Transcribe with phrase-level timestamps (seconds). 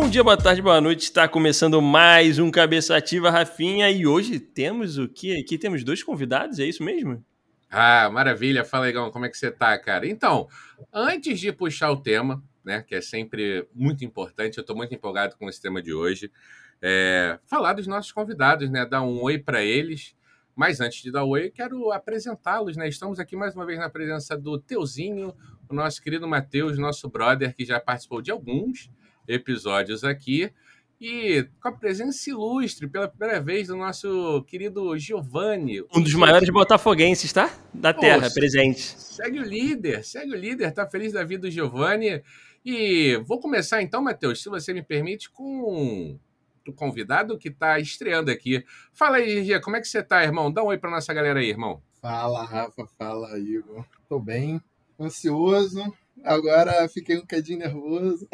[0.00, 1.02] Bom dia, boa tarde, boa noite.
[1.02, 3.90] Está começando mais um Cabeça Ativa, Rafinha.
[3.90, 5.36] E hoje temos o que?
[5.40, 7.22] Aqui temos dois convidados, é isso mesmo?
[7.68, 8.64] Ah, maravilha.
[8.64, 10.06] Fala, Igão, como é que você tá, cara?
[10.06, 10.46] Então,
[10.94, 15.36] antes de puxar o tema, né, que é sempre muito importante, eu estou muito empolgado
[15.36, 16.30] com esse tema de hoje,
[16.80, 20.14] é, falar dos nossos convidados, né, dar um oi para eles.
[20.54, 22.88] Mas antes de dar o oi, quero apresentá-los, né?
[22.88, 25.34] Estamos aqui mais uma vez na presença do Teuzinho,
[25.68, 28.88] o nosso querido Matheus, nosso brother, que já participou de alguns
[29.28, 30.50] episódios aqui.
[31.00, 35.80] E com a presença ilustre, pela primeira vez, do nosso querido Giovanni.
[35.94, 37.48] Um dos maiores botafoguenses, tá?
[37.72, 38.80] Da Terra, Pô, presente.
[38.80, 42.20] Segue o líder, segue o líder, tá feliz da vida do Giovanni.
[42.64, 46.18] E vou começar então, Matheus, se você me permite, com
[46.66, 48.64] o convidado que está estreando aqui.
[48.92, 50.52] Fala aí, Gia, como é que você tá, irmão?
[50.52, 51.80] Dá um oi para nossa galera aí, irmão.
[52.00, 53.84] Fala, Rafa, fala, Igor.
[54.08, 54.60] Tô bem,
[55.00, 55.92] ansioso,
[56.24, 58.28] Agora fiquei um cadinho nervoso.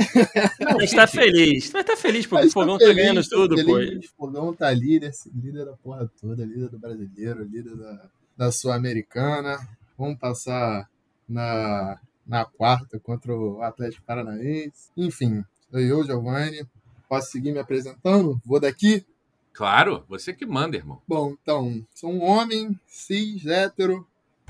[0.60, 1.70] Não, mas tá feliz.
[1.72, 3.78] Mas tá feliz porque o Fogão tá, tá ganhando tudo, pô.
[3.78, 9.56] O Fogão tá líder, líder da porra toda, líder do brasileiro, líder da, da Sul-Americana.
[9.96, 10.88] Vamos passar
[11.28, 14.90] na, na quarta contra o Atlético Paranaense.
[14.96, 16.66] Enfim, sou eu, Giovanni.
[17.08, 18.40] Posso seguir me apresentando?
[18.44, 19.04] Vou daqui?
[19.52, 21.00] Claro, você que manda, irmão.
[21.06, 24.04] Bom, então, sou um homem cis, hétero,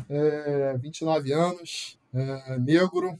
[0.09, 3.19] é, 29 anos, é, negro,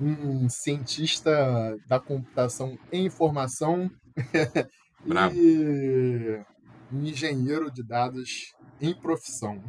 [0.00, 3.90] um cientista da computação em informação
[5.34, 6.40] e
[6.92, 9.62] um engenheiro de dados em profissão.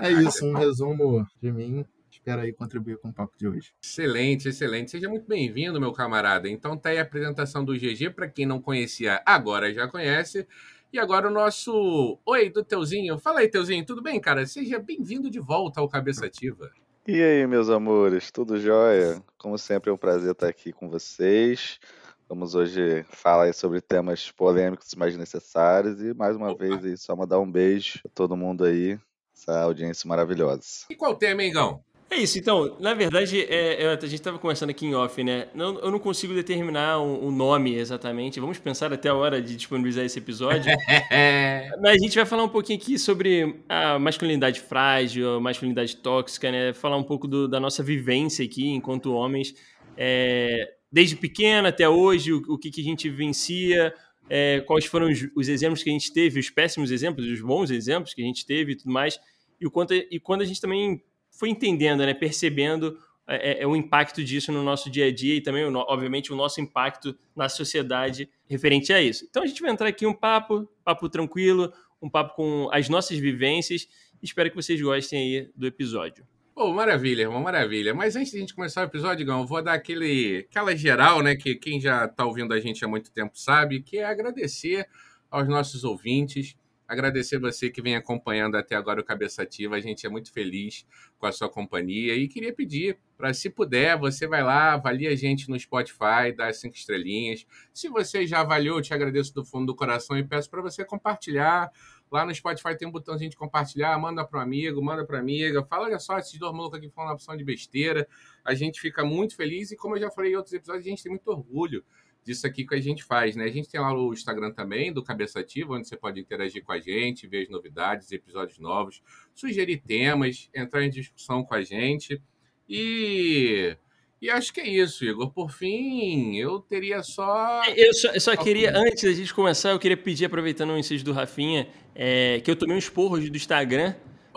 [0.00, 1.84] é isso, um resumo de mim.
[2.10, 3.72] Espero aí contribuir com o papo de hoje.
[3.82, 4.90] Excelente, excelente.
[4.90, 6.48] Seja muito bem-vindo, meu camarada.
[6.48, 8.10] Então tá aí a apresentação do GG.
[8.10, 10.46] Para quem não conhecia, agora já conhece.
[10.92, 13.18] E agora o nosso Oi do Teuzinho.
[13.18, 14.46] Fala aí, Teuzinho, tudo bem, cara?
[14.46, 16.70] Seja bem-vindo de volta ao Cabeça Ativa.
[17.10, 19.24] E aí, meus amores, tudo jóia?
[19.38, 21.80] Como sempre, é um prazer estar aqui com vocês.
[22.28, 26.02] Vamos hoje falar sobre temas polêmicos, mas necessários.
[26.02, 26.66] E mais uma Opa.
[26.66, 29.00] vez, aí, só mandar um beijo a todo mundo aí,
[29.34, 30.84] essa audiência maravilhosa.
[30.90, 31.82] E qual tema, hein, Gão?
[32.10, 35.48] É isso, então, na verdade, é, é, a gente estava conversando aqui em off, né?
[35.54, 38.40] Não, eu não consigo determinar o um, um nome exatamente.
[38.40, 40.72] Vamos pensar até a hora de disponibilizar esse episódio.
[41.82, 46.50] Mas a gente vai falar um pouquinho aqui sobre a masculinidade frágil, a masculinidade tóxica,
[46.50, 46.72] né?
[46.72, 49.54] Falar um pouco do, da nossa vivência aqui enquanto homens,
[49.94, 53.92] é, desde pequeno até hoje, o, o que, que a gente vivencia,
[54.30, 57.70] é, quais foram os, os, exemplos que a gente teve, os péssimos exemplos, os bons
[57.70, 59.20] exemplos que a gente teve e tudo mais.
[59.60, 61.02] E, o quanto, e quando a gente também
[61.38, 65.40] foi entendendo, né, percebendo é, é, o impacto disso no nosso dia a dia e
[65.40, 69.24] também, obviamente, o nosso impacto na sociedade referente a isso.
[69.30, 71.72] Então a gente vai entrar aqui um papo, papo tranquilo,
[72.02, 73.86] um papo com as nossas vivências.
[74.20, 76.26] Espero que vocês gostem aí do episódio.
[76.54, 77.94] Pô, maravilha, irmão, maravilha.
[77.94, 81.22] Mas antes de a gente começar o episódio, Gão, eu vou dar aquele, aquela geral,
[81.22, 84.88] né, que quem já está ouvindo a gente há muito tempo sabe, que é agradecer
[85.30, 86.56] aos nossos ouvintes,
[86.88, 89.76] Agradecer você que vem acompanhando até agora o Cabeça Ativa.
[89.76, 90.86] A gente é muito feliz
[91.18, 95.14] com a sua companhia e queria pedir para, se puder, você vai lá, avalia a
[95.14, 97.46] gente no Spotify, dá cinco estrelinhas.
[97.74, 101.70] Se você já avaliou, te agradeço do fundo do coração e peço para você compartilhar.
[102.10, 105.62] Lá no Spotify tem um botãozinho de compartilhar, manda para um amigo, manda para amiga.
[105.66, 108.08] Fala, olha só, esses dois malucos aqui falando opção de besteira.
[108.42, 111.02] A gente fica muito feliz e, como eu já falei em outros episódios, a gente
[111.02, 111.84] tem muito orgulho
[112.28, 113.44] disso aqui que a gente faz, né?
[113.44, 116.72] A gente tem lá o Instagram também, do Cabeça Ativa, onde você pode interagir com
[116.72, 119.02] a gente, ver as novidades, episódios novos,
[119.34, 122.20] sugerir temas, entrar em discussão com a gente.
[122.68, 123.74] E,
[124.20, 125.30] e acho que é isso, Igor.
[125.30, 127.62] Por fim, eu teria só.
[127.64, 130.78] É, eu só, eu só queria, antes da gente começar, eu queria pedir, aproveitando o
[130.78, 133.94] inciso do Rafinha, é, que eu tomei uns porros do Instagram,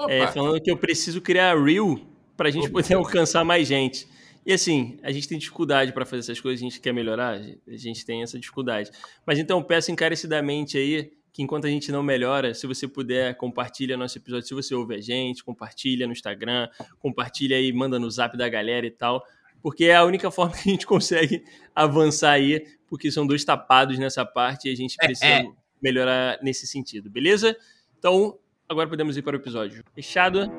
[0.07, 1.99] é, falando que eu preciso criar Reel
[2.37, 2.81] para a gente Opa.
[2.81, 4.07] poder alcançar mais gente.
[4.45, 7.77] E assim, a gente tem dificuldade para fazer essas coisas, a gente quer melhorar, a
[7.77, 8.89] gente tem essa dificuldade.
[9.25, 13.95] Mas então peço encarecidamente aí que enquanto a gente não melhora, se você puder, compartilha
[13.95, 14.47] nosso episódio.
[14.47, 16.67] Se você ouve a gente, compartilha no Instagram,
[16.99, 19.23] compartilha aí, manda no zap da galera e tal.
[19.61, 23.97] Porque é a única forma que a gente consegue avançar aí, porque são dois tapados
[23.97, 25.51] nessa parte e a gente precisa é, é.
[25.81, 27.55] melhorar nesse sentido, beleza?
[27.97, 28.37] Então,
[28.67, 29.83] agora podemos ir para o episódio.
[29.93, 30.51] Fechado?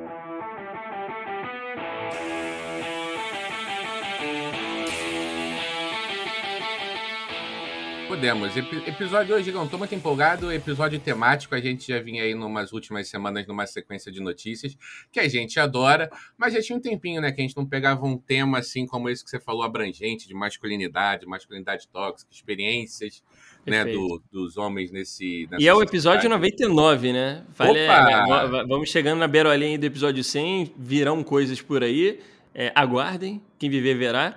[8.12, 8.54] Podemos.
[8.54, 10.52] Episódio hoje, não, tô muito empolgado.
[10.52, 11.54] Episódio temático.
[11.54, 14.76] A gente já vinha aí numas últimas semanas numa sequência de notícias
[15.10, 17.32] que a gente adora, mas já tinha um tempinho, né?
[17.32, 20.34] Que a gente não pegava um tema assim como esse que você falou, abrangente, de
[20.34, 23.22] masculinidade, masculinidade tóxica, experiências.
[23.64, 25.48] Né, do, dos homens nesse.
[25.56, 27.44] E é o episódio 99, né?
[27.56, 32.18] Vale, é, vamos chegando na beirolinha do episódio 100, virão coisas por aí.
[32.52, 34.36] É, aguardem, quem viver verá.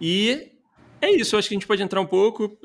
[0.00, 0.53] E
[1.04, 2.58] é isso, acho que a gente pode entrar um pouco,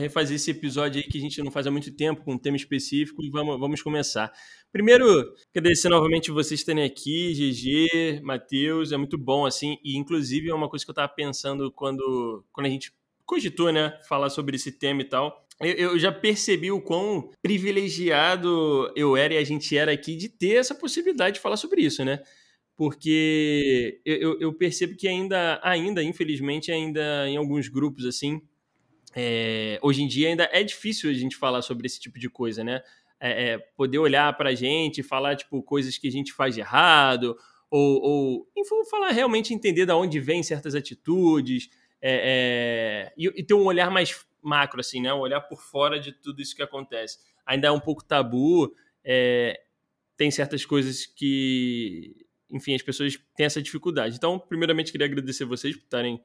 [0.00, 2.56] refazer esse episódio aí que a gente não faz há muito tempo, com um tema
[2.56, 4.32] específico, e vamos, vamos começar.
[4.72, 5.04] Primeiro,
[5.54, 10.68] agradecer novamente vocês estarem aqui, GG, Matheus, é muito bom, assim, e inclusive é uma
[10.68, 12.92] coisa que eu estava pensando quando, quando a gente
[13.26, 15.46] cogitou, né, falar sobre esse tema e tal.
[15.60, 20.28] Eu, eu já percebi o quão privilegiado eu era e a gente era aqui de
[20.28, 22.22] ter essa possibilidade de falar sobre isso, né?
[22.80, 28.40] Porque eu, eu, percebo que ainda, ainda, infelizmente, ainda em alguns grupos assim,
[29.14, 32.64] é, hoje em dia ainda é difícil a gente falar sobre esse tipo de coisa,
[32.64, 32.82] né?
[33.20, 36.62] É, é, poder olhar para a gente, falar tipo coisas que a gente faz de
[36.62, 37.36] errado,
[37.70, 41.68] ou, ou enfim, falar realmente entender de onde vêm certas atitudes,
[42.00, 45.12] é, é, e, e, ter um olhar mais macro, assim, né?
[45.12, 47.18] Um olhar por fora de tudo isso que acontece.
[47.44, 48.74] Ainda é um pouco tabu,
[49.04, 49.60] é,
[50.16, 54.16] tem certas coisas que enfim, as pessoas têm essa dificuldade.
[54.16, 56.20] Então, primeiramente, queria agradecer vocês por estarem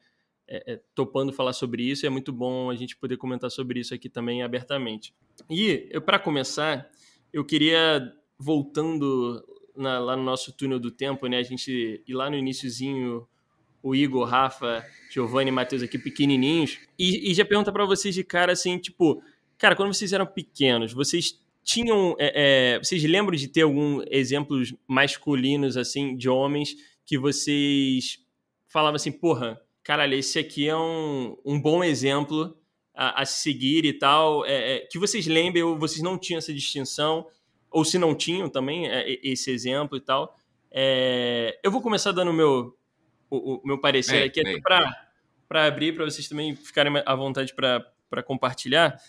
[0.48, 2.06] é, é, topando falar sobre isso.
[2.06, 5.13] É muito bom a gente poder comentar sobre isso aqui também abertamente.
[5.50, 6.89] E, para começar,
[7.33, 9.44] eu queria, voltando
[9.75, 11.38] na, lá no nosso túnel do tempo, né?
[11.38, 13.27] A gente ir lá no iníciozinho,
[13.81, 18.24] o Igor, Rafa, Giovanni e Matheus aqui pequenininhos, e, e já perguntar para vocês de
[18.24, 19.22] cara, assim, tipo,
[19.57, 22.15] cara, quando vocês eram pequenos, vocês tinham.
[22.19, 28.19] É, é, vocês lembram de ter alguns exemplos masculinos, assim, de homens que vocês
[28.67, 32.57] falavam assim, porra, caralho, esse aqui é um, um bom exemplo
[32.94, 34.45] a, a seguir e tal.
[34.45, 37.27] É, é que vocês lembrem, ou vocês não tinham essa distinção,
[37.71, 40.35] ou se não tinham também é, esse exemplo e tal.
[40.71, 42.77] É, eu vou começar dando meu,
[43.29, 44.59] o, o meu parecer aqui, até
[45.47, 49.00] para abrir, para vocês também ficarem à vontade para compartilhar.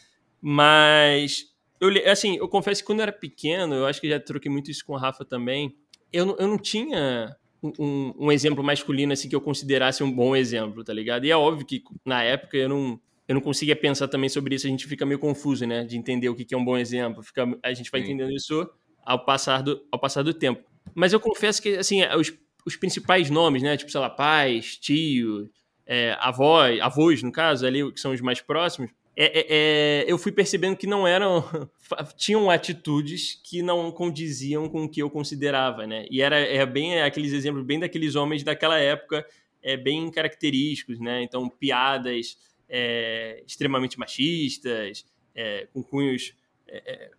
[0.41, 4.51] Mas eu, assim, eu confesso que quando eu era pequeno, eu acho que já troquei
[4.51, 5.77] muito isso com o Rafa também.
[6.13, 10.35] Eu, não, eu não tinha um, um, exemplo masculino assim que eu considerasse um bom
[10.35, 11.25] exemplo, tá ligado?
[11.25, 14.67] E é óbvio que na época eu não, eu não conseguia pensar também sobre isso,
[14.67, 15.85] a gente fica meio confuso, né?
[15.85, 17.23] De entender o que é um bom exemplo.
[17.23, 18.09] Fica, a gente vai Sim.
[18.09, 18.69] entendendo isso
[19.05, 20.63] ao passar, do, ao passar do tempo.
[20.95, 22.33] Mas eu confesso que, assim, os,
[22.65, 23.77] os principais nomes, né?
[23.77, 25.51] Tipo, sei lá, pais, tio,
[25.87, 30.19] é, avó, avós, no caso, ali, que são os mais próximos, é, é, é, eu
[30.19, 31.43] fui percebendo que não eram.
[32.19, 36.07] tinham atitudes que não condiziam com o que eu considerava, né?
[36.11, 39.27] E era é bem aqueles exemplos, bem daqueles homens daquela época,
[39.63, 41.23] é, bem característicos, né?
[41.23, 42.37] Então, piadas
[42.69, 46.35] é, extremamente machistas, é, com cunhos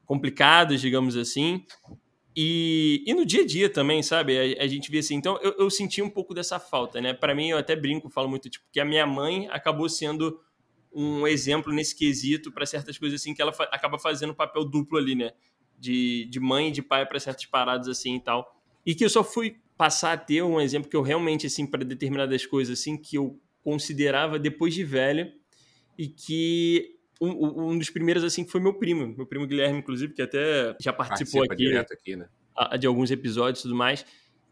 [0.06, 1.64] complicados, digamos assim.
[2.36, 4.38] E, e, no dia a dia também, sabe?
[4.38, 5.16] A, a gente vê assim.
[5.16, 7.14] Então, eu, eu senti um pouco dessa falta, né?
[7.14, 10.40] Para mim, eu até brinco, falo muito, tipo, que a minha mãe acabou sendo
[11.00, 14.66] um exemplo nesse quesito para certas coisas assim que ela fa acaba fazendo um papel
[14.66, 15.32] duplo ali, né?
[15.78, 18.52] De, de mãe e de pai para certas paradas assim e tal.
[18.84, 21.86] E que eu só fui passar a ter um exemplo que eu realmente, assim, para
[21.86, 25.32] determinadas coisas assim, que eu considerava depois de velho
[25.96, 30.22] e que um, um dos primeiros, assim, foi meu primo, meu primo Guilherme, inclusive, que
[30.22, 32.28] até já participou Participa aqui, aqui né?
[32.80, 34.04] de alguns episódios e tudo mais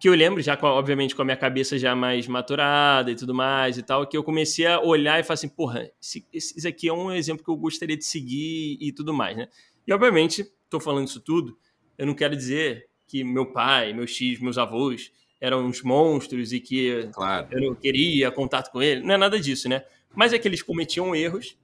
[0.05, 3.33] que eu lembro, já com, obviamente com a minha cabeça já mais maturada e tudo
[3.33, 5.89] mais e tal, que eu comecei a olhar e falar assim, porra,
[6.31, 9.47] esse, aqui é um exemplo que eu gostaria de seguir e tudo mais, né?
[9.87, 11.57] E obviamente, estou falando isso tudo,
[11.97, 15.11] eu não quero dizer que meu pai, meus tios, meus avós
[15.41, 17.47] eram uns monstros e que claro.
[17.49, 19.83] eu não queria contato com ele, não é nada disso, né?
[20.13, 21.57] Mas é que eles cometiam erros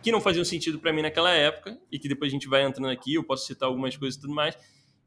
[0.00, 2.90] que não faziam sentido para mim naquela época e que depois a gente vai entrando
[2.90, 4.56] aqui, eu posso citar algumas coisas e tudo mais,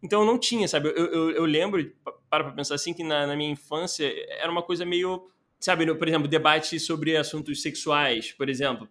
[0.04, 0.90] então eu não tinha, sabe?
[0.90, 1.92] Eu, eu, eu lembro,
[2.30, 5.28] para pra pensar assim, que na, na, minha infância era uma coisa meio.
[5.60, 8.88] Sabe, por exemplo, debate sobre assuntos sexuais, por exemplo,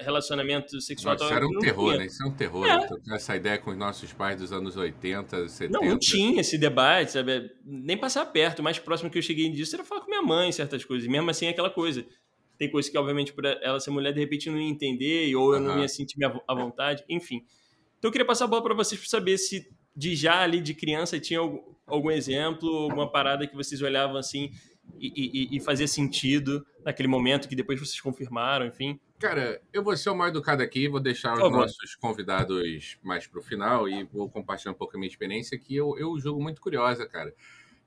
[0.00, 1.12] relacionamento sexual.
[1.12, 1.98] Nossa, isso era um terror, tinha.
[1.98, 2.06] né?
[2.06, 2.66] Isso é um terror.
[2.66, 2.78] É.
[2.78, 2.88] Né?
[3.10, 5.78] Essa ideia com os nossos pais dos anos 80, 70.
[5.78, 7.50] Não, não tinha esse debate, sabe?
[7.62, 8.60] Nem passar perto.
[8.60, 11.06] O mais próximo que eu cheguei disso era falar com minha mãe certas coisas.
[11.06, 12.02] E mesmo assim, aquela coisa.
[12.56, 15.60] Tem coisa que, obviamente, por ela ser mulher, de repente não ia entender, ou eu
[15.60, 15.66] uhum.
[15.66, 17.44] não ia sentir à vontade, enfim.
[17.98, 20.74] Então eu queria passar a bola para vocês para saber se de já ali de
[20.74, 21.40] criança tinha
[21.86, 24.50] algum exemplo, alguma parada que vocês olhavam assim
[24.98, 29.00] e, e, e fazia sentido naquele momento que depois vocês confirmaram, enfim?
[29.18, 33.40] Cara, eu vou ser o mais educado aqui, vou deixar os nossos convidados mais para
[33.40, 36.60] o final e vou compartilhar um pouco a minha experiência que eu, eu julgo muito
[36.60, 37.34] curiosa, cara.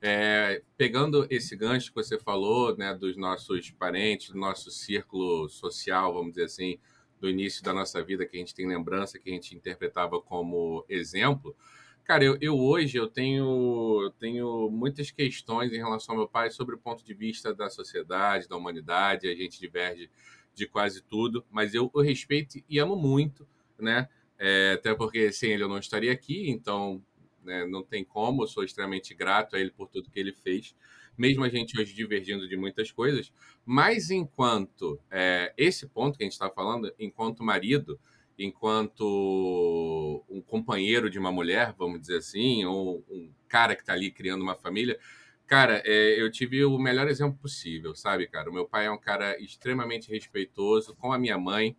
[0.02, 6.12] É, pegando esse gancho que você falou, né, dos nossos parentes, do nosso círculo social,
[6.14, 6.78] vamos dizer assim,
[7.20, 10.84] do início da nossa vida, que a gente tem lembrança, que a gente interpretava como
[10.88, 11.54] exemplo,
[12.04, 16.74] Cara, eu, eu hoje eu tenho, tenho muitas questões em relação ao meu pai sobre
[16.74, 20.10] o ponto de vista da sociedade, da humanidade, a gente diverge
[20.54, 23.46] de quase tudo, mas eu o respeito e amo muito,
[23.78, 24.08] né?
[24.38, 27.02] É, até porque sem ele eu não estaria aqui, então
[27.44, 30.74] né, não tem como, eu sou extremamente grato a ele por tudo que ele fez.
[31.16, 33.32] mesmo a gente hoje divergindo de muitas coisas,
[33.64, 38.00] mas enquanto é, esse ponto que a gente está falando, enquanto marido,
[38.44, 44.10] enquanto um companheiro de uma mulher, vamos dizer assim, ou um cara que está ali
[44.10, 44.98] criando uma família,
[45.46, 48.48] cara, é, eu tive o melhor exemplo possível, sabe, cara?
[48.48, 51.76] O meu pai é um cara extremamente respeitoso com a minha mãe,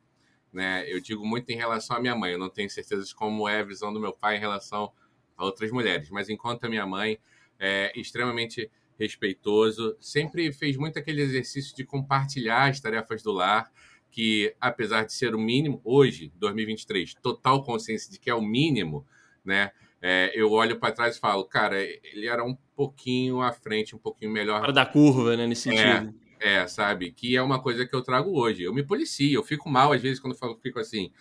[0.54, 0.86] né?
[0.88, 3.60] Eu digo muito em relação à minha mãe, eu não tenho certeza de como é
[3.60, 4.92] a visão do meu pai em relação
[5.36, 7.18] a outras mulheres, mas enquanto a minha mãe
[7.60, 13.72] é extremamente respeitoso, sempre fez muito aquele exercício de compartilhar as tarefas do lar,
[14.12, 19.06] que apesar de ser o mínimo, hoje, 2023, total consciência de que é o mínimo,
[19.44, 19.72] né?
[20.02, 24.00] É, eu olho para trás e falo, cara, ele era um pouquinho à frente, um
[24.00, 24.60] pouquinho melhor.
[24.60, 26.16] Para da curva, né, nesse é, sentido.
[26.40, 27.12] É, é, sabe?
[27.12, 28.64] Que é uma coisa que eu trago hoje.
[28.64, 31.12] Eu me policio, eu fico mal às vezes quando eu fico assim,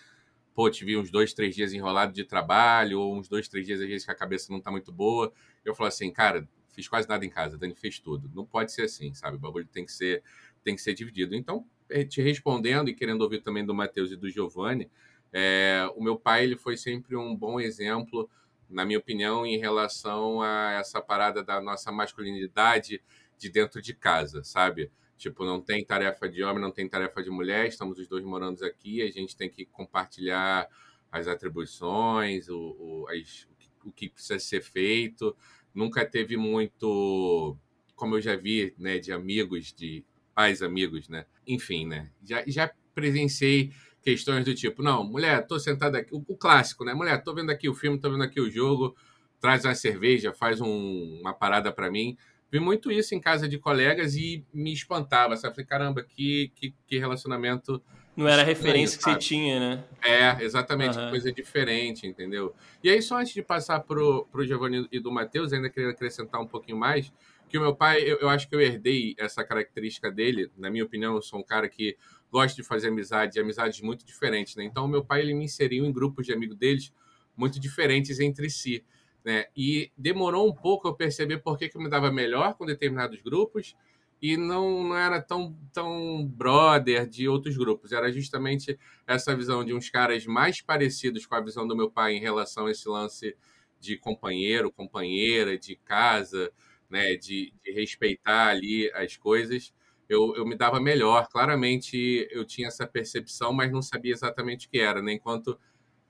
[0.53, 3.87] pô, tive uns dois, três dias enrolado de trabalho, ou uns dois, três dias às
[3.87, 5.31] vezes que a cabeça não tá muito boa.
[5.63, 8.31] Eu falo assim, cara, fiz quase nada em casa, Dani fez tudo.
[8.33, 9.37] Não pode ser assim, sabe?
[9.37, 10.23] O bagulho tem que ser,
[10.63, 11.35] tem que ser dividido.
[11.35, 11.65] Então,
[12.09, 14.89] te respondendo e querendo ouvir também do Matheus e do Giovanni,
[15.33, 18.29] é, o meu pai ele foi sempre um bom exemplo,
[18.69, 23.01] na minha opinião, em relação a essa parada da nossa masculinidade
[23.37, 24.91] de dentro de casa, sabe?
[25.17, 28.63] Tipo, não tem tarefa de homem, não tem tarefa de mulher, estamos os dois morando
[28.65, 30.67] aqui, a gente tem que compartilhar
[31.11, 33.47] as atribuições, o, o, as,
[33.85, 35.35] o que precisa ser feito.
[35.73, 37.55] Nunca teve muito,
[37.95, 41.25] como eu já vi, né, de amigos, de pais amigos, né?
[41.47, 42.09] Enfim, né?
[42.23, 43.71] Já, já presenciei
[44.01, 46.93] questões do tipo, não, mulher, tô sentada aqui, o, o, clássico, né?
[46.93, 48.95] Mulher, tô vendo aqui o filme, tô vendo aqui o jogo,
[49.39, 52.17] traz uma cerveja, faz um, uma parada para mim.
[52.51, 55.55] Vi muito isso em casa de colegas e me espantava, sabe?
[55.55, 57.81] Falei, caramba, que, que, que relacionamento.
[58.15, 59.83] Não era a referência que você tinha, né?
[60.03, 61.09] É, exatamente, uhum.
[61.09, 62.53] coisa diferente, entendeu?
[62.83, 66.41] E aí, só antes de passar pro, pro Giovanni e do Matheus, ainda queria acrescentar
[66.41, 67.13] um pouquinho mais,
[67.51, 70.49] que o meu pai, eu, eu acho que eu herdei essa característica dele.
[70.57, 71.97] Na minha opinião, eu sou um cara que
[72.31, 74.63] gosta de fazer amizade, amizades muito diferentes, né?
[74.63, 76.93] Então, o meu pai, ele me inseriu em grupos de amigos deles
[77.35, 78.85] muito diferentes entre si.
[79.23, 79.45] Né?
[79.55, 83.21] E demorou um pouco eu perceber por que, que eu me dava melhor com determinados
[83.21, 83.75] grupos
[84.21, 87.91] e não, não era tão, tão brother de outros grupos.
[87.91, 92.13] Era justamente essa visão de uns caras mais parecidos com a visão do meu pai
[92.13, 93.35] em relação a esse lance
[93.79, 96.51] de companheiro, companheira, de casa,
[96.91, 99.73] né, de, de respeitar ali as coisas.
[100.07, 101.27] Eu, eu me dava melhor.
[101.29, 105.13] Claramente eu tinha essa percepção, mas não sabia exatamente o que era, né?
[105.13, 105.57] Enquanto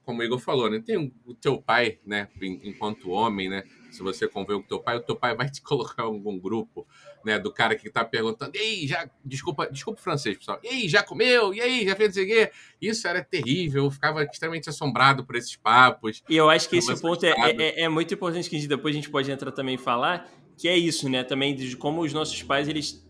[0.04, 0.82] como o Igor falou, né?
[0.84, 2.28] Tem o teu pai, né?
[2.42, 3.64] Enquanto homem, né?
[3.92, 6.40] Se você convê com o teu pai, o teu pai vai te colocar em algum
[6.40, 6.88] grupo,
[7.24, 7.38] né?
[7.38, 9.10] Do cara que tá perguntando, ei, já.
[9.24, 10.60] Desculpa, desculpa o francês, pessoal.
[10.64, 11.54] Ei, já comeu?
[11.54, 12.52] E aí, já fez o quê?
[12.82, 16.24] Isso era terrível, eu ficava extremamente assombrado por esses papos.
[16.28, 19.10] E eu acho que esse ponto é, é, é, muito importante que depois a gente
[19.10, 21.24] pode entrar também e falar, que é isso, né?
[21.24, 23.06] Também de como os nossos pais, eles.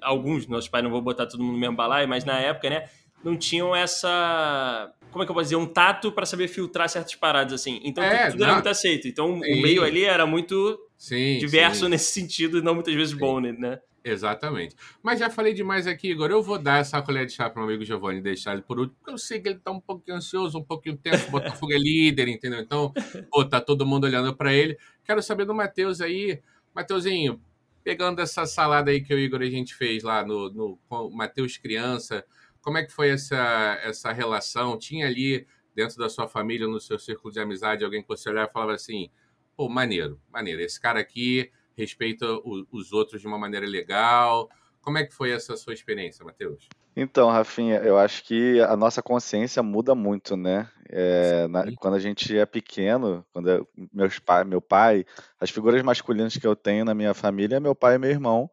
[0.00, 2.88] Alguns nossos pais, não vou botar todo mundo no mesmo balaio, mas na época, né?
[3.24, 7.14] Não tinham essa como é que eu posso dizer, um tato para saber filtrar certas
[7.14, 7.80] paradas, assim.
[7.82, 9.08] Então é, tudo, era muito aceito.
[9.08, 9.58] Então sim.
[9.58, 11.90] o meio ali era muito sim, diverso sim.
[11.90, 13.80] nesse sentido e não muitas vezes bom, né?
[14.02, 14.74] Exatamente.
[15.02, 16.30] Mas já falei demais aqui, Igor.
[16.30, 18.78] Eu vou dar essa colher de chá para o meu amigo Giovanni deixar ele por
[18.78, 21.30] último, porque eu sei que ele está um pouquinho ansioso, um pouquinho tenso.
[21.30, 22.60] Botafogo é líder, entendeu?
[22.60, 22.92] Então,
[23.30, 24.78] pô, tá todo mundo olhando para ele.
[25.04, 26.40] Quero saber do Matheus aí.
[26.74, 27.42] Mateuzinho,
[27.82, 32.24] pegando essa salada aí que o Igor a gente fez lá no, no Matheus Criança,
[32.60, 34.78] como é que foi essa, essa relação?
[34.78, 38.50] Tinha ali dentro da sua família, no seu círculo de amizade, alguém que você olhava
[38.50, 39.10] e falava assim,
[39.56, 42.26] pô, maneiro, maneiro, esse cara aqui respeita
[42.70, 44.50] os outros de uma maneira legal.
[44.82, 46.68] Como é que foi essa sua experiência, Matheus?
[47.02, 50.68] Então, Rafinha, eu acho que a nossa consciência muda muito, né?
[50.86, 55.06] É, na, quando a gente é pequeno, quando meus pai, meu pai,
[55.40, 58.50] as figuras masculinas que eu tenho na minha família é meu pai e meu irmão.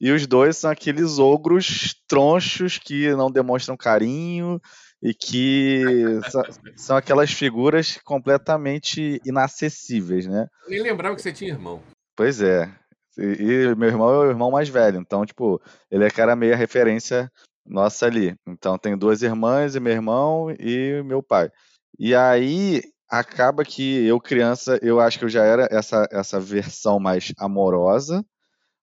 [0.00, 4.58] E os dois são aqueles ogros tronchos que não demonstram carinho
[5.02, 5.82] e que
[6.78, 10.46] são, aquelas figuras completamente inacessíveis, né?
[10.66, 11.82] Nem lembrava que você tinha irmão.
[12.16, 12.72] Pois é.
[13.18, 16.56] E, e, meu irmão é o irmão mais velho, então, tipo, ele é cara meia
[16.56, 17.30] referência
[17.66, 18.34] nossa ali.
[18.46, 21.50] Então, tem duas irmãs e meu irmão e meu pai.
[21.98, 26.98] E aí acaba que eu criança, eu acho que eu já era essa essa versão
[26.98, 28.24] mais amorosa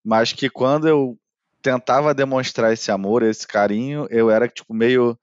[0.04, 1.18] mas que quando eu
[1.62, 5.18] tentava demonstrar esse amor, esse carinho, eu era tipo meio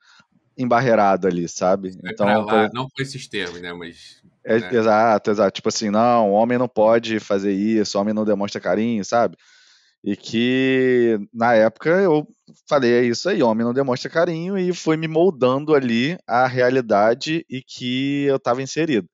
[0.56, 1.98] embarreirado ali, sabe?
[2.04, 3.72] Então, lá, não com esses termos, né?
[3.72, 4.68] Mas é, né?
[4.72, 5.54] exato, exato.
[5.54, 9.36] Tipo assim, não, homem não pode fazer isso, homem não demonstra carinho, sabe?
[10.04, 12.26] E que na época eu
[12.68, 17.44] falei, é isso aí, homem não demonstra carinho, e foi me moldando ali a realidade
[17.50, 19.08] e que eu estava inserido.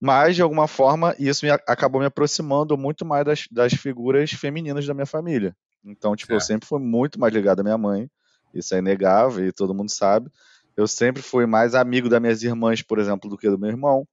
[0.00, 4.86] Mas, de alguma forma, isso me, acabou me aproximando muito mais das, das figuras femininas
[4.86, 5.56] da minha família.
[5.84, 8.08] Então, tipo, eu sempre fui muito mais ligado à minha mãe,
[8.52, 10.30] isso é inegável e todo mundo sabe.
[10.76, 14.06] Eu sempre fui mais amigo das minhas irmãs, por exemplo, do que do meu irmão,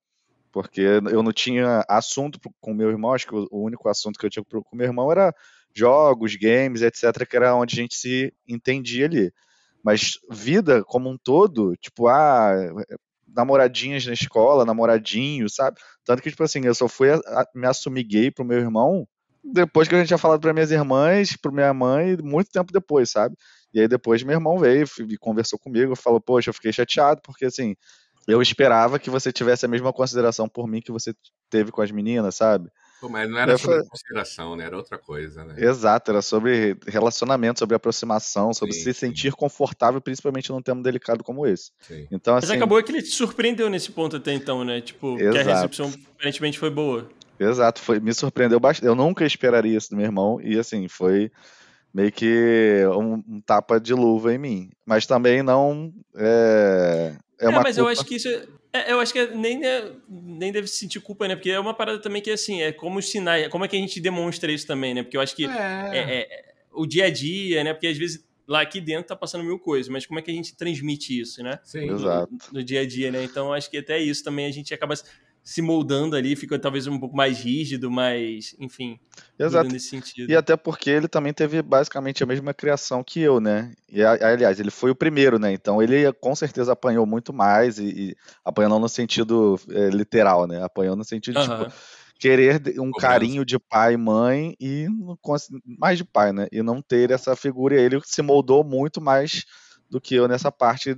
[0.52, 4.30] porque eu não tinha assunto com meu irmão, acho que o único assunto que eu
[4.30, 5.34] tinha com meu irmão era
[5.76, 9.34] jogos, games, etc., que era onde a gente se entendia ali.
[9.84, 12.54] Mas vida como um todo, tipo, ah,
[13.28, 15.78] namoradinhas na escola, namoradinho, sabe?
[16.06, 19.08] Tanto que, tipo assim, eu só fui a, a, me assumir gay pro meu irmão
[19.44, 23.10] depois que a gente tinha falado para minhas irmãs, para minha mãe, muito tempo depois,
[23.10, 23.36] sabe?
[23.74, 27.46] E aí depois meu irmão veio e conversou comigo, falou: "Poxa, eu fiquei chateado porque
[27.46, 27.76] assim,
[28.28, 31.14] eu esperava que você tivesse a mesma consideração por mim que você
[31.50, 32.70] teve com as meninas, sabe?"
[33.04, 33.90] Pô, mas não era sobre falei...
[33.90, 34.64] consideração, né?
[34.64, 35.56] Era outra coisa, né?
[35.58, 39.08] Exato, era sobre relacionamento, sobre aproximação, sobre sim, se sim.
[39.08, 41.74] sentir confortável, principalmente num tema delicado como esse.
[41.82, 42.08] Sim.
[42.10, 42.48] Então, assim...
[42.48, 44.80] Mas acabou que ele te surpreendeu nesse ponto até então, né?
[44.80, 45.34] Tipo, Exato.
[45.34, 47.10] que a recepção aparentemente foi boa.
[47.38, 48.88] Exato, foi, me surpreendeu bastante.
[48.88, 51.30] Eu nunca esperaria isso do meu irmão, e assim, foi
[51.94, 54.70] meio que um, um tapa de luva em mim.
[54.86, 57.18] Mas também não é.
[57.38, 57.80] É, é mas culpa...
[57.80, 58.30] eu acho que isso.
[58.74, 61.36] É, é eu acho que é, nem, é, nem deve sentir culpa, né?
[61.36, 63.48] Porque é uma parada também que, assim, é como os sinais.
[63.48, 65.04] Como é que a gente demonstra isso também, né?
[65.04, 66.28] Porque eu acho que é.
[66.72, 67.74] o dia a dia, né?
[67.74, 70.34] Porque às vezes lá aqui dentro tá passando mil coisas, mas como é que a
[70.34, 71.60] gente transmite isso, né?
[71.64, 72.34] Sim, no, exato.
[72.52, 73.24] No dia a dia, né?
[73.24, 74.94] Então acho que até isso também a gente acaba
[75.44, 78.98] se moldando ali, fica talvez um pouco mais rígido, mais, enfim,
[79.38, 79.70] Exato.
[79.70, 80.32] nesse sentido.
[80.32, 83.74] E até porque ele também teve basicamente a mesma criação que eu, né?
[83.90, 85.52] E aliás, ele foi o primeiro, né?
[85.52, 90.64] Então ele com certeza apanhou muito mais e, e apanhou no sentido é, literal, né?
[90.64, 91.66] Apanhou no sentido uhum.
[91.66, 91.74] tipo
[92.20, 94.88] querer um carinho de pai e mãe e
[95.78, 96.48] mais de pai, né?
[96.54, 97.76] E não ter essa figura.
[97.76, 99.44] Ele se moldou muito mais
[99.90, 100.98] do que eu nessa parte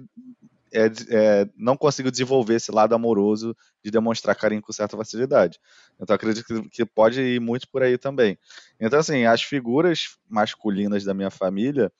[0.76, 5.58] é, é, não consigo desenvolver esse lado amoroso de demonstrar carinho com certa facilidade.
[6.00, 8.38] Então acredito que, que, pode ir muito por aí também.
[8.80, 11.92] Então, assim, as figuras masculinas da minha família,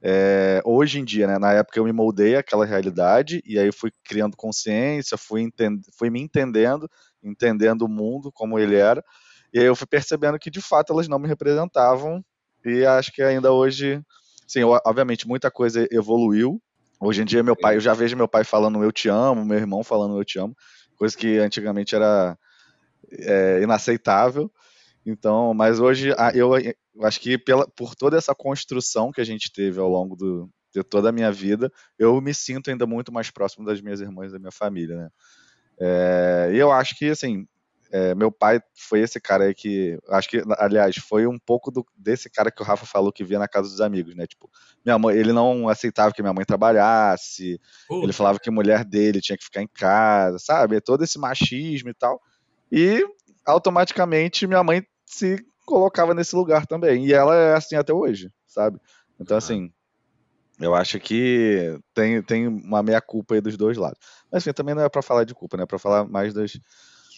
[0.00, 3.92] é, hoje em dia, né, na época eu me moldei aquela realidade e aí fui
[4.04, 5.48] criando consciência, fui,
[5.96, 6.88] fui me entendendo,
[7.22, 9.04] entendendo o mundo como ele era,
[9.52, 12.24] e aí eu fui percebendo que de fato elas não me representavam
[12.64, 14.00] e acho que ainda hoje,
[14.46, 16.60] sim, obviamente muita coisa evoluiu,
[17.04, 19.58] Hoje em dia, meu pai, eu já vejo meu pai falando eu te amo, meu
[19.58, 20.54] irmão falando eu te amo,
[20.96, 22.38] coisa que antigamente era
[23.10, 24.48] é, inaceitável.
[25.04, 26.52] Então, mas hoje eu
[27.02, 30.84] acho que pela, por toda essa construção que a gente teve ao longo do, de
[30.84, 34.34] toda a minha vida, eu me sinto ainda muito mais próximo das minhas irmãs e
[34.34, 35.08] da minha família, né?
[35.80, 37.48] É, e eu acho que, assim,
[37.94, 39.98] é, meu pai foi esse cara aí que.
[40.08, 43.38] Acho que, aliás, foi um pouco do, desse cara que o Rafa falou que via
[43.38, 44.26] na casa dos amigos, né?
[44.26, 44.50] Tipo,
[44.82, 49.20] minha mãe, ele não aceitava que minha mãe trabalhasse, ele falava que a mulher dele
[49.20, 50.80] tinha que ficar em casa, sabe?
[50.80, 52.18] Todo esse machismo e tal.
[52.70, 53.06] E
[53.44, 57.04] automaticamente minha mãe se colocava nesse lugar também.
[57.04, 58.80] E ela é assim até hoje, sabe?
[59.20, 59.70] Então, assim.
[60.60, 63.98] Eu acho que tem, tem uma meia-culpa aí dos dois lados.
[64.30, 65.64] Mas enfim, também não é para falar de culpa, né?
[65.64, 66.52] É para falar mais das,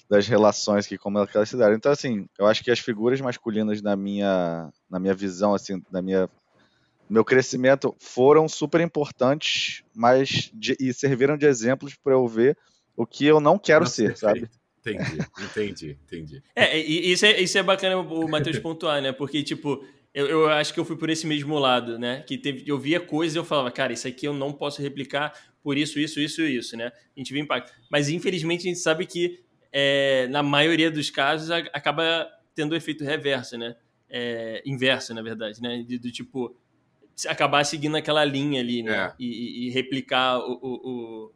[0.09, 1.75] das relações que como elas se deram.
[1.75, 6.03] Então, assim, eu acho que as figuras masculinas na minha, na minha visão, assim, na
[6.03, 6.29] minha
[7.09, 12.57] meu crescimento foram super importantes, mas de, e serviram de exemplos para eu ver
[12.97, 14.49] o que eu não quero Nossa, ser, perfeito.
[14.49, 14.51] sabe?
[14.81, 16.43] Entendi, entendi, entendi.
[16.55, 19.13] É, e isso é, isso é bacana o Matheus pontuar, né?
[19.13, 22.23] Porque, tipo, eu, eu acho que eu fui por esse mesmo lado, né?
[22.23, 25.33] Que teve, eu via coisas e eu falava, cara, isso aqui eu não posso replicar
[25.63, 26.93] por isso, isso, isso e isso, né?
[27.17, 27.73] A gente vê impacto.
[27.91, 29.44] Mas, infelizmente, a gente sabe que
[29.77, 33.75] é, na maioria dos casos, a, acaba tendo o efeito reverso, né?
[34.09, 35.83] É, inverso, na verdade, né?
[35.83, 36.57] De, do tipo,
[37.27, 38.97] acabar seguindo aquela linha ali, né?
[38.97, 39.15] É.
[39.19, 41.33] E, e, replicar o, o, o,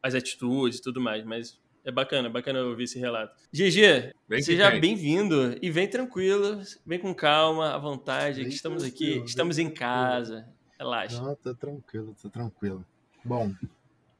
[0.00, 1.24] as atitudes e tudo mais.
[1.24, 3.34] Mas é bacana, bacana ouvir esse relato.
[3.52, 8.42] GG, seja bem-vindo e vem tranquilo, vem com calma, à vontade.
[8.42, 10.46] Bem estamos aqui, estamos em casa.
[10.78, 11.20] Relaxa.
[11.20, 12.86] Não, tá tranquilo, tá tranquilo.
[13.24, 13.52] Bom,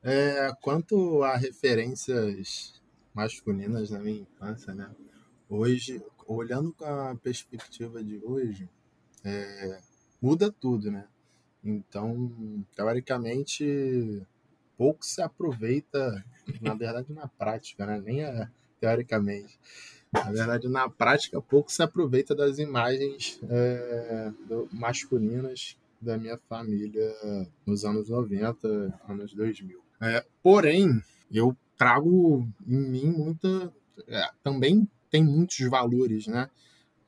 [0.03, 2.80] é, quanto a referências
[3.15, 4.91] masculinas na minha infância, né?
[5.49, 8.69] Hoje, olhando com a perspectiva de hoje,
[9.25, 9.81] é,
[10.21, 11.07] muda tudo, né?
[11.63, 14.23] Então, teoricamente,
[14.77, 16.25] pouco se aproveita,
[16.61, 18.01] na verdade, na prática, né?
[18.01, 18.49] Nem é,
[18.81, 19.59] teoricamente.
[20.13, 27.15] Na verdade, na prática, pouco se aproveita das imagens é, do, masculinas da minha família
[27.67, 29.81] nos anos 90, anos 2000.
[30.01, 33.73] É, porém, eu trago em mim muita.
[34.07, 36.51] É, também tem muitos valores, né?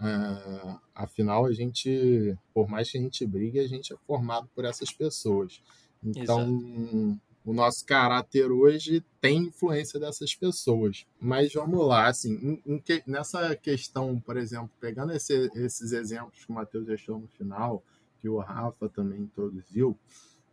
[0.01, 4.65] É, afinal, a gente, por mais que a gente brigue, a gente é formado por
[4.65, 5.63] essas pessoas.
[6.03, 7.21] Então, Exato.
[7.45, 11.05] o nosso caráter hoje tem influência dessas pessoas.
[11.21, 16.47] Mas vamos lá, assim, em, em que, nessa questão, por exemplo, pegando esse, esses exemplos
[16.47, 17.85] que o Matheus deixou no final,
[18.23, 19.99] que o Rafa também introduziu,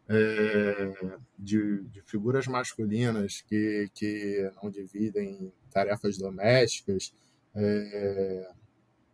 [0.10, 0.92] é,
[1.38, 7.14] de, de, figuras masculinas que, que não dividem tarefas domésticas,
[7.56, 8.50] é,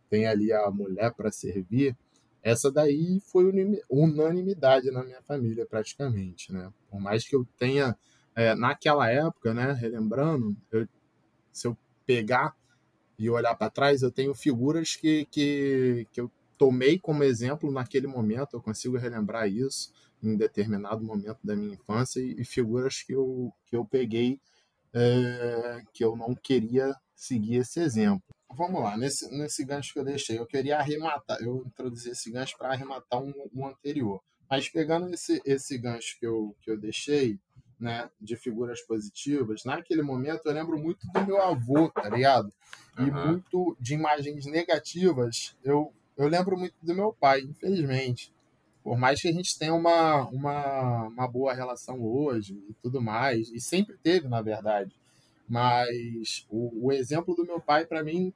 [0.08, 1.94] tem ali a mulher para servir,
[2.42, 3.52] essa daí foi
[3.90, 6.52] unanimidade na minha família, praticamente.
[6.52, 6.72] Né?
[6.88, 7.96] Por mais que eu tenha,
[8.34, 10.88] é, naquela época, né, relembrando, eu,
[11.52, 12.54] se eu pegar
[13.18, 18.06] e olhar para trás, eu tenho figuras que, que, que eu tomei como exemplo naquele
[18.06, 19.92] momento, eu consigo relembrar isso
[20.26, 24.40] em determinado momento da minha infância e, figuras que eu, que eu peguei
[24.92, 28.22] é, que eu não queria seguir esse exemplo.
[28.54, 32.56] Vamos lá, nesse, nesse gancho que eu deixei, eu queria arrematar, eu introduzi esse gancho
[32.56, 34.22] para arrematar um, um, anterior.
[34.48, 37.38] Mas pegando esse, esse gancho que eu, que eu deixei,
[37.78, 42.50] né, de figuras positivas, naquele momento eu lembro muito do meu avô, tá ligado?
[42.98, 43.26] E uhum.
[43.26, 48.32] muito de imagens negativas, eu, eu lembro muito do meu pai, infelizmente.
[48.86, 53.50] Por mais que a gente tenha uma, uma, uma boa relação hoje e tudo mais,
[53.50, 54.94] e sempre teve, na verdade.
[55.48, 58.32] Mas o, o exemplo do meu pai, para mim,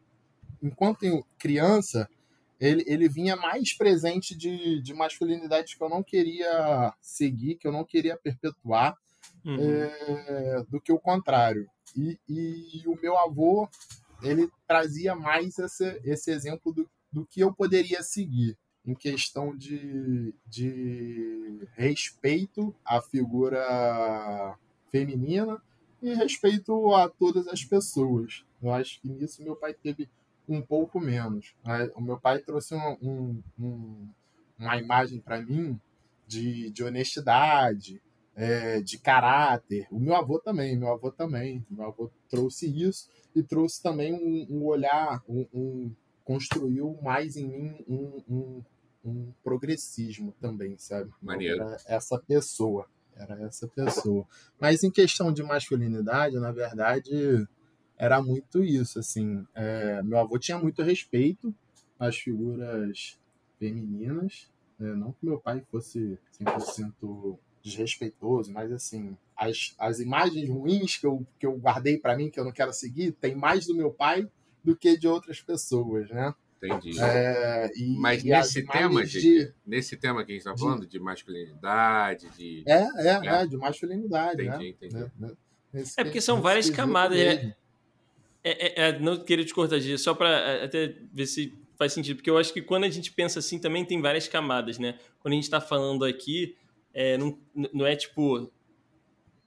[0.61, 2.11] enquanto criança,
[2.59, 7.73] ele, ele vinha mais presente de, de masculinidade que eu não queria seguir, que eu
[7.73, 8.97] não queria perpetuar,
[9.45, 9.57] uhum.
[9.57, 11.71] é, do que o contrário.
[11.97, 13.69] E, e o meu avô,
[14.21, 20.35] ele trazia mais esse, esse exemplo do, do que eu poderia seguir em questão de,
[20.47, 24.57] de respeito à figura
[24.91, 25.61] feminina
[26.03, 28.45] e respeito a todas as pessoas.
[28.63, 30.09] Eu acho que nisso meu pai teve
[30.49, 31.55] um pouco menos.
[31.95, 34.09] O meu pai trouxe um, um,
[34.59, 35.79] uma imagem para mim
[36.27, 38.03] de, de honestidade,
[38.35, 39.87] é, de caráter.
[39.91, 41.65] O meu avô também, meu avô também.
[41.71, 45.95] Meu avô trouxe isso e trouxe também um, um olhar, um, um,
[46.31, 48.65] construiu mais em mim um, um,
[49.05, 51.11] um progressismo também, sabe?
[51.21, 51.61] Maneiro.
[51.61, 52.87] Era essa pessoa.
[53.17, 54.25] Era essa pessoa.
[54.61, 57.49] Mas em questão de masculinidade, na verdade,
[57.99, 59.45] era muito isso, assim.
[59.57, 61.53] É, meu avô tinha muito respeito
[61.99, 63.19] às figuras
[63.59, 64.49] femininas.
[64.79, 64.95] Né?
[64.95, 71.27] Não que meu pai fosse 100% desrespeitoso, mas assim, as, as imagens ruins que eu,
[71.41, 74.31] que eu guardei para mim, que eu não quero seguir, tem mais do meu pai
[74.63, 76.35] do que de outras pessoas, né?
[76.63, 77.01] Entendi.
[77.01, 81.01] É, e, Mas e nesse tema, de, nesse tema que a gente está falando, de
[81.01, 82.63] masculinidade, de.
[82.67, 84.43] É, é, é, é de masculinidade.
[84.43, 84.69] Entendi, né?
[84.69, 84.95] entendi.
[84.95, 85.11] Né?
[85.73, 85.85] né?
[85.97, 87.17] é porque são várias camadas.
[87.19, 87.55] Né?
[88.45, 91.95] É, é, é, não queria te cortar, Gia, só para é, até ver se faz
[91.95, 94.99] sentido, porque eu acho que quando a gente pensa assim também tem várias camadas, né?
[95.21, 96.55] Quando a gente está falando aqui,
[96.93, 97.39] é, não,
[97.73, 98.51] não é tipo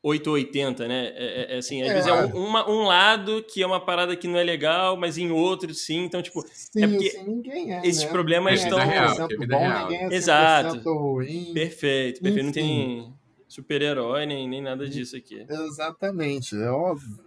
[0.03, 1.13] 880, né?
[1.15, 3.79] É, é, é, assim, às é, vezes é um, uma, um, lado que é uma
[3.79, 6.03] parada que não é legal, mas em outro sim.
[6.03, 8.09] Então, tipo, sim, é porque sim, ninguém é, esses né?
[8.09, 8.77] problemas é estão.
[8.79, 9.89] Real, é bom, real.
[9.89, 10.93] Ninguém é Exato.
[10.93, 11.53] Ruim.
[11.53, 12.27] Perfeito, perfeito.
[12.27, 12.43] Enfim.
[12.43, 13.13] Não tem
[13.47, 15.45] super-herói nem, nem nada disso aqui.
[15.47, 17.23] Exatamente, é óbvio.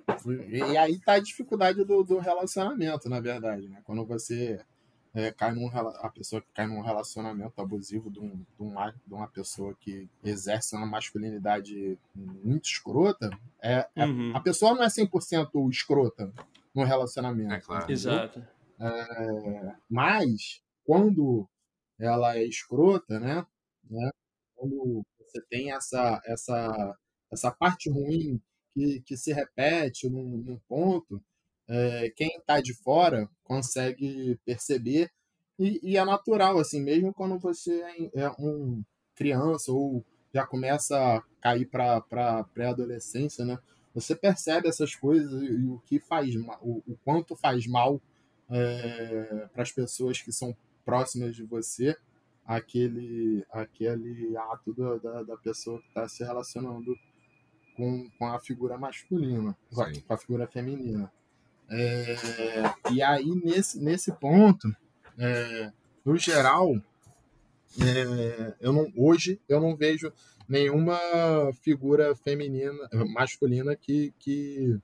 [0.50, 3.80] E aí tá a dificuldade do, do relacionamento, na verdade, né?
[3.84, 4.60] Quando você
[5.16, 9.14] é, cai num, a pessoa que cai num relacionamento abusivo de, um, de, uma, de
[9.14, 13.30] uma pessoa que exerce uma masculinidade muito escrota,
[13.62, 14.32] é, é uhum.
[14.34, 16.30] é a pessoa não é 100% escrota
[16.74, 17.54] no relacionamento.
[17.54, 17.90] É claro.
[17.90, 18.46] Exato.
[18.78, 21.48] É, mas, quando
[21.98, 23.46] ela é escrota, né,
[23.88, 24.10] né
[24.54, 26.98] quando você tem essa, essa,
[27.32, 28.38] essa parte ruim
[28.74, 31.22] que, que se repete num, num ponto,
[31.68, 35.10] é, quem está de fora consegue perceber
[35.58, 37.82] e, e, é natural, assim, mesmo quando você
[38.14, 38.82] é, é um
[39.14, 43.58] criança ou já começa a cair para pré-adolescência, né?
[43.94, 48.00] Você percebe essas coisas e, e o que faz o, o quanto faz mal
[48.50, 51.96] é, para as pessoas que são próximas de você
[52.44, 56.96] aquele aquele ato da, da, da pessoa que está se relacionando
[57.74, 60.00] com, com a figura masculina, Sim.
[60.00, 61.12] com a figura feminina.
[61.68, 62.16] É,
[62.92, 64.68] e aí, nesse, nesse ponto,
[65.18, 65.72] é,
[66.04, 66.74] no geral,
[67.80, 70.12] é, eu não, hoje eu não vejo
[70.48, 70.98] nenhuma
[71.60, 74.78] figura feminina, masculina que, que,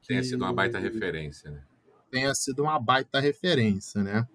[0.00, 1.62] que tenha sido uma baita referência, né?
[2.10, 4.26] Tenha sido uma baita referência, né?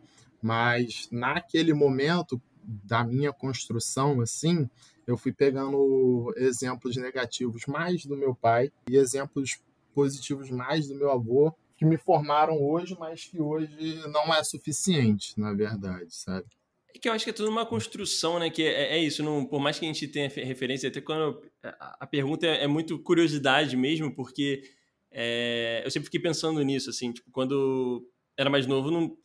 [0.41, 4.69] Mas naquele momento da minha construção, assim,
[5.07, 9.59] eu fui pegando exemplos negativos mais do meu pai e exemplos
[9.93, 15.33] positivos mais do meu avô que me formaram hoje, mas que hoje não é suficiente,
[15.39, 16.45] na verdade, sabe?
[16.93, 18.51] É que eu acho que é tudo uma construção, né?
[18.51, 21.97] Que é, é isso, não, por mais que a gente tenha referência, até quando a,
[22.01, 24.61] a pergunta é, é, muito curiosidade mesmo, porque
[25.09, 29.17] é, eu sempre fiquei pensando nisso, assim, tipo, quando era mais novo, não,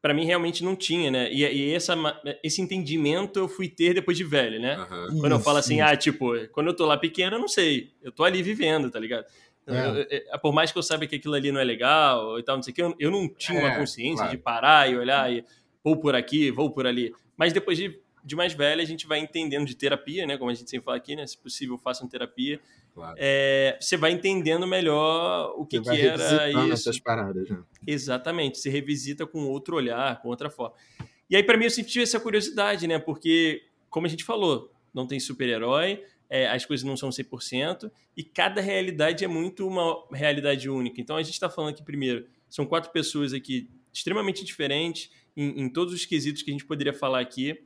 [0.00, 1.30] para mim realmente não tinha, né?
[1.30, 1.94] E, e, essa,
[2.42, 4.78] esse entendimento eu fui ter depois de velho, né?
[4.78, 5.20] Uhum.
[5.20, 8.10] Quando eu falo assim, ah, tipo, quando eu tô lá pequeno, eu não sei, eu
[8.10, 9.26] tô ali vivendo, tá ligado?
[9.68, 10.24] É.
[10.32, 12.62] Eu, por mais que eu saiba que aquilo ali não é legal e tal, não
[12.62, 14.30] sei o que, eu, eu não tinha é, uma consciência claro.
[14.30, 15.44] de parar e olhar e
[15.84, 17.12] vou por aqui, vou por ali.
[17.36, 20.36] Mas depois de, de mais velho, a gente vai entendendo de terapia, né?
[20.36, 21.26] Como a gente sempre fala aqui, né?
[21.26, 22.60] Se possível, façam terapia.
[22.94, 23.14] Claro.
[23.18, 26.72] É, você vai entendendo melhor o que, que era isso.
[26.72, 27.58] essas paradas, né?
[27.86, 28.58] Exatamente.
[28.58, 30.74] Se revisita com outro olhar, com outra forma.
[31.30, 32.98] E aí, para mim, eu sempre tive essa curiosidade, né?
[32.98, 38.22] Porque, como a gente falou, não tem super-herói, é, as coisas não são 100%, e
[38.22, 41.00] cada realidade é muito uma realidade única.
[41.00, 45.68] Então a gente está falando aqui primeiro, são quatro pessoas aqui extremamente diferentes em, em,
[45.68, 47.58] todos os quesitos que a gente poderia falar aqui,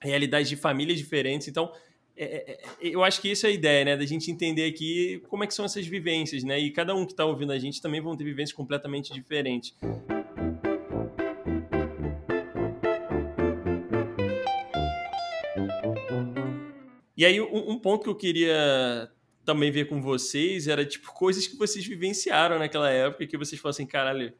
[0.00, 1.48] realidades de famílias diferentes.
[1.48, 1.72] Então
[2.16, 5.22] é, é, é eu acho que essa é a ideia, né, da gente entender aqui
[5.28, 6.58] como é que são essas vivências, né?
[6.58, 9.74] E cada um que está ouvindo a gente também vão ter vivências completamente diferentes.
[17.16, 19.10] E aí, um, um, ponto que eu queria
[19.44, 23.76] também ver com vocês era, tipo, coisas que vocês vivenciaram naquela época que vocês falaram
[23.76, 24.32] assim, caralho,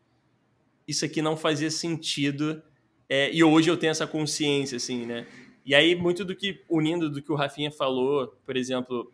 [0.87, 2.63] isso aqui não fazia sentido.
[3.09, 5.27] É, e hoje eu tenho essa consciência, assim, né?
[5.65, 9.13] E aí, muito do que, unindo do que o Rafinha falou, por exemplo,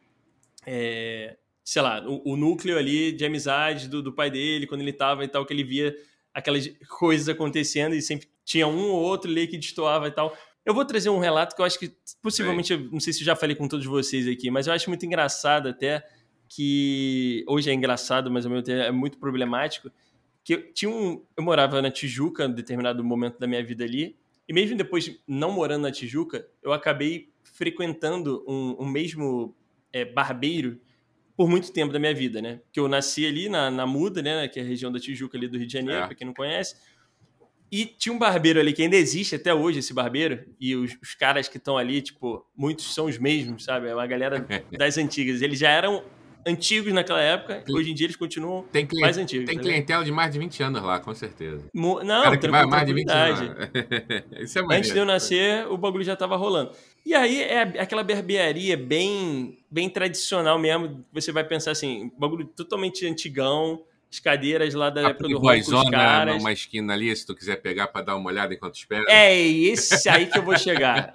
[0.66, 4.92] é, sei lá, o, o, núcleo ali de amizade do, do pai dele, quando ele
[4.92, 5.94] tava e tal, que ele via
[6.34, 10.36] aquelas coisas acontecendo e sempre tinha um ou outro ali que destoava e tal.
[10.64, 13.34] Eu vou trazer um relato que eu acho que, possivelmente, não sei se eu já
[13.34, 16.06] falei com todos vocês aqui, mas eu acho muito engraçado até,
[16.48, 19.90] que hoje é engraçado, mas ao mesmo tempo é muito problemático,
[20.44, 24.16] que eu, tinha um, eu morava na Tijuca em determinado momento da minha vida ali,
[24.48, 29.56] e mesmo depois não morando na Tijuca, eu acabei frequentando um, um mesmo
[29.92, 30.80] é, barbeiro
[31.36, 32.60] por muito tempo da minha vida, né?
[32.64, 34.46] Porque eu nasci ali na, na Muda, né?
[34.48, 36.06] Que é a região da Tijuca ali do Rio de Janeiro, é.
[36.06, 36.76] para quem não conhece.
[37.72, 41.14] E tinha um barbeiro ali que ainda existe até hoje, esse barbeiro, e os, os
[41.14, 43.88] caras que estão ali, tipo, muitos são os mesmos, sabe?
[43.88, 44.46] É uma galera
[44.78, 45.40] das antigas.
[45.40, 46.04] Eles já eram
[46.46, 48.66] antigos naquela época, hoje em dia eles continuam
[49.00, 49.46] mais antigos.
[49.46, 51.64] Tem clientela de mais de 20 anos lá, com certeza.
[51.72, 53.40] Mo não, Cara que vai mais de 20 anos.
[54.38, 56.72] Isso é Antes de eu nascer, o bagulho já estava rolando.
[57.06, 61.02] E aí é aquela barbearia bem, bem tradicional mesmo.
[61.12, 63.82] Você vai pensar assim, bagulho totalmente antigão
[64.12, 66.38] as cadeiras lá da a época do rock, os caras.
[66.38, 69.04] uma esquina ali, se tu quiser pegar para dar uma olhada enquanto espera.
[69.08, 71.14] É, esse aí que eu vou chegar.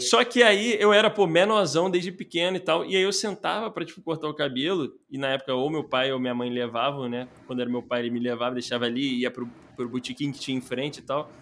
[0.00, 3.70] Só que aí eu era, pô, menorzão desde pequeno e tal, e aí eu sentava
[3.70, 7.08] para tipo, cortar o cabelo, e na época ou meu pai ou minha mãe levavam,
[7.08, 7.26] né?
[7.46, 10.58] Quando era meu pai, ele me levava, deixava ali, ia pro, pro botequim que tinha
[10.58, 11.32] em frente e tal.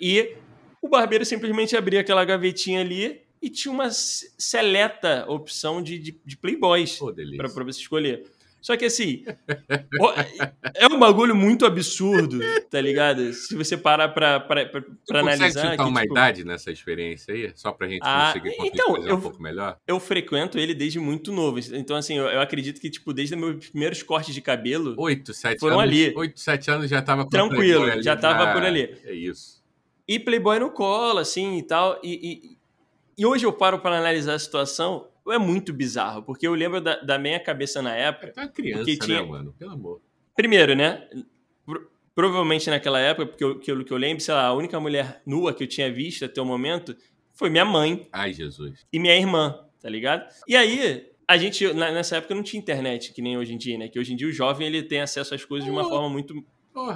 [0.00, 0.36] E
[0.80, 6.36] o barbeiro simplesmente abria aquela gavetinha ali e tinha uma seleta opção de, de, de
[6.36, 8.37] playboys oh, para você escolher.
[8.60, 9.24] Só que assim,
[10.74, 13.32] é um bagulho muito absurdo, tá ligado?
[13.32, 15.76] Se você parar pra, pra, pra, pra analisar.
[15.76, 16.12] Você uma tipo...
[16.12, 17.52] idade nessa experiência aí?
[17.54, 19.78] Só pra gente ah, conseguir então, eu, um pouco melhor?
[19.86, 21.58] Eu frequento ele desde muito novo.
[21.72, 24.94] Então, assim, eu, eu acredito que, tipo, desde meus primeiros cortes de cabelo.
[24.98, 25.92] Oito, sete foram anos.
[25.92, 26.12] ali.
[26.16, 28.96] Oito, sete anos já tava Tranquilo, já tava ah, por ali.
[29.04, 29.62] É isso.
[30.06, 32.00] E Playboy no colo, assim e tal.
[32.02, 32.58] E, e,
[33.18, 36.96] e hoje eu paro para analisar a situação é muito bizarro, porque eu lembro da,
[37.00, 38.32] da minha cabeça na época.
[38.36, 39.22] É uma criança, né, tinha...
[39.22, 39.54] né, mano?
[39.58, 40.00] Pelo amor.
[40.34, 41.08] Primeiro, né?
[42.14, 45.22] Provavelmente naquela época, porque eu, que, eu, que eu lembro, sei lá, a única mulher
[45.24, 46.96] nua que eu tinha visto até o momento
[47.32, 48.08] foi minha mãe.
[48.12, 48.86] Ai, Jesus.
[48.92, 50.28] E minha irmã, tá ligado?
[50.46, 53.88] E aí, a gente, nessa época, não tinha internet, que nem hoje em dia, né?
[53.88, 56.34] Que hoje em dia o jovem ele tem acesso às coisas de uma forma muito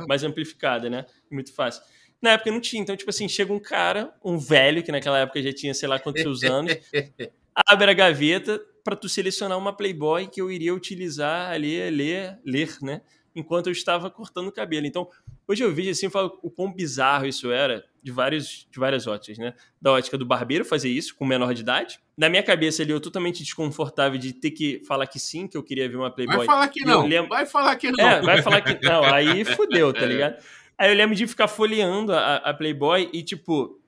[0.08, 1.04] mais amplificada, né?
[1.30, 1.82] Muito fácil.
[2.20, 2.80] Na época não tinha.
[2.80, 5.98] Então, tipo assim, chega um cara, um velho, que naquela época já tinha sei lá
[5.98, 6.72] quantos anos,
[7.54, 12.76] abre a gaveta para tu selecionar uma Playboy que eu iria utilizar ali, ler, ler,
[12.82, 13.00] né?
[13.34, 14.86] Enquanto eu estava cortando o cabelo.
[14.86, 15.08] Então,
[15.48, 19.06] hoje eu vejo assim, eu falo o quão bizarro isso era, de, vários, de várias
[19.06, 19.54] óticas, né?
[19.80, 21.98] Da ótica do barbeiro fazer isso com menor de idade.
[22.16, 25.62] Na minha cabeça ali, eu totalmente desconfortável de ter que falar que sim, que eu
[25.62, 26.38] queria ver uma Playboy.
[26.38, 27.30] Vai falar que não, lembro...
[27.30, 28.04] vai falar que não.
[28.04, 29.04] É, vai falar que não.
[29.04, 30.36] Aí fudeu, tá ligado?
[30.76, 33.80] Aí eu lembro de ficar folheando a, a Playboy e, tipo,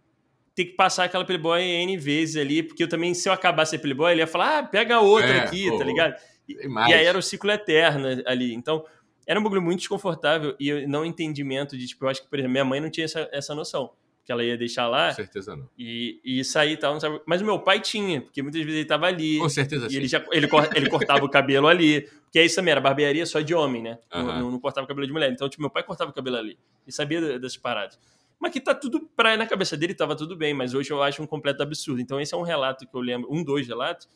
[0.54, 3.78] ter que passar aquela Playboy N vezes ali, porque eu também, se eu acabasse a
[3.78, 6.14] Playboy, ele ia falar, ah, pega outra é, aqui, tá ligado?
[6.48, 8.54] E, e, aí era o ciclo eterno ali.
[8.54, 8.84] Então,
[9.26, 12.52] era um bagulho muito desconfortável e não entendimento de, tipo, eu acho que, por exemplo,
[12.52, 13.90] minha mãe não tinha essa, essa noção.
[14.24, 15.08] Que ela ia deixar lá.
[15.08, 15.68] Com certeza não.
[15.78, 17.20] E, e sair e tal, não sabe.
[17.26, 19.38] Mas o meu pai tinha, porque muitas vezes ele tava ali.
[19.38, 19.96] Com certeza e sim.
[19.96, 22.08] ele, já, ele, ele cortava o cabelo ali.
[22.22, 23.98] Porque é isso também, era barbearia só de homem, né?
[24.14, 24.22] Uhum.
[24.22, 25.30] Não, não, não, cortava o cabelo de mulher.
[25.30, 26.58] Então, tipo, meu pai cortava o cabelo ali.
[26.86, 27.98] E sabia dessas paradas.
[28.44, 31.22] Mas que tá tudo pra na cabeça dele tava tudo bem, mas hoje eu acho
[31.22, 31.98] um completo absurdo.
[31.98, 34.06] Então esse é um relato que eu lembro, um dois relatos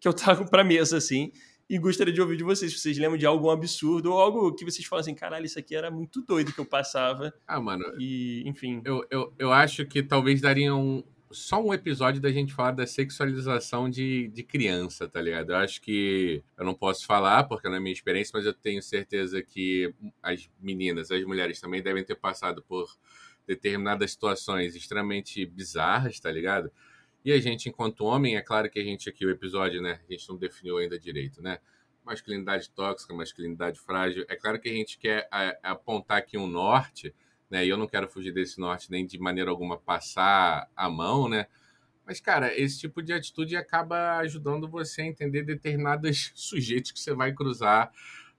[0.00, 1.30] que eu trago pra mesa assim,
[1.68, 4.64] e gostaria de ouvir de vocês, se vocês lembram de algum absurdo ou algo que
[4.64, 7.34] vocês falam assim, caralho, isso aqui era muito doido que eu passava.
[7.46, 7.84] Ah, mano.
[7.98, 8.80] E, enfim.
[8.86, 12.86] Eu, eu, eu acho que talvez daria um, só um episódio da gente falar da
[12.86, 15.50] sexualização de, de criança, tá ligado?
[15.50, 18.82] Eu acho que eu não posso falar, porque não é minha experiência, mas eu tenho
[18.82, 22.88] certeza que as meninas, as mulheres também devem ter passado por
[23.48, 26.70] determinadas situações extremamente bizarras, tá ligado?
[27.24, 29.98] E a gente, enquanto homem, é claro que a gente aqui, o episódio, né?
[30.06, 31.58] A gente não definiu ainda direito, né?
[32.04, 34.24] Masculinidade tóxica, masculinidade frágil.
[34.28, 35.26] É claro que a gente quer
[35.62, 37.14] apontar aqui um norte,
[37.50, 37.64] né?
[37.64, 41.46] E eu não quero fugir desse norte nem de maneira alguma passar a mão, né?
[42.06, 47.14] Mas, cara, esse tipo de atitude acaba ajudando você a entender determinados sujeitos que você
[47.14, 47.90] vai cruzar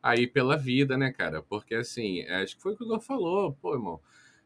[0.02, 1.42] aí pela vida, né, cara?
[1.42, 4.00] Porque, assim, acho que foi o que o Igor falou, pô, irmão.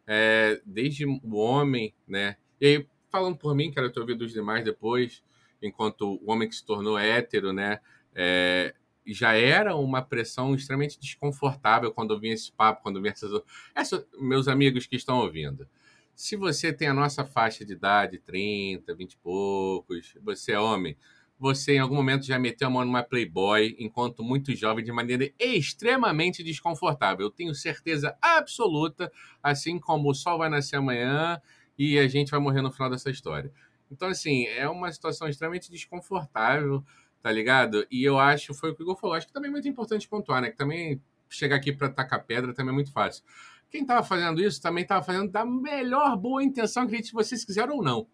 [0.05, 2.37] É, desde o homem, né?
[2.59, 5.23] E aí, falando por mim, quero ter ouvido os demais depois,
[5.61, 7.79] enquanto o homem que se tornou hétero, né?
[8.13, 13.31] É, já era uma pressão extremamente desconfortável quando eu vinha esse papo, quando vinha essas...
[13.75, 15.67] Essa, meus amigos que estão ouvindo,
[16.15, 20.95] se você tem a nossa faixa de idade, 30, 20 e poucos, você é homem,
[21.43, 25.29] você em algum momento já meteu a mão numa Playboy, enquanto muito jovem, de maneira
[25.37, 27.25] extremamente desconfortável.
[27.25, 29.11] Eu tenho certeza absoluta,
[29.43, 31.41] assim como o sol vai nascer amanhã
[31.77, 33.51] e a gente vai morrer no final dessa história.
[33.91, 36.81] Então, assim, é uma situação extremamente desconfortável,
[37.21, 37.85] tá ligado?
[37.91, 40.07] E eu acho, foi o que o Igor falou, acho que também é muito importante
[40.07, 40.49] pontuar, né?
[40.49, 43.21] Que também chegar aqui para tacar pedra também é muito fácil.
[43.69, 47.83] Quem estava fazendo isso também estava fazendo da melhor boa intenção que vocês quiseram ou
[47.83, 48.07] não,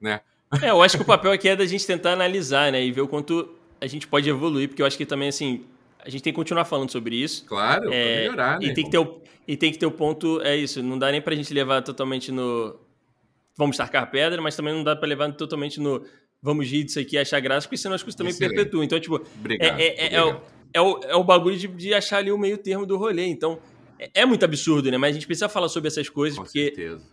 [0.00, 0.22] né?
[0.62, 2.84] É, eu acho que o papel aqui é da gente tentar analisar, né?
[2.84, 5.64] E ver o quanto a gente pode evoluir, porque eu acho que também, assim,
[5.98, 7.44] a gente tem que continuar falando sobre isso.
[7.46, 8.66] Claro, é, melhorar, né?
[8.66, 11.10] E tem, que ter o, e tem que ter o ponto, é isso, não dá
[11.10, 12.76] nem pra gente levar totalmente no
[13.56, 16.02] vamos tacar pedra, mas também não dá para levar totalmente no
[16.42, 18.54] vamos rir disso aqui e achar graça, porque senão as coisas também Excelente.
[18.54, 18.82] perpetuam.
[18.82, 20.40] Então, tipo, obrigado, é, é, é, o,
[20.72, 23.26] é, o, é o bagulho de, de achar ali o meio termo do rolê.
[23.26, 23.58] Então,
[23.98, 24.96] é, é, muito absurdo, né?
[24.96, 27.06] Mas a gente precisa falar sobre essas coisas, Com porque certeza.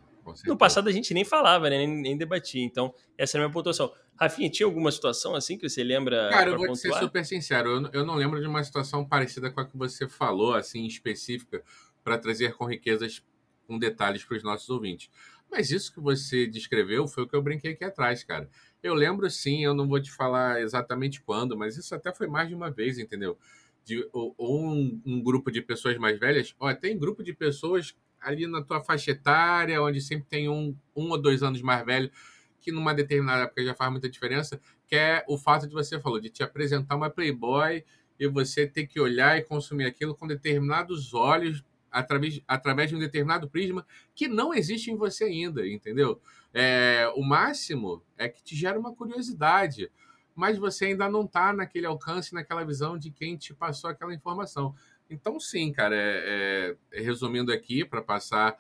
[0.46, 1.78] No passado a gente nem falava, né?
[1.78, 2.64] Nem, nem, debatia.
[2.64, 3.94] Então, essa é a minha pontuação.
[4.20, 6.30] Rafinha, tinha alguma situação assim que você lembra?
[6.30, 6.78] Cara, eu vou pontuar?
[6.78, 7.70] ser super sincero.
[7.70, 11.64] Eu, eu não lembro de uma situação parecida com a que você falou, assim, específica,
[12.04, 13.24] para trazer com riquezas,
[13.68, 15.10] com detalhes para os nossos ouvintes.
[15.50, 18.50] Mas isso que você descreveu foi o que eu brinquei aqui atrás, cara.
[18.84, 22.50] Eu lembro sim, eu não vou te falar exatamente quando, mas isso até foi mais
[22.50, 23.38] de uma vez, entendeu?
[23.84, 27.96] De, ou, ou um, um, grupo de pessoas mais velhas, ó, tem grupo de pessoas
[28.22, 32.12] ali na tua faixa etária, onde sempre tem um, um ou dois anos mais velho,
[32.60, 36.20] que numa determinada época já faz muita diferença, que é o fato de você falou,
[36.20, 37.84] de te apresentar uma Playboy
[38.20, 43.00] e você ter que olhar e consumir aquilo com determinados olhos através, através de um
[43.00, 46.20] determinado prisma que não existe em você ainda, entendeu?
[46.54, 49.92] É, o máximo é que te gera uma curiosidade,
[50.36, 54.76] mas você ainda não está naquele alcance, naquela visão de quem te passou aquela informação.
[55.10, 58.56] Então, sim, cara, é, é, resumindo aqui, para passar.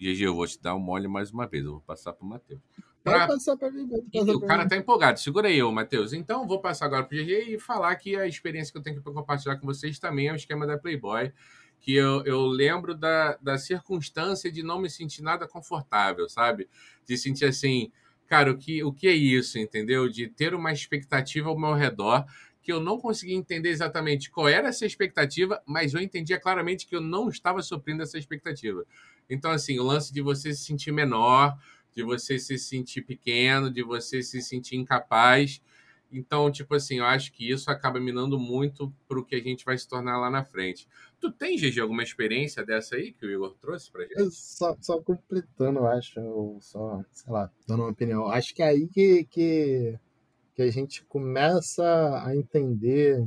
[0.00, 2.28] GG, eu vou te dar um mole mais uma vez, eu vou passar para o
[2.28, 2.60] Matheus.
[3.04, 3.26] Pra...
[3.26, 3.88] passar para mim.
[3.88, 5.20] Passar o cara tá empolgado.
[5.20, 6.12] Segura aí, Matheus.
[6.12, 9.02] Então, vou passar agora para o GG e falar que a experiência que eu tenho
[9.02, 11.32] para compartilhar com vocês também é o esquema da Playboy
[11.80, 16.68] que eu, eu lembro da, da circunstância de não me sentir nada confortável, sabe?
[17.06, 17.90] De sentir assim,
[18.26, 20.08] cara, o que, o que é isso, entendeu?
[20.08, 22.24] De ter uma expectativa ao meu redor
[22.70, 27.00] eu não conseguia entender exatamente qual era essa expectativa, mas eu entendia claramente que eu
[27.00, 28.84] não estava suprindo essa expectativa.
[29.28, 31.56] Então, assim, o lance de você se sentir menor,
[31.94, 35.60] de você se sentir pequeno, de você se sentir incapaz,
[36.12, 39.64] então, tipo assim, eu acho que isso acaba minando muito para o que a gente
[39.64, 40.88] vai se tornar lá na frente.
[41.20, 44.30] Tu tem, GG, alguma experiência dessa aí que o Igor trouxe pra gente?
[44.32, 48.26] Só, só completando, eu acho, ou só, sei lá, dando uma opinião.
[48.26, 49.98] Acho que é aí que, que,
[50.60, 53.26] que a gente começa a entender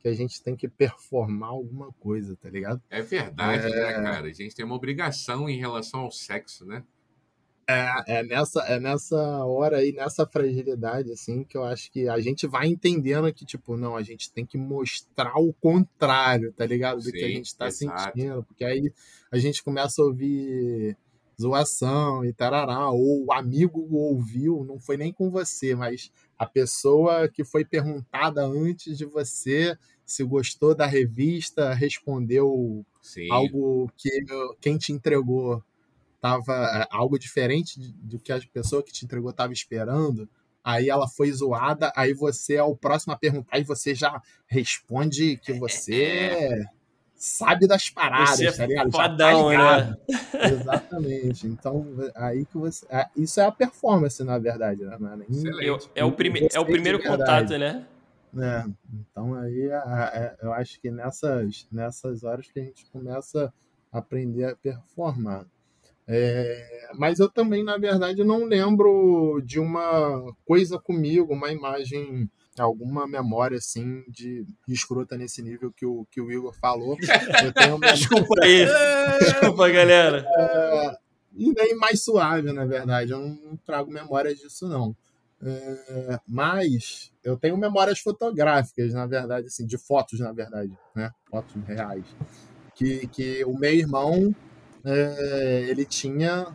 [0.00, 2.82] que a gente tem que performar alguma coisa, tá ligado?
[2.90, 4.00] É verdade, né, é...
[4.00, 4.26] né, cara?
[4.26, 6.82] A gente tem uma obrigação em relação ao sexo, né?
[7.68, 12.18] É, é, nessa, é nessa hora aí, nessa fragilidade, assim, que eu acho que a
[12.18, 16.96] gente vai entendendo que, tipo, não, a gente tem que mostrar o contrário, tá ligado?
[16.96, 18.02] Do Sim, que a gente tá exato.
[18.02, 18.42] sentindo.
[18.42, 18.92] Porque aí
[19.30, 20.96] a gente começa a ouvir
[21.42, 27.28] zoação e tarará, ou o amigo ouviu, não foi nem com você, mas a pessoa
[27.28, 33.30] que foi perguntada antes de você se gostou da revista, respondeu Sim.
[33.30, 34.10] algo que
[34.60, 35.62] quem te entregou
[36.20, 40.28] tava é, algo diferente do que a pessoa que te entregou estava esperando,
[40.62, 45.36] aí ela foi zoada, aí você é o próximo a perguntar e você já responde
[45.38, 46.64] que você
[47.24, 48.90] sabe das paradas, Você é tá ligado?
[48.90, 49.56] Tá fodão, né?
[49.56, 49.98] ligado.
[50.52, 51.46] Exatamente.
[51.46, 52.84] Então, aí que você.
[53.16, 54.98] Isso é a performance, na verdade, né?
[55.60, 55.68] É.
[55.68, 57.86] Eu- é, o prime, é o primeiro contato, né?
[58.36, 58.64] É,
[58.98, 63.52] então aí a- a- eu acho que nessas, nessas horas que a gente começa
[63.92, 65.44] a aprender a performar.
[66.08, 72.28] É, mas eu também, na verdade, não lembro de uma coisa comigo, uma imagem,
[72.58, 76.96] alguma memória assim de escrota nesse nível que o, que o Igor falou.
[77.44, 78.66] Eu tenho uma Desculpa aí.
[79.20, 80.26] Desculpa, galera.
[81.34, 83.12] e nem mais suave, na verdade.
[83.12, 84.94] Eu não trago memórias disso, não.
[85.44, 91.10] É, mas eu tenho memórias fotográficas, na verdade, assim, de fotos, na verdade, né?
[91.28, 92.04] Fotos reais.
[92.76, 94.34] Que, que o meu irmão,
[94.84, 96.46] é, ele tinha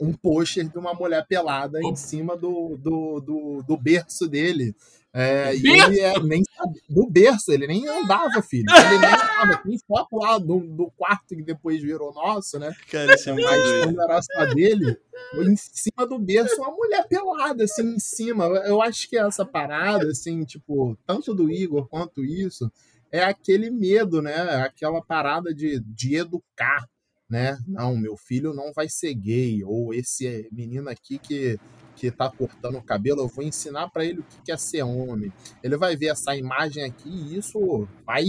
[0.00, 1.96] um pôster de uma mulher pelada em Opa.
[1.96, 4.74] cima do, do, do, do berço dele.
[5.14, 8.64] É, e ele é, nem sabe- do berço, ele nem andava, filho.
[8.70, 9.62] Ele nem andava.
[9.62, 12.72] Tem foto lá do, do quarto que depois virou nosso, né?
[12.90, 14.96] Cara, isso é muito Mas quando era só dele,
[15.34, 18.44] em cima do berço, uma mulher pelada, assim, em cima.
[18.64, 22.72] Eu acho que essa parada, assim, tipo, tanto do Igor quanto isso,
[23.10, 24.34] é aquele medo, né?
[24.64, 26.88] Aquela parada de, de educar,
[27.28, 27.58] né?
[27.68, 31.58] Não, meu filho não vai ser gay, ou esse menino aqui que,
[32.02, 35.32] que tá cortando o cabelo, eu vou ensinar pra ele o que é ser homem.
[35.62, 38.24] Ele vai ver essa imagem aqui e isso vai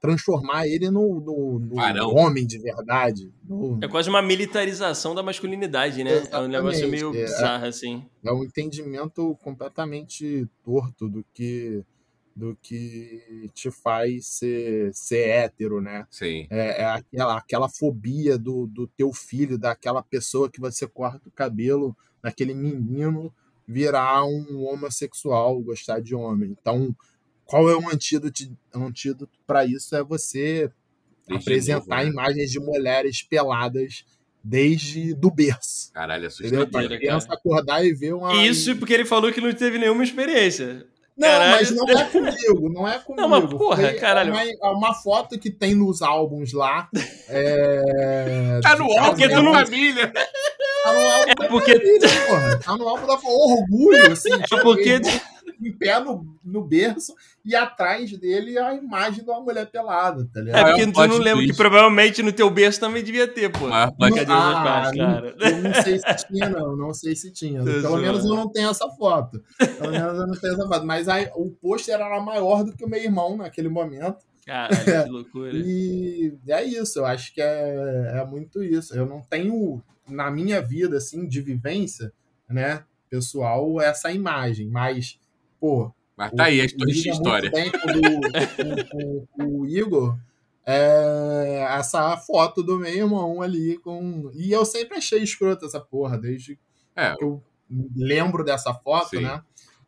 [0.00, 3.30] transformar ele no, no, no homem de verdade.
[3.48, 6.24] no- É quase uma militarização da masculinidade, né?
[6.32, 7.24] É um negócio meio Exatamente, é.
[7.36, 8.04] bizarro, assim.
[8.24, 11.82] é um entendimento completamente torto do que
[12.36, 16.06] do que te faz ser, ser hétero, né?
[16.10, 16.46] Sim.
[16.50, 21.32] É, é aquela, aquela fobia do, do teu filho, daquela pessoa que você corta o
[21.32, 23.34] cabelo, daquele menino
[23.66, 26.54] virar um homossexual, gostar de homem.
[26.60, 26.94] Então,
[27.46, 29.96] qual é o antídoto, antídoto para isso?
[29.96, 30.70] É você
[31.26, 32.12] Desde apresentar novo, né?
[32.12, 34.04] imagens de mulheres peladas
[34.44, 35.90] desde do berço.
[35.92, 36.20] Caralho?
[36.20, 36.66] Pra assustador.
[36.66, 38.34] Doideira, criança acordar e ver uma.
[38.44, 40.86] Isso porque ele falou que não teve nenhuma experiência.
[41.16, 41.50] Não, Caralho.
[41.52, 43.28] mas não é comigo, não é comigo.
[43.28, 44.32] mas porra, Foi caralho.
[44.32, 46.88] Uma, é uma foto que tem nos álbuns lá.
[47.28, 48.60] É...
[48.62, 50.12] Tá no de álbum porque da tu não- família.
[50.12, 52.58] Tá no álbum da É porque- família, porra.
[52.58, 54.32] Tá no álbum da orgulho, assim.
[54.32, 55.00] É porque
[55.66, 57.14] Em pé no, no berço
[57.44, 60.66] e atrás dele a imagem de uma mulher pelada, tá É ligado?
[60.66, 63.66] porque um tu não lembra que provavelmente no teu berço também devia ter, pô.
[63.96, 65.34] Plot Cadê os Ah, cara?
[65.38, 66.76] não- Eu não sei se tinha, não.
[66.76, 67.58] Não sei se tinha.
[67.60, 68.02] Tô Pelo zoando.
[68.02, 69.42] menos eu não tenho essa foto.
[69.58, 70.86] Pelo menos eu não tenho essa foto.
[70.86, 74.18] Mas aí, o pôster era maior do que o meu irmão naquele momento.
[74.46, 75.50] Caralho, que loucura.
[75.54, 77.00] E é isso.
[77.00, 78.94] Eu acho que é, é muito isso.
[78.94, 82.12] Eu não tenho, na minha vida, assim, de vivência,
[82.48, 84.68] né, pessoal, essa imagem.
[84.68, 85.18] Mas,
[85.60, 87.50] pô, Mas tá aí a o- história.
[87.50, 90.16] com, o- com- com o Igor.
[90.68, 94.30] É, essa foto do meu irmão ali com.
[94.34, 96.58] E eu sempre achei escroto essa porra, desde
[96.96, 97.40] É, que eu
[97.94, 99.22] lembro dessa foto, Sim.
[99.22, 99.42] né?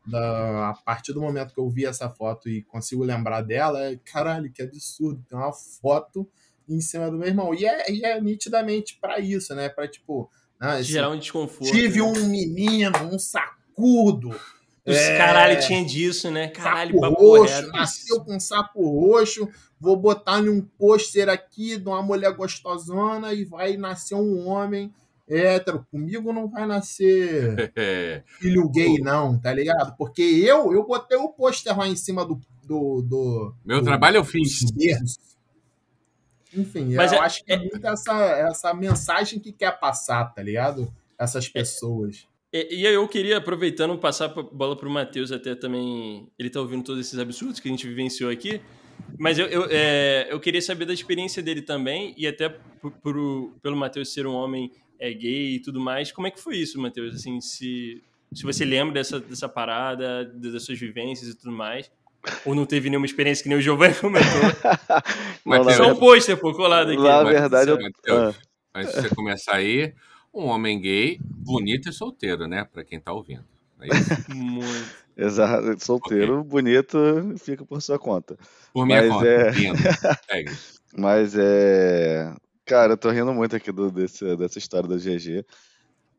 [0.06, 3.96] Da, a partir do momento que eu vi essa foto e consigo lembrar dela, é,
[4.04, 5.22] caralho, que absurdo.
[5.28, 6.26] Tem uma foto
[6.68, 7.52] em cima do meu irmão.
[7.54, 9.68] E é, e é nitidamente pra isso, né?
[9.68, 10.30] Pra tipo.
[10.60, 11.70] ah, esse- Gerar um desconforto.
[11.72, 12.04] tive né?
[12.06, 14.30] um menino, um sacudo.
[14.88, 16.48] Os é, Caralho, tinha disso, né?
[16.48, 17.68] Caralho, sapo papo roxo, reto.
[17.72, 19.48] nasceu com sapo roxo,
[19.80, 24.92] vou botar em um pôster aqui de uma mulher gostosona e vai nascer um homem
[25.28, 25.86] hétero.
[25.90, 29.96] Comigo não vai nascer é, filho gay, não, tá ligado?
[29.96, 32.40] Porque eu, eu botei o pôster lá em cima do.
[32.64, 34.62] do, do meu do- trabalho eu fiz.
[34.62, 35.18] do berço.
[36.54, 40.42] Enfim, Mas eu é- acho que é muito essa, essa mensagem que quer passar, tá
[40.42, 40.90] ligado?
[41.18, 42.26] Essas pessoas.
[42.52, 46.28] E, e aí eu queria, aproveitando, passar a bola pro Matheus até também.
[46.38, 48.60] Ele tá ouvindo todos esses absurdos que a gente vivenciou aqui.
[49.18, 53.52] Mas eu, eu, é, eu queria saber da experiência dele também, e até por, por-
[53.62, 56.10] pelo Matheus ser um homem é, gay e tudo mais.
[56.10, 57.14] Como é que foi isso, Matheus?
[57.14, 58.02] Assim, se,
[58.34, 61.90] se você lembra dessa, dessa parada, das suas vivências e tudo mais.
[62.44, 64.28] Ou não teve nenhuma experiência que nem o Giovanni comentou.
[65.46, 65.76] Não, Mateus.
[65.76, 67.00] Só um pôster, pô, colado aqui.
[67.00, 68.36] Na Mas, verdade, eu- Matheus,
[68.74, 69.92] Antes de você começar aí,
[70.32, 72.64] um homem gay, bonito e solteiro, né?
[72.64, 73.44] Pra quem tá ouvindo.
[73.80, 74.08] É isso?
[74.34, 75.08] Muito.
[75.16, 76.96] Exato, solteiro, bonito,
[77.38, 78.38] fica por sua conta.
[78.72, 79.26] Por minha Mas conta.
[79.26, 79.52] é-.
[80.30, 80.50] Segue.
[80.96, 82.32] Mas é.
[82.64, 85.44] Cara, eu tô rindo muito aqui do, desse, dessa história da GG.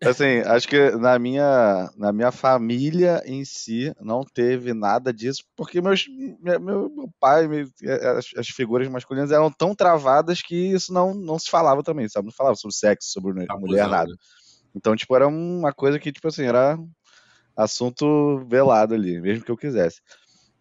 [0.01, 5.81] Assim, acho que na minha, na minha família em si não teve nada disso, porque
[5.81, 6.05] meus,
[6.39, 7.69] meu, meu pai, meu-
[8.17, 12.27] as, as figuras masculinas eram tão travadas que isso não, não se falava também, sabe?
[12.27, 13.89] Não falava sobre sexo, sobre Tá mulher, abusando.
[13.91, 14.15] nada.
[14.73, 16.79] Então, tipo, era uma coisa que, tipo assim, era
[17.57, 19.99] assunto velado ali, mesmo que eu quisesse.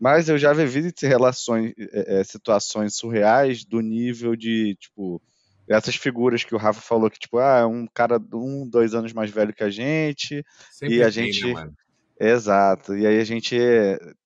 [0.01, 5.23] Mas eu já vivi relações, é, situações surreais do nível de, tipo,
[5.69, 9.31] essas figuras que o Rafa falou que, tipo, ah, um cara um, dois anos mais
[9.31, 11.55] velho que a gente, Sempre e a tem, gente.
[11.55, 11.71] Né,
[12.19, 12.97] Exato.
[12.97, 13.57] E aí a gente.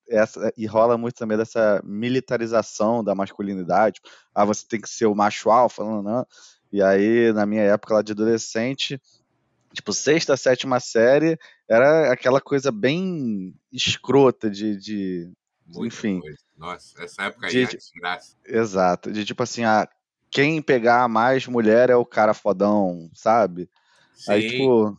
[0.09, 3.97] Essa, e rola muito também dessa militarização da masculinidade.
[3.97, 6.27] Tipo, ah, você tem que ser o macho alfa, não, não.
[6.71, 9.01] E aí, na minha época lá de adolescente,
[9.73, 11.39] tipo, sexta, sétima série,
[11.69, 14.77] era aquela coisa bem escrota de.
[14.77, 15.33] de
[15.77, 16.21] enfim.
[16.21, 16.39] Coisa.
[16.57, 18.37] Nossa, essa época aí de, é desgraça.
[18.47, 19.11] Exato.
[19.11, 19.89] De tipo assim, ah,
[20.33, 23.69] quem pegar mais mulher é o cara fodão, sabe?
[24.15, 24.33] Sim.
[24.33, 24.97] Aí, tipo,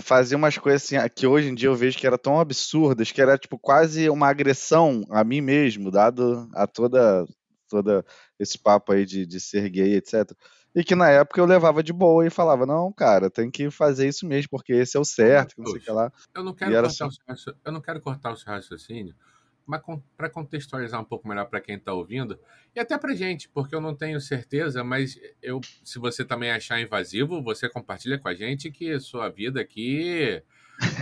[0.00, 3.20] fazia umas coisas assim, que hoje em dia eu vejo que eram tão absurdas, que
[3.20, 7.26] era, tipo, quase uma agressão a mim mesmo, dado a toda,
[7.68, 8.04] toda
[8.38, 10.30] esse papo aí de, de ser gay, etc.
[10.72, 14.06] E que na época eu levava de boa e falava, não, cara, tem que fazer
[14.06, 16.12] isso mesmo, porque esse é o certo, não sei o que lá.
[16.32, 17.18] Eu não quero, cortar, assim...
[17.28, 19.14] o seu, eu não quero cortar o seu raciocínio,
[19.66, 19.82] mas
[20.16, 22.38] para contextualizar um pouco melhor para quem está ouvindo
[22.74, 26.80] e até para gente, porque eu não tenho certeza, mas eu, se você também achar
[26.80, 30.42] invasivo, você compartilha com a gente que sua vida aqui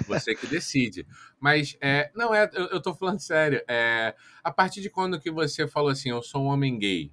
[0.06, 1.06] você que decide.
[1.38, 3.62] Mas é, não é, eu, tô falando sério.
[3.68, 7.12] É, a partir de quando que você falou assim, eu sou um homem gay,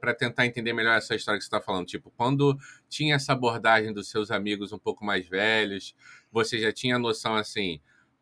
[0.00, 2.56] para tentar entender melhor essa história que você está falando, tipo, quando
[2.88, 5.94] tinha essa abordagem dos seus amigos um pouco mais velhos,
[6.30, 7.80] você já tinha noção assim,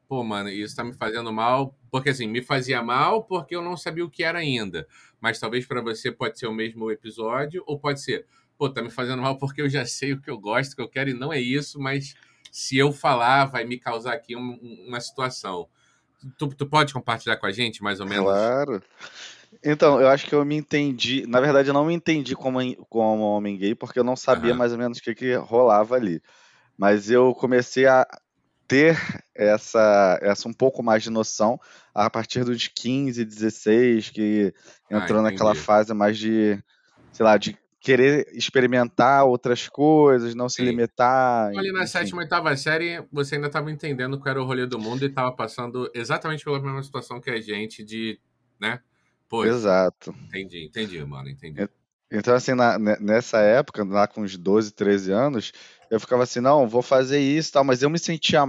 [0.08, 3.76] pô, mano, isso tá me fazendo mal, porque assim, me fazia mal porque eu não
[3.76, 4.86] sabia o que era ainda.
[5.20, 8.26] Mas talvez para você pode ser o mesmo episódio, ou pode ser,
[8.58, 10.82] pô, tá me fazendo mal porque eu já sei o que eu gosto, o que
[10.82, 12.14] eu quero, e não é isso, mas
[12.52, 15.68] se eu falar, vai me causar aqui um, uma situação.
[16.38, 18.24] Tu, tu pode compartilhar com a gente, mais ou menos?
[18.24, 18.82] Claro.
[19.62, 21.26] Então, eu acho que eu me entendi.
[21.26, 24.58] Na verdade, eu não me entendi como, como homem gay, porque eu não sabia uhum.
[24.58, 26.22] mais ou menos o que, que rolava ali.
[26.76, 28.06] Mas eu comecei a
[28.66, 28.98] ter
[29.34, 31.58] essa, essa um pouco mais de noção
[31.94, 34.54] a partir dos 15, 16, que
[34.90, 36.58] ah, entrou ah, naquela fase mais de,
[37.12, 40.56] sei lá, de querer experimentar outras coisas, não Sim.
[40.56, 41.48] se limitar.
[41.54, 45.02] Ali na sétima, oitava série, você ainda estava entendendo qual era o rolê do mundo
[45.02, 48.18] e estava passando exatamente pela mesma situação que a gente de,
[48.58, 48.80] né?
[49.28, 50.14] Pô, Exato.
[50.28, 51.68] Entendi, entendi, mano, entendi.
[52.14, 55.52] Então, assim, na, nessa época, lá com uns 12, 13 anos,
[55.90, 58.46] eu ficava assim, não, vou fazer isso tal, mas eu me sentia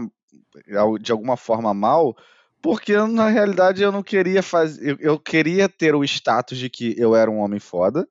[1.01, 2.16] de alguma forma mal,
[2.61, 4.91] porque na realidade eu não queria fazer.
[4.91, 8.07] Eu, eu queria ter o status de que eu era um homem foda,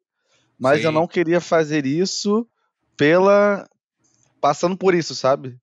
[0.58, 0.86] mas Sim.
[0.86, 2.46] eu não queria fazer isso
[2.96, 3.68] pela.
[4.40, 5.56] passando por isso, sabe?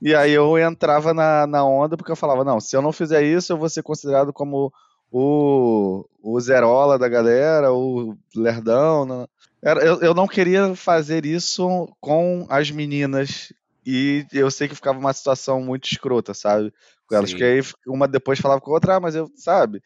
[0.00, 3.22] E aí eu entrava na, na onda porque eu falava, não, se eu não fizer
[3.22, 4.72] isso, eu vou ser considerado como
[5.10, 9.04] o, o Zerola da galera, o Lerdão.
[9.04, 9.28] Não.
[9.62, 13.52] Era, eu, eu não queria fazer isso com as meninas.
[13.84, 16.72] E eu sei que ficava uma situação muito escrota, sabe?
[17.06, 17.30] Com elas.
[17.30, 19.82] Porque aí uma depois falava com a outra, ah, mas eu, sabe?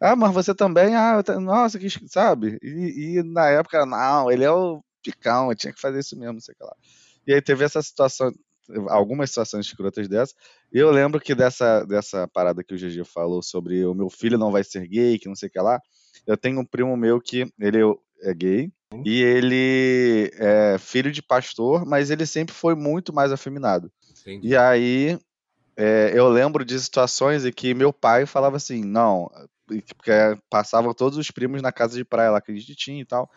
[0.00, 2.58] Ah, mas você também, ah, nossa, que sabe?
[2.62, 6.40] E, e, na época, não, ele é o picão, eu tinha que fazer isso mesmo,
[6.40, 6.74] sei lá.
[7.26, 8.32] E aí teve essa situação,
[8.88, 10.34] algumas situações escrotas dessa.
[10.72, 14.38] E eu lembro que dessa, dessa parada que o GG falou sobre o meu filho
[14.38, 15.80] não vai ser gay, que não sei o que lá.
[16.26, 17.78] Eu tenho um primo meu que ele
[18.22, 18.72] é gay
[19.04, 23.90] e ele é filho de pastor, mas ele sempre foi muito mais afeminado.
[24.20, 24.48] Entendi.
[24.48, 25.18] E aí
[25.76, 29.30] é, eu lembro de situações em que meu pai falava assim: não,
[29.66, 30.10] porque
[30.48, 33.30] passavam todos os primos na casa de praia lá que a gente tinha e tal.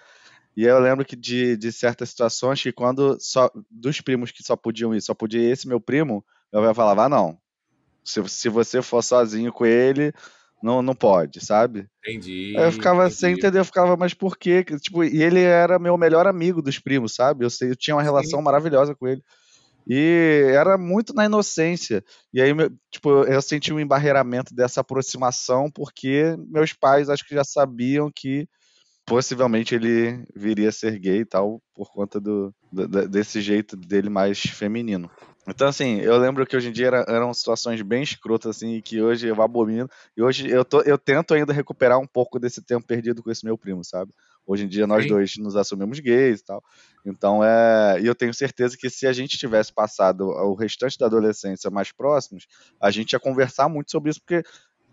[0.56, 4.56] E eu lembro que de, de certas situações que quando só dos primos que só
[4.56, 7.38] podiam ir, só podia esse meu primo, meu pai falava, ah, não,
[8.04, 10.12] se, se você for sozinho com ele,
[10.62, 11.88] não, não pode, sabe?
[12.06, 12.54] Entendi.
[12.58, 13.16] Aí eu ficava entendi.
[13.16, 14.64] sem entender, eu ficava, mas por quê?
[14.64, 17.45] Tipo, e ele era meu melhor amigo dos primos, sabe?
[17.45, 18.45] Eu, eu tinha uma relação Sim.
[18.45, 19.22] maravilhosa com ele.
[19.88, 22.04] E era muito na inocência.
[22.34, 22.52] E aí,
[22.91, 28.47] tipo, eu senti um embarreiramento dessa aproximação, porque meus pais acho que já sabiam que
[29.10, 34.07] possivelmente ele viria a ser gay e tal, por conta do, do desse jeito dele
[34.07, 35.10] mais feminino.
[35.47, 39.01] Então, assim, eu lembro que hoje em dia era, eram situações bem escrotas, assim, que
[39.01, 39.89] hoje eu abomino.
[40.16, 43.43] E hoje eu, tô, eu tento ainda recuperar um pouco desse tempo perdido com esse
[43.43, 44.14] meu primo, sabe?
[44.45, 45.10] Hoje em dia nós Sim.
[45.10, 46.64] dois nos assumimos gays e tal.
[47.03, 47.99] Então, é.
[47.99, 51.91] E eu tenho certeza que se a gente tivesse passado o restante da adolescência mais
[51.91, 52.45] próximos,
[52.80, 54.43] a gente ia conversar muito sobre isso, porque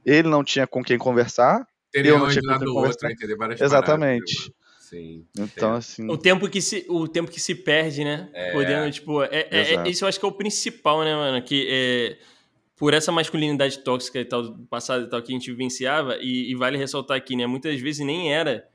[0.07, 1.67] ele não tinha com quem conversar.
[1.97, 2.71] Teria eu não tinha conversar.
[2.71, 4.35] Outro, entender várias Exatamente.
[4.35, 5.25] Paradas, Sim.
[5.37, 6.09] Então, assim.
[6.11, 8.29] O tempo que se, o tempo que se perde, né?
[8.35, 8.53] É.
[8.53, 9.23] Podendo, tipo.
[9.23, 11.43] É, é, é, isso eu acho que é o principal, né, mano?
[11.43, 12.19] Que é,
[12.77, 16.51] por essa masculinidade tóxica e tal, do passado e tal, que a gente vivenciava, e,
[16.51, 17.47] e vale ressaltar aqui, né?
[17.47, 18.69] Muitas vezes nem era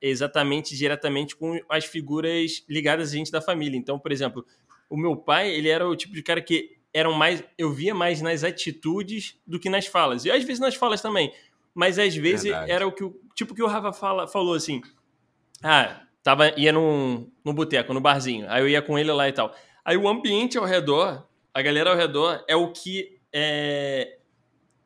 [0.00, 3.76] exatamente diretamente com as figuras ligadas a gente da família.
[3.76, 4.46] Então, por exemplo,
[4.88, 8.22] o meu pai, ele era o tipo de cara que eram mais, eu via mais
[8.22, 10.24] nas atitudes do que nas falas.
[10.24, 11.32] E às vezes nas falas também.
[11.74, 12.70] Mas às vezes Verdade.
[12.70, 14.80] era o que o tipo que o Rafa fala, falou assim:
[15.62, 18.46] "Ah, tava ia num, num boteco, no barzinho.
[18.50, 19.54] Aí eu ia com ele lá e tal.
[19.84, 24.17] Aí o ambiente ao redor, a galera ao redor é o que é,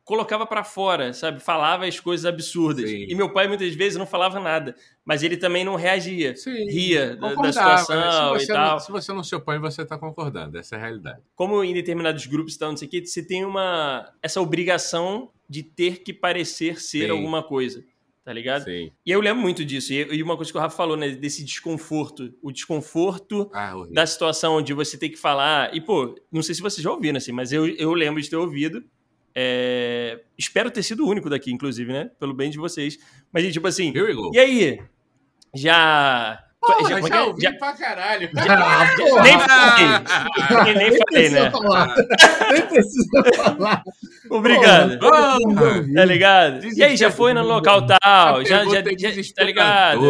[0.04, 1.40] colocava pra fora, sabe?
[1.40, 2.90] Falava as coisas absurdas.
[2.90, 3.06] Sim.
[3.08, 4.74] E meu pai muitas vezes não falava nada,
[5.04, 6.34] mas ele também não reagia.
[6.36, 8.08] Sim, Ria da, da concordava, situação né?
[8.08, 8.72] e se você tal.
[8.72, 10.58] Não, se você não se opõe, você está concordando.
[10.58, 11.20] Essa é a realidade.
[11.36, 15.30] como em determinados grupos e tal, não sei o que, você tem uma essa obrigação
[15.48, 17.10] de ter que parecer ser Sim.
[17.10, 17.84] alguma coisa,
[18.24, 18.64] tá ligado?
[18.64, 18.90] Sim.
[19.06, 19.92] E eu lembro muito disso.
[19.92, 23.94] E, uma coisa que o Rafa falou, né, desse desconforto, o desconforto Ah, horrível.
[23.94, 25.74] da situação de você ter que falar.
[25.76, 28.36] E, pô, não sei se vocês já ouviram, assim, mas eu, eu lembro de ter
[28.36, 28.82] ouvido.
[29.34, 32.10] É, Espero ter sido o único daqui, inclusive, né?
[32.18, 32.98] Pelo bem de vocês.
[33.32, 34.30] Mas, tipo assim, Here we go.
[34.34, 34.80] e aí?
[35.54, 36.38] Já.
[36.60, 37.22] Porra, já- já, é é?
[37.22, 38.30] ouvi Já- pra caralho.
[38.36, 40.74] Ah, porra, nem falei.
[40.74, 41.50] Nem, falei, precisa né?
[41.50, 41.94] falar.
[42.52, 43.82] Nem precisa falar.
[44.30, 44.98] Obrigado.
[45.00, 45.38] Porra.
[45.94, 46.64] Tá ligado?
[46.66, 50.00] E aí, já foi no local tal, já, já, é já- tá ligado?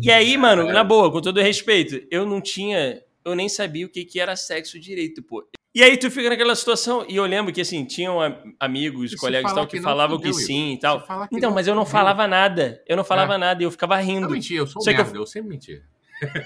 [0.00, 3.88] E aí, mano, na boa, com todo respeito, eu não tinha, eu nem sabia o
[3.90, 5.44] que, que era sexo direito, pô.
[5.72, 8.18] E aí tu fica naquela situação, e eu lembro que, assim, tinham
[8.58, 10.98] amigos, se colegas e tal, que, que não, falavam que sim e tal.
[11.32, 13.38] Então, não, mas eu não falava nada, eu não falava É.
[13.38, 14.30] nada, e eu ficava Não rindo.
[14.30, 15.80] menti, eu sou Só que eu- merda, eu sempre menti.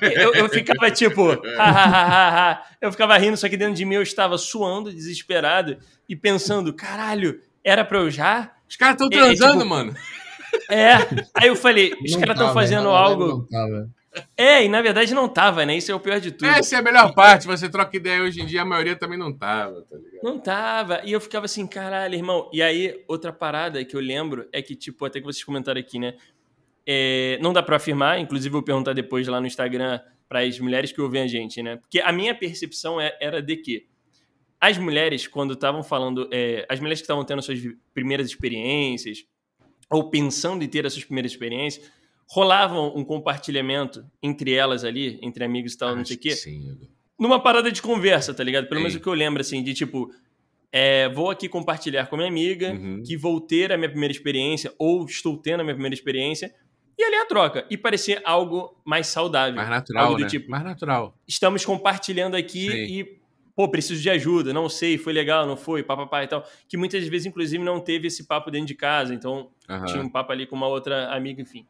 [0.03, 2.63] Eu, eu ficava tipo, ha, ha, ha, ha, ha.
[2.83, 7.41] eu ficava rindo, só que dentro de mim eu estava suando, desesperado, e pensando, caralho,
[7.65, 8.53] era pra eu já?
[8.69, 9.95] Os caras estão É, é, transando, tipo, mano.
[10.71, 10.93] É.
[11.35, 13.27] Aí eu falei, os Não caras estão fazendo na verdade, algo.
[13.29, 13.91] não tava.
[14.37, 15.77] É, e na verdade não tava, né?
[15.77, 16.47] Isso é o pior de tudo.
[16.49, 17.47] Essa é a melhor parte.
[17.47, 20.23] Você troca ideia hoje em dia, a maioria também não tava, tá ligado?
[20.23, 21.01] Não tava.
[21.05, 22.49] E eu ficava assim, caralho, irmão.
[22.53, 25.99] E aí, outra parada que eu lembro é que, tipo, até que vocês comentaram aqui,
[25.99, 26.15] né?
[26.87, 30.59] É, não dá pra afirmar, inclusive eu vou perguntar depois lá no Instagram para as
[30.59, 31.77] mulheres que ouvem a gente, né?
[31.77, 33.87] Porque a minha percepção é- era de que
[34.61, 37.61] as mulheres, quando estavam falando, é, as mulheres que estavam tendo suas
[37.93, 39.25] primeiras experiências,
[39.91, 41.91] ou pensando em ter as suas primeiras experiências,
[42.29, 46.31] rolavam um compartilhamento entre elas ali, entre amigos e tal, não Acho sei o quê,
[46.33, 46.89] Sim, Igor.
[47.19, 48.67] numa parada de conversa, tá ligado?
[48.69, 48.99] Pelo menos Sim.
[48.99, 50.11] o que eu lembro, assim, de tipo,
[50.73, 53.03] é, vou aqui compartilhar com a minha amiga, Uhum.
[53.05, 56.53] que vou ter a minha primeira experiência, ou estou tendo a minha primeira experiência,
[56.99, 57.67] e ali a troca.
[57.71, 59.55] E parecer algo mais saudável.
[59.57, 60.29] Mais natural, algo do né?
[60.29, 61.17] tipo, Mais natural.
[61.29, 62.77] estamos compartilhando aqui Sim.
[63.01, 63.19] e,
[63.55, 66.45] pô, preciso de ajuda, não sei, foi legal, não foi, papapá e tal.
[66.69, 69.85] Que muitas vezes, inclusive, não teve esse papo dentro de casa, então Aham.
[69.87, 71.67] tinha um papo ali com uma outra amiga, enfim.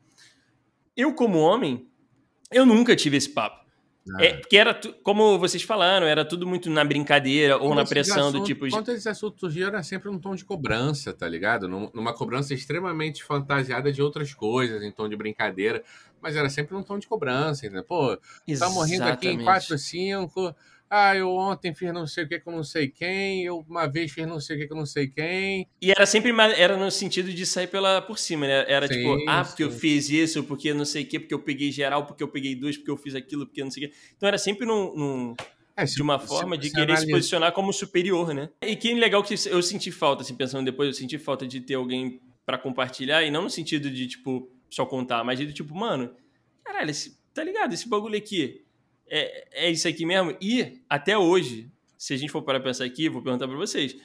[0.96, 1.88] Eu, como homem,
[2.50, 3.64] eu nunca tive esse papo.
[4.16, 4.22] Ah.
[4.22, 8.30] É, porque era, como vocês falaram, era tudo muito na brincadeira ou Quando na pressão
[8.30, 8.68] do assuntos- tipo.
[8.68, 11.66] Quando esses assuntos surgiam, era sempre num tom de cobrança, tá ligado?
[11.66, 15.82] Num- Numa cobrança extremamente fantasiada de outras coisas, em tom de brincadeira.
[16.20, 17.82] Mas era sempre num tom de cobrança, né?
[17.82, 19.44] Pô, tá morrendo aqui em Exatamente.
[19.44, 20.54] 4, 5.
[20.96, 23.42] Ah, eu ontem fiz não sei o que com não sei quem.
[23.42, 25.66] Eu uma vez fiz não sei o que com não sei quem.
[25.82, 28.64] E era sempre era no sentido de sair pela, por cima, né?
[28.68, 29.78] Era Sim, tipo, ah, porque eu sim.
[29.78, 32.76] fiz isso, porque não sei o quê, porque eu peguei geral, porque eu peguei dois,
[32.76, 33.96] porque eu fiz aquilo, porque não sei o quê.
[34.16, 35.34] Então era sempre num, num-
[35.76, 38.50] É, se- de uma se forma de você querer se analisa- posicionar como superior, né?
[38.62, 41.74] E que legal que eu senti falta, assim, pensando depois, eu senti falta de ter
[41.74, 46.14] alguém pra compartilhar, e não no sentido de, tipo, só contar, mas de tipo, mano,
[46.62, 47.72] caralho, esse, tá ligado?
[47.74, 48.63] Esse bagulho aqui
[49.08, 50.36] é, é isso aqui mesmo?
[50.40, 53.96] E até hoje, se a gente for para pensar aqui, vou perguntar pra vocês.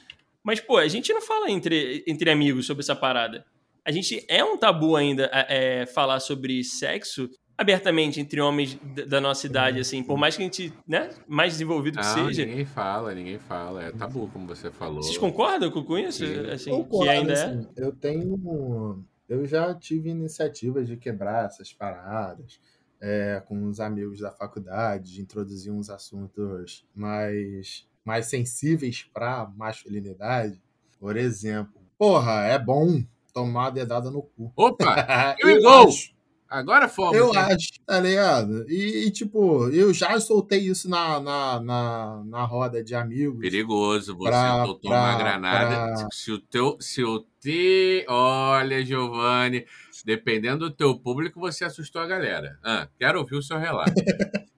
[0.42, 3.44] Mas, pô, a gente não fala entre, entre amigos sobre essa parada.
[3.84, 7.28] A gente é um tabu ainda é, falar sobre sexo
[7.60, 11.98] abertamente entre homens da nossa idade, assim, por mais que a gente, né, mais desenvolvido
[11.98, 12.46] que Não, seja.
[12.46, 13.84] ninguém fala, ninguém fala.
[13.84, 15.02] É tabu, como você falou.
[15.02, 16.26] Vocês concordam com isso?
[16.26, 16.50] Sim.
[16.50, 17.44] Assim, Concordo, que ainda é?
[17.44, 19.04] assim, Eu tenho.
[19.28, 22.58] Eu já tive iniciativas de quebrar essas paradas
[23.00, 30.60] é, com os amigos da faculdade, de introduzir uns assuntos mais, mais sensíveis para masculinidade.
[30.98, 34.52] Por exemplo, porra, é bom tomar uma dedada no cu.
[34.56, 34.84] Opa!
[35.40, 35.88] eu Here we go!
[35.88, 36.12] acho,
[36.48, 37.16] Agora fomos.
[37.16, 38.68] eu acho, tá ligado?
[38.68, 43.38] E, e, tipo, eu já soltei isso na, na, na, na roda de amigos.
[43.40, 45.94] Perigoso você Pra- soltou uma pra- granada.
[45.94, 46.76] pra- Se o teu.
[46.80, 48.04] Se o te.
[48.08, 49.64] Olha, Giovanni,
[50.04, 52.58] dependendo do teu público, você assustou a galera.
[52.62, 53.94] Ah, quero ouvir o seu relato.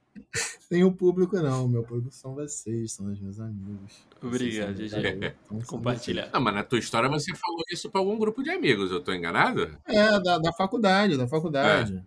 [0.69, 1.69] Tem o público, não.
[1.69, 3.93] Meu público são vocês, são os meus amigos.
[4.23, 6.31] Obrigado, garotos, então Compartilhar.
[6.33, 9.13] Não, mas na tua história você falou isso pra algum grupo de amigos, eu tô
[9.13, 9.77] enganado?
[9.87, 12.03] É, da, da faculdade, da faculdade.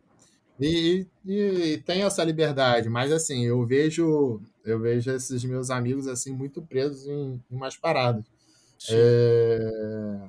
[0.60, 6.08] E, e, e tem essa liberdade, mas assim, eu vejo eu vejo esses meus amigos
[6.08, 8.26] assim muito presos em, em umas paradas.
[8.90, 10.20] É,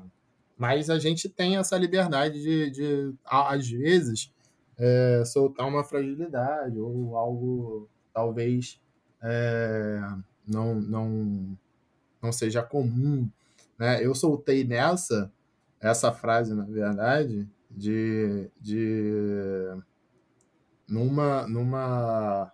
[0.57, 4.33] mas a gente tem essa liberdade de, de às vezes,
[4.79, 8.81] é, soltar uma fragilidade ou algo talvez
[9.23, 10.01] é,
[10.47, 11.59] não, não,
[12.23, 13.29] não seja comum.
[13.79, 14.05] Né?
[14.05, 15.31] Eu soltei nessa
[15.79, 19.77] essa frase, na verdade, de, de
[20.89, 22.51] numa, numa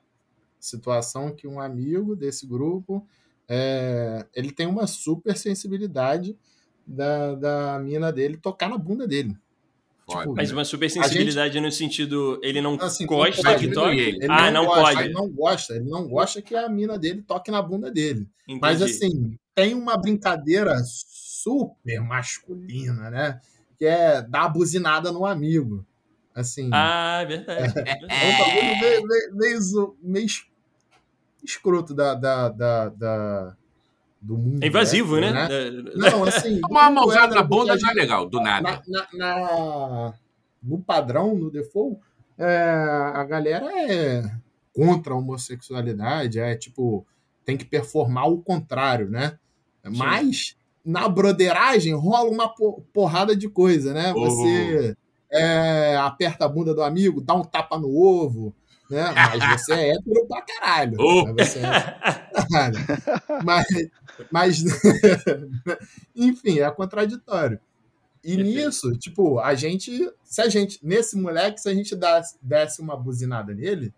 [0.58, 3.06] situação que um amigo desse grupo
[3.48, 6.36] é, ele tem uma super sensibilidade
[6.92, 9.36] da, da mina dele tocar na bunda dele.
[10.08, 11.62] Tipo, Mas uma super sensibilidade gente...
[11.62, 13.98] no sentido, ele não assim, gosta não que toque?
[13.98, 14.16] Ele.
[14.16, 15.00] ele ah, não, não gosta, pode.
[15.04, 18.28] Ele não gosta, ele não gosta que a mina dele toque na bunda dele.
[18.44, 18.60] Entendi.
[18.60, 23.40] Mas assim, tem uma brincadeira super masculina, né?
[23.78, 25.86] Que é dar buzinada no amigo.
[26.34, 26.68] Assim.
[26.72, 27.72] Ah, é verdade.
[27.78, 30.26] É, é um bagulho meio, meio, meio, meio
[31.44, 33.56] escroto da, da, da, da
[34.22, 34.62] do mundo.
[34.62, 35.32] É invasivo, né?
[35.32, 35.48] né?
[35.96, 36.60] Não, assim.
[36.70, 38.82] Uma mãozada na bunda já é legal, do nada.
[38.86, 40.14] Na, na, na,
[40.62, 42.00] no padrão, no default,
[42.38, 42.56] é,
[43.14, 44.22] a galera é
[44.72, 47.04] contra a homossexualidade, é tipo,
[47.44, 49.38] tem que performar o contrário, né?
[49.84, 49.96] Sim.
[49.96, 52.52] Mas na broderagem rola uma
[52.92, 54.12] porrada de coisa, né?
[54.12, 54.96] Você
[55.30, 58.54] é, aperta a bunda do amigo, dá um tapa no ovo,
[58.92, 59.12] né?
[59.14, 60.96] Mas você é hétero pra caralho.
[61.00, 61.24] Oh.
[61.34, 61.72] Mas você é
[63.44, 63.66] Mas,
[64.30, 64.62] mas
[66.14, 67.60] enfim, é contraditório.
[68.24, 72.80] E nisso, tipo, a gente, se a gente, nesse moleque, se a gente desse, desse
[72.80, 73.92] uma buzinada nele,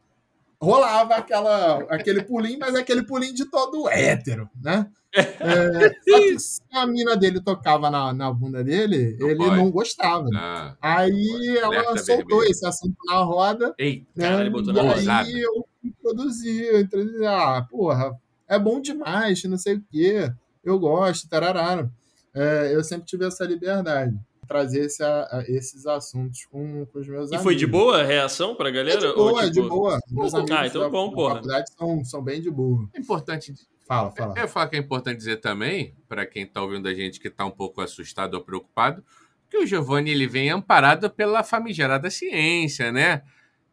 [0.61, 4.91] rolava aquela, aquele pulinho, mas aquele pulinho de todo hétero, né?
[5.15, 9.57] É, se a mina dele tocava na, na bunda dele, não ele pode.
[9.57, 10.29] não gostava.
[10.35, 12.51] Ah, aí ela soltou vermelho.
[12.51, 13.75] esse assunto na roda.
[13.79, 14.29] Ei, né?
[14.29, 18.19] cara, ele botou na e aí eu introduzi, eu introduzi, ah, porra,
[18.55, 20.33] é bom demais, não sei o quê,
[20.63, 21.89] eu gosto, tarará.
[22.35, 27.31] É, eu sempre tive essa liberdade trazer esse, a, esses assuntos com, com os meus
[27.31, 27.41] e amigos.
[27.41, 28.99] E foi de boa a reação pra galera?
[28.99, 29.47] É de boa, ou, tipo...
[29.47, 29.99] é de boa.
[30.11, 31.37] Meus amigos ah, então da, bom, porra.
[31.37, 32.89] faculdade são, são bem de boa.
[32.95, 33.55] É importante
[33.87, 34.35] Fala, fala.
[34.39, 37.45] Eu falo que é importante dizer também, para quem está ouvindo a gente que está
[37.45, 39.05] um pouco assustado ou preocupado,
[39.51, 43.23] que o Giovanni ele vem amparado pela famigerada ciência, né?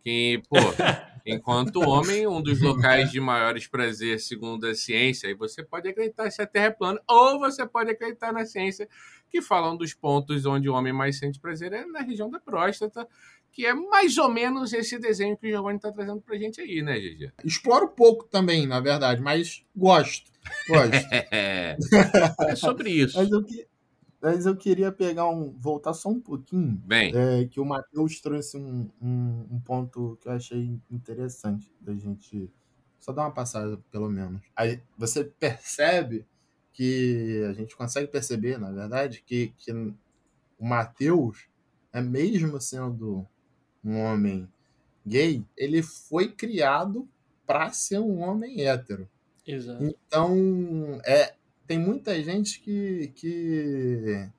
[0.03, 0.57] Que, pô,
[1.25, 6.29] enquanto homem, um dos locais de maiores prazer, segundo a ciência, e você pode acreditar
[6.31, 8.87] se a Terra é plana, ou você pode acreditar na ciência,
[9.29, 13.07] que falam dos pontos onde o homem mais sente prazer é na região da próstata,
[13.51, 16.81] que é mais ou menos esse desenho que o Giovanni está trazendo para gente aí,
[16.81, 17.31] né, Gigi?
[17.43, 20.31] Exploro pouco também, na verdade, mas gosto.
[20.67, 20.93] Gosto.
[21.11, 21.77] é,
[22.49, 23.17] é sobre isso.
[23.17, 23.67] mas, eu que,
[24.21, 25.51] mas eu queria pegar um.
[25.57, 26.81] voltar só um pouquinho.
[26.85, 27.11] Bem.
[27.15, 32.49] É, que o Matheus trouxe um, um, um, ponto que eu achei interessante da gente.
[32.99, 34.43] Só dar uma passada, pelo menos.
[34.55, 36.25] Aí você percebe
[36.71, 39.95] que a gente consegue perceber, na verdade, que, que o
[40.59, 41.47] Matheus
[41.91, 43.27] é mesmo sendo
[43.83, 44.47] um homem
[45.05, 47.07] gay, ele foi criado
[47.45, 49.09] para ser um homem hétero.
[49.45, 49.83] Exato.
[49.83, 51.33] Então, é,
[51.71, 54.29] tem muita gente que, que,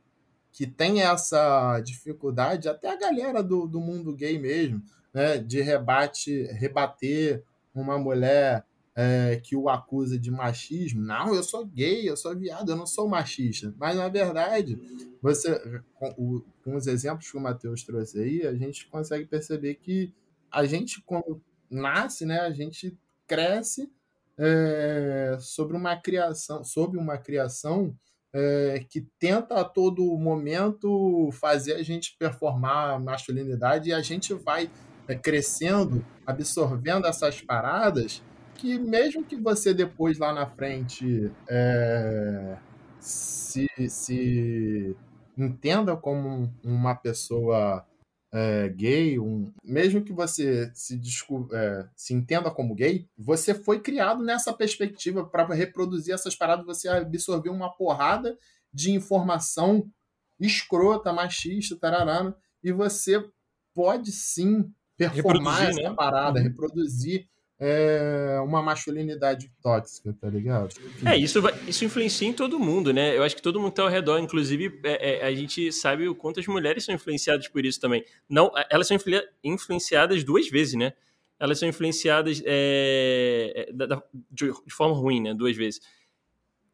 [0.50, 4.82] que tem essa dificuldade, até a galera do, do mundo gay mesmo,
[5.14, 7.42] né, de rebate, rebater
[7.74, 11.00] uma mulher é, que o acusa de machismo.
[11.00, 13.74] Não, eu sou gay, eu sou viado, eu não sou machista.
[13.78, 14.78] Mas, na verdade,
[15.22, 15.58] você
[15.94, 20.12] com, o, com os exemplos que o Matheus trouxe aí, a gente consegue perceber que
[20.50, 22.94] a gente, quando nasce, né, a gente
[23.26, 23.90] cresce
[24.44, 27.94] é, sobre uma criação, sob uma criação
[28.34, 34.68] é, que tenta a todo momento fazer a gente performar masculinidade e a gente vai
[35.06, 38.20] é, crescendo, absorvendo essas paradas
[38.56, 41.30] que mesmo que você depois lá na frente
[43.00, 44.96] se, se
[45.36, 47.84] entenda como uma pessoa
[48.32, 50.98] é, gay, um, mesmo que você se,
[51.52, 56.88] é, se entenda como gay, você foi criado nessa perspectiva para reproduzir essas paradas, você
[56.88, 58.38] absorveu uma porrada
[58.72, 59.86] de informação
[60.40, 63.22] escrota, machista, tararana, e você
[63.74, 65.96] pode sim performar reproduzir, essa né?
[65.96, 66.44] parada, uhum.
[66.44, 67.28] reproduzir
[67.64, 70.74] é uma masculinidade tóxica, tá ligado?
[70.84, 71.06] Enfim.
[71.06, 71.38] É, isso,
[71.68, 73.16] isso influencia em todo mundo, né?
[73.16, 76.14] Eu acho que todo mundo tá ao redor, inclusive é, é, a gente sabe o
[76.14, 78.04] quanto as mulheres são influenciadas por isso também.
[78.28, 78.96] Não, elas são
[79.44, 80.92] influenciadas duas vezes, né?
[81.38, 85.32] Elas são influenciadas é, é da, de, de forma ruim, né?
[85.32, 85.80] Duas vezes.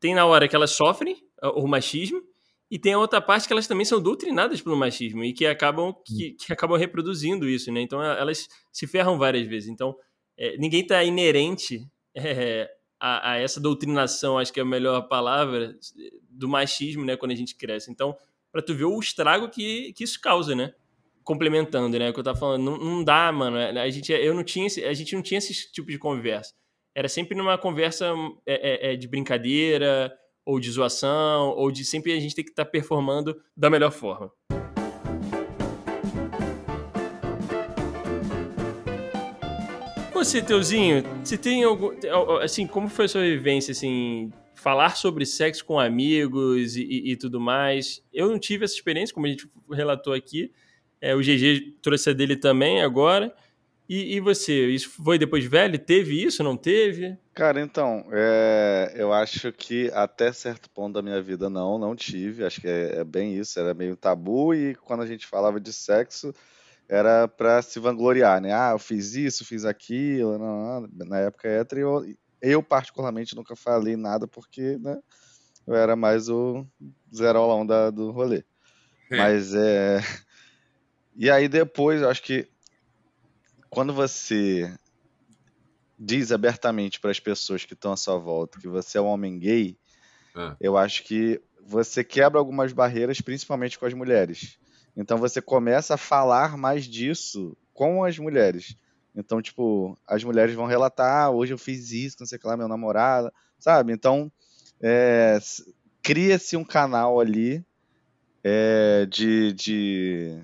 [0.00, 1.22] Tem na hora que elas sofrem
[1.54, 2.22] o machismo,
[2.70, 5.94] e tem a outra parte que elas também são doutrinadas pelo machismo e que acabam,
[6.04, 7.80] que, que acabam reproduzindo isso, né?
[7.80, 9.70] Então elas se ferram várias vezes.
[9.70, 9.96] Então
[10.38, 11.84] é, ninguém está inerente
[12.14, 12.70] é,
[13.00, 15.76] a, a, essa doutrinação, acho que é a melhor palavra,
[16.30, 17.90] do machismo, né, quando a gente cresce.
[17.90, 18.16] Então,
[18.52, 20.72] para tu ver o estrago que, que isso causa, né?
[21.24, 23.58] Complementando, né, o que eu tava falando, não, não dá, mano.
[23.58, 26.54] A gente, eu não tinha, a gente não tinha esse tipo de conversa.
[26.94, 28.12] Era sempre numa conversa
[28.46, 32.50] é, é, é, de brincadeira, ou de zoação, ou de sempre a gente tem que
[32.50, 34.32] estar tá performando da melhor forma.
[40.18, 41.92] Você, Teuzinho, se tem algum.
[42.42, 47.16] Assim, como foi a sua vivência, assim, falar sobre sexo com amigos e, e, e,
[47.16, 48.02] tudo mais.
[48.12, 50.50] Eu não tive essa experiência, como a gente relatou aqui.
[51.00, 53.32] É, o GG trouxe a dele também agora.
[53.88, 55.78] E, e, você, isso foi depois de velho?
[55.78, 57.16] Teve isso, não teve?
[57.32, 62.44] Cara, então, é, eu acho que até certo ponto da minha vida não, não tive.
[62.44, 64.52] Acho que é, é bem isso, era meio tabu.
[64.52, 66.34] E quando a gente falava de sexo,
[66.88, 68.52] era para se vangloriar, né?
[68.52, 70.38] Ah, eu fiz isso, fiz aquilo.
[70.38, 70.88] Não, não.
[71.06, 74.98] Na época hétero, eu, eu particularmente nunca falei nada porque, né?
[75.66, 76.66] Eu era mais o
[77.14, 78.42] zerolão da, do rolê.
[79.10, 79.16] É.
[79.16, 80.00] Mas é.
[81.14, 82.48] E aí depois, eu acho que
[83.68, 84.72] quando você
[85.98, 89.38] diz abertamente para as pessoas que estão à sua volta que você é um homem
[89.38, 89.76] gay,
[90.34, 90.56] é.
[90.60, 94.58] eu acho que você quebra algumas barreiras, principalmente com as mulheres.
[94.98, 98.76] Então você começa a falar mais disso com as mulheres.
[99.14, 102.46] Então, tipo, as mulheres vão relatar, ah, hoje eu fiz isso, não sei o que
[102.46, 103.92] lá, meu namorado, sabe?
[103.92, 104.30] Então,
[104.80, 105.38] é,
[106.02, 107.64] cria-se um canal ali
[108.42, 110.40] é, de, de,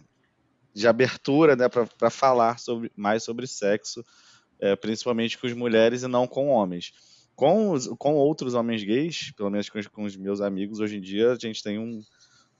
[0.72, 4.04] de abertura né, para falar sobre, mais sobre sexo,
[4.60, 6.92] é, principalmente com as mulheres e não com homens.
[7.34, 11.00] Com, os, com outros homens gays, pelo menos com, com os meus amigos, hoje em
[11.00, 12.00] dia a gente tem um,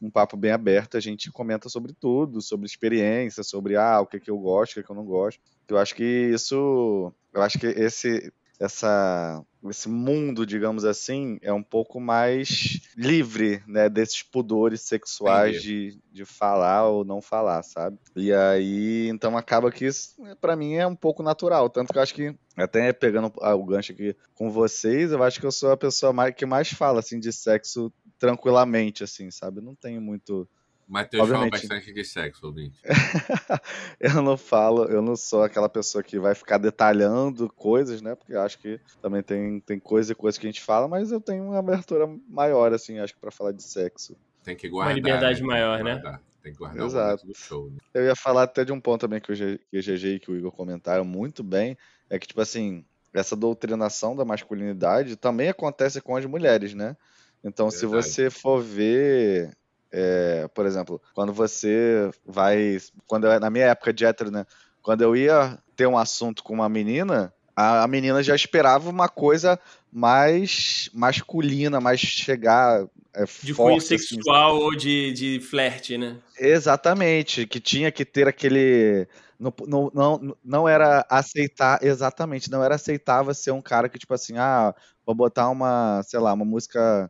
[0.05, 4.20] um papo bem aberto, a gente comenta sobre tudo, sobre experiência, sobre ah, o que,
[4.20, 5.40] que eu gosto, o que, que eu não gosto.
[5.68, 11.62] Eu acho que isso, eu acho que esse essa esse mundo, digamos assim, é um
[11.62, 17.98] pouco mais livre, né, desses pudores sexuais de, de falar ou não falar, sabe?
[18.14, 21.70] E aí, então acaba que isso, para mim, é um pouco natural.
[21.70, 25.46] Tanto que eu acho que, até pegando o gancho aqui com vocês, eu acho que
[25.46, 27.90] eu sou a pessoa mais, que mais fala, assim, de sexo
[28.25, 29.61] tranquilamente, assim, sabe?
[29.61, 30.49] Não tenho muito
[30.89, 32.79] Matheus fala bastante de sexo, ouvinte.
[34.01, 38.14] eu não falo, eu não sou aquela pessoa que vai ficar detalhando coisas, né?
[38.14, 41.20] Porque acho que também tem, tem coisa e coisa que a gente fala, mas eu
[41.20, 44.16] tenho uma abertura maior, assim, acho que para falar de sexo.
[44.43, 44.93] Tem que guardar.
[44.93, 45.47] Uma liberdade né?
[45.47, 46.20] maior, né?
[46.43, 47.27] Tem que guardar Exato.
[47.27, 47.70] do show.
[47.70, 47.79] Né?
[47.93, 50.53] Eu ia falar até de um ponto também que o GG e que o Igor
[50.53, 51.77] comentaram muito bem,
[52.09, 56.97] é que, tipo assim, essa doutrinação da masculinidade também acontece com as mulheres, né?
[57.45, 57.78] Então, Verdade.
[57.78, 59.55] se você for ver
[59.97, 62.78] é, por exemplo, quando você vai.
[63.07, 64.45] Quando eu, na minha época de hétero, né?
[64.82, 69.09] Quando eu ia ter um assunto com uma menina, a, a menina já esperava uma
[69.09, 69.57] coisa
[69.92, 72.84] mais masculina, mais chegar.
[73.14, 76.16] É, de cunho assim, sexual assim, ou de, de flerte, né?
[76.36, 79.07] Exatamente, que tinha que ter aquele.
[79.38, 84.12] Não, não, não, não era aceitar, exatamente, não era aceitável ser um cara que, tipo
[84.12, 84.74] assim, ah,
[85.07, 87.09] vou botar uma, sei lá, uma música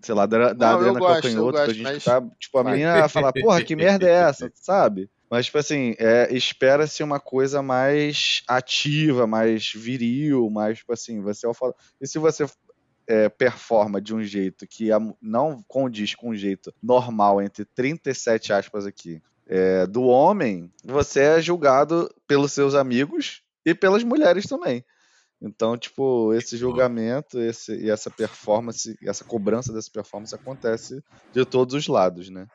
[0.00, 2.04] sei lá, da, da não, Adriana Calcanhoto, a gente mas...
[2.04, 5.10] tá, tipo, a menina falar, porra, que merda é essa, sabe?
[5.30, 11.46] Mas, tipo assim, é, espera-se uma coisa mais ativa, mais viril, mais, tipo assim, você
[11.46, 11.74] é falo...
[12.00, 12.46] E se você
[13.06, 14.88] é, performa de um jeito que
[15.20, 21.40] não condiz com um jeito normal, entre 37 aspas aqui, é, do homem, você é
[21.40, 24.84] julgado pelos seus amigos e pelas mulheres também.
[25.40, 31.74] Então, tipo, esse julgamento esse, e essa performance, essa cobrança dessa performance acontece de todos
[31.74, 32.46] os lados, né?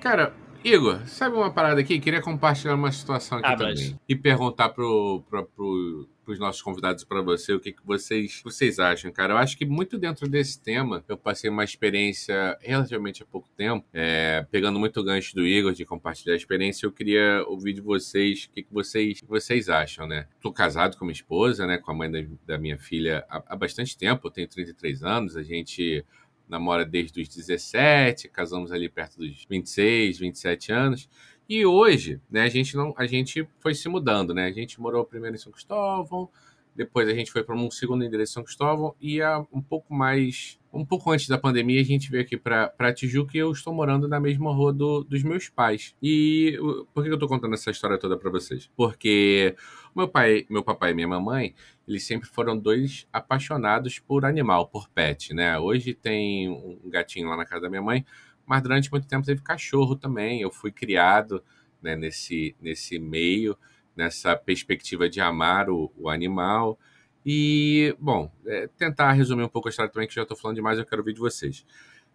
[0.00, 2.00] Cara, Igor, sabe uma parada aqui?
[2.00, 3.74] Queria compartilhar uma situação aqui ah, também.
[3.74, 3.96] Mas...
[4.08, 8.78] E perguntar pro, pro, pro, pros nossos convidados para você o que, que vocês, vocês
[8.78, 9.32] acham, cara.
[9.32, 13.86] Eu acho que muito dentro desse tema, eu passei uma experiência relativamente há pouco tempo,
[13.94, 18.44] é, pegando muito gancho do Igor de compartilhar a experiência, eu queria ouvir de vocês
[18.44, 20.28] o que, que vocês, vocês acham, né?
[20.38, 21.78] Tô casado com minha esposa, né?
[21.78, 25.34] Com a mãe da, da minha filha há, há bastante tempo, eu tenho 33 anos,
[25.34, 26.04] a gente
[26.46, 31.08] namora desde os 17, casamos ali perto dos 26, 27 anos.
[31.48, 34.44] E hoje, né, a gente não, a gente foi se mudando, né?
[34.44, 36.28] A gente morou primeiro em São Cristóvão,
[36.76, 39.92] depois a gente foi para um segundo endereço em São Cristóvão e há um pouco
[39.92, 43.72] mais, um pouco antes da pandemia, a gente veio aqui para Tijuca e eu estou
[43.72, 45.96] morando na mesma rua do, dos meus pais.
[46.02, 46.56] E
[46.94, 48.70] por que eu estou contando essa história toda para vocês?
[48.76, 49.56] Porque
[49.96, 51.54] meu pai, meu papai e minha mamãe,
[51.88, 55.58] eles sempre foram dois apaixonados por animal, por pet, né?
[55.58, 58.04] Hoje tem um gatinho lá na casa da minha mãe,
[58.48, 60.40] mas durante muito tempo teve cachorro também.
[60.40, 61.44] Eu fui criado
[61.82, 63.56] né, nesse, nesse meio,
[63.94, 66.78] nessa perspectiva de amar o, o animal.
[67.24, 70.78] E, bom, é, tentar resumir um pouco a história também, que já estou falando demais,
[70.78, 71.66] eu quero ouvir de vocês.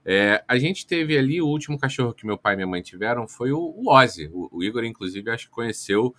[0.03, 3.27] É, a gente teve ali, o último cachorro que meu pai e minha mãe tiveram
[3.27, 4.29] foi o, o Ozzy.
[4.33, 6.15] O, o Igor, inclusive, acho que conheceu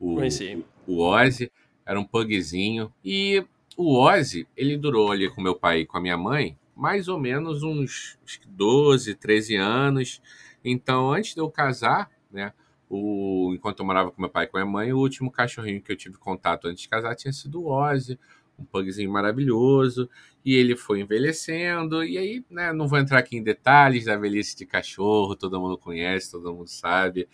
[0.00, 0.64] o, Conheci.
[0.86, 1.52] o Ozzy,
[1.84, 2.90] era um pugzinho.
[3.04, 3.44] E
[3.76, 7.18] o Ozzy, ele durou ali com meu pai e com a minha mãe mais ou
[7.18, 8.16] menos uns
[8.46, 10.22] 12, 13 anos.
[10.64, 12.52] Então, antes de eu casar, né,
[12.88, 15.90] o, enquanto eu morava com meu pai e com minha mãe, o último cachorrinho que
[15.90, 18.16] eu tive contato antes de casar tinha sido o Ozzy,
[18.56, 20.08] um pugzinho maravilhoso,
[20.44, 24.56] e ele foi envelhecendo, e aí, né, não vou entrar aqui em detalhes da velhice
[24.56, 27.28] de cachorro, todo mundo conhece, todo mundo sabe,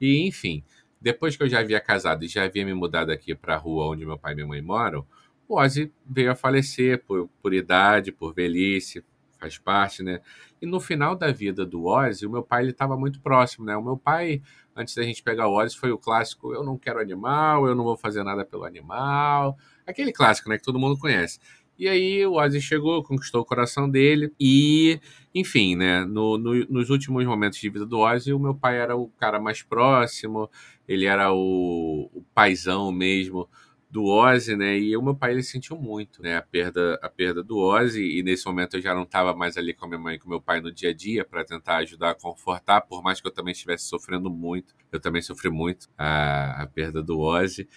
[0.00, 0.64] e enfim,
[1.00, 3.86] depois que eu já havia casado e já havia me mudado aqui para a rua
[3.86, 5.04] onde meu pai e minha mãe moram,
[5.48, 9.04] o Ozzy veio a falecer por, por idade, por velhice,
[9.38, 10.20] faz parte, né?
[10.60, 13.76] E no final da vida do Ozzy, o meu pai ele estava muito próximo, né?
[13.76, 14.42] O meu pai,
[14.74, 17.84] antes da gente pegar o Ozzy, foi o clássico: eu não quero animal, eu não
[17.84, 19.56] vou fazer nada pelo animal.
[19.86, 20.56] Aquele clássico, né?
[20.56, 21.38] Que todo mundo conhece.
[21.78, 25.00] E aí o Ozzy chegou, conquistou o coração dele e,
[25.34, 28.96] enfim, né, no, no, nos últimos momentos de vida do Ozzy, o meu pai era
[28.96, 30.48] o cara mais próximo,
[30.86, 33.48] ele era o, o paizão mesmo
[33.94, 37.44] do Ozzy, né, e o meu pai ele sentiu muito, né, a perda, a perda
[37.44, 38.18] do Ozzy.
[38.18, 40.40] E nesse momento eu já não estava mais ali com a minha mãe com meu
[40.40, 43.52] pai no dia a dia para tentar ajudar a confortar, por mais que eu também
[43.52, 47.68] estivesse sofrendo muito, eu também sofri muito a, a perda do Ozzy.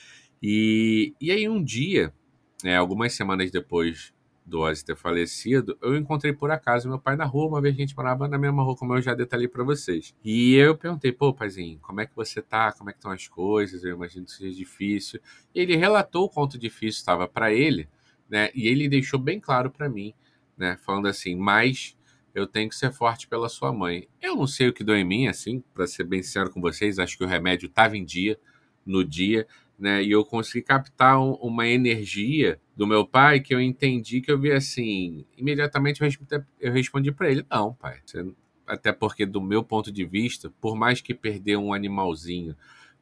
[0.42, 2.12] E, e aí um dia
[2.64, 4.12] é, algumas semanas depois
[4.48, 7.82] do Ozzy ter falecido, eu encontrei por acaso meu pai na rua, uma vez que
[7.82, 10.16] a gente morava na mesma rua, como eu já detalhei para vocês.
[10.24, 12.72] E eu perguntei, pô, paizinho, como é que você tá?
[12.72, 13.84] Como é que estão as coisas?
[13.84, 15.20] Eu imagino que seja difícil.
[15.54, 17.90] E ele relatou o quanto difícil estava para ele,
[18.30, 18.50] né?
[18.56, 20.14] E ele deixou bem claro para mim,
[20.58, 20.78] né?
[20.78, 21.98] Falando assim, mas
[22.34, 24.08] eu tenho que ser forte pela sua mãe.
[24.22, 27.00] Eu não sei o que deu em mim, assim, para ser bem sincero com vocês,
[27.00, 28.40] acho que o remédio estava em dia,
[28.86, 29.46] no dia,
[29.78, 30.04] né?
[30.04, 34.40] E eu consegui captar um, uma energia do meu pai que eu entendi que eu
[34.40, 35.26] vi assim.
[35.38, 36.02] Imediatamente
[36.60, 38.00] eu respondi, para ele: não, pai.
[38.66, 42.56] Até porque, do meu ponto de vista, por mais que perder um animalzinho.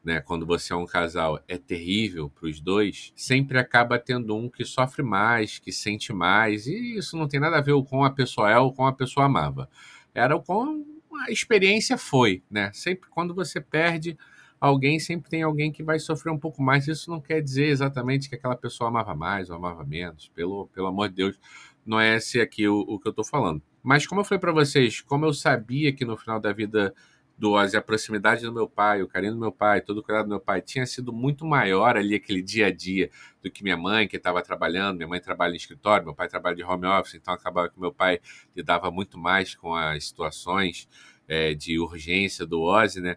[0.04, 4.48] Né, quando você é um casal, é terrível para os dois, sempre acaba tendo um
[4.48, 8.10] que sofre mais, que sente mais, e isso não tem nada a ver com a
[8.10, 9.68] pessoa é ou com a pessoa amava.
[10.14, 10.84] Era o com
[11.26, 12.70] a experiência foi, né?
[12.72, 14.16] Sempre quando você perde,
[14.60, 16.88] alguém sempre tem alguém que vai sofrer um pouco mais.
[16.88, 20.28] Isso não quer dizer exatamente que aquela pessoa amava mais ou amava menos.
[20.34, 21.38] Pelo, pelo amor de Deus,
[21.84, 23.62] não é esse aqui o, o que eu estou falando.
[23.82, 26.92] Mas como eu falei para vocês, como eu sabia que no final da vida
[27.38, 30.24] do Ozzy, a proximidade do meu pai, o carinho do meu pai, todo o cuidado
[30.24, 33.10] do meu pai tinha sido muito maior ali aquele dia a dia
[33.42, 34.96] do que minha mãe, que estava trabalhando.
[34.96, 37.92] Minha mãe trabalha em escritório, meu pai trabalha de home office, então acabava que meu
[37.92, 38.20] pai
[38.54, 40.88] lidava muito mais com as situações
[41.28, 43.16] é, de urgência do Ozzy, né?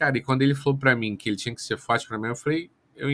[0.00, 2.28] Cara, e quando ele falou para mim que ele tinha que ser forte para mim,
[2.28, 3.08] eu falei, eu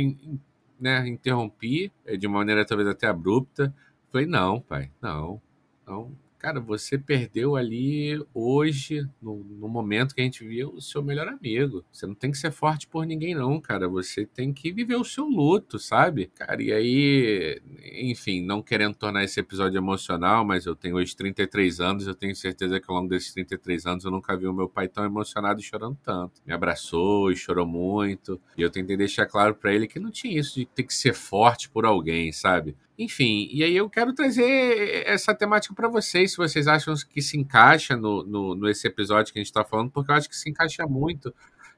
[0.79, 3.75] né, interrompi eh, de uma maneira talvez até abrupta.
[4.13, 5.43] Falei, não, pai, não,
[5.85, 6.17] não,
[6.47, 11.27] Cara, você perdeu ali hoje, no, no, momento que a gente viu, o seu melhor
[11.27, 11.85] amigo.
[11.91, 13.89] Você não tem que ser forte por ninguém, não, cara.
[13.89, 16.31] Você tem que viver o seu luto, sabe?
[16.37, 17.61] Cara, e aí,
[18.01, 22.37] enfim, não querendo tornar esse episódio emocional, mas eu tenho hoje 33 anos, eu tenho
[22.37, 25.61] certeza que ao longo desses 33 anos eu nunca vi o meu pai tão emocionado
[25.61, 26.41] e chorando tanto.
[26.47, 28.41] Me abraçou e chorou muito.
[28.57, 31.13] E eu tentei deixar claro para ele que não tinha isso de ter que ser
[31.13, 32.77] forte por alguém, sabe?
[32.99, 37.37] Enfim, e aí eu quero trazer essa temática para vocês, se vocês acham que se
[37.39, 40.49] encaixa no, no, nesse episódio que a gente está falando, porque eu acho que se
[40.49, 41.35] encaixa muito,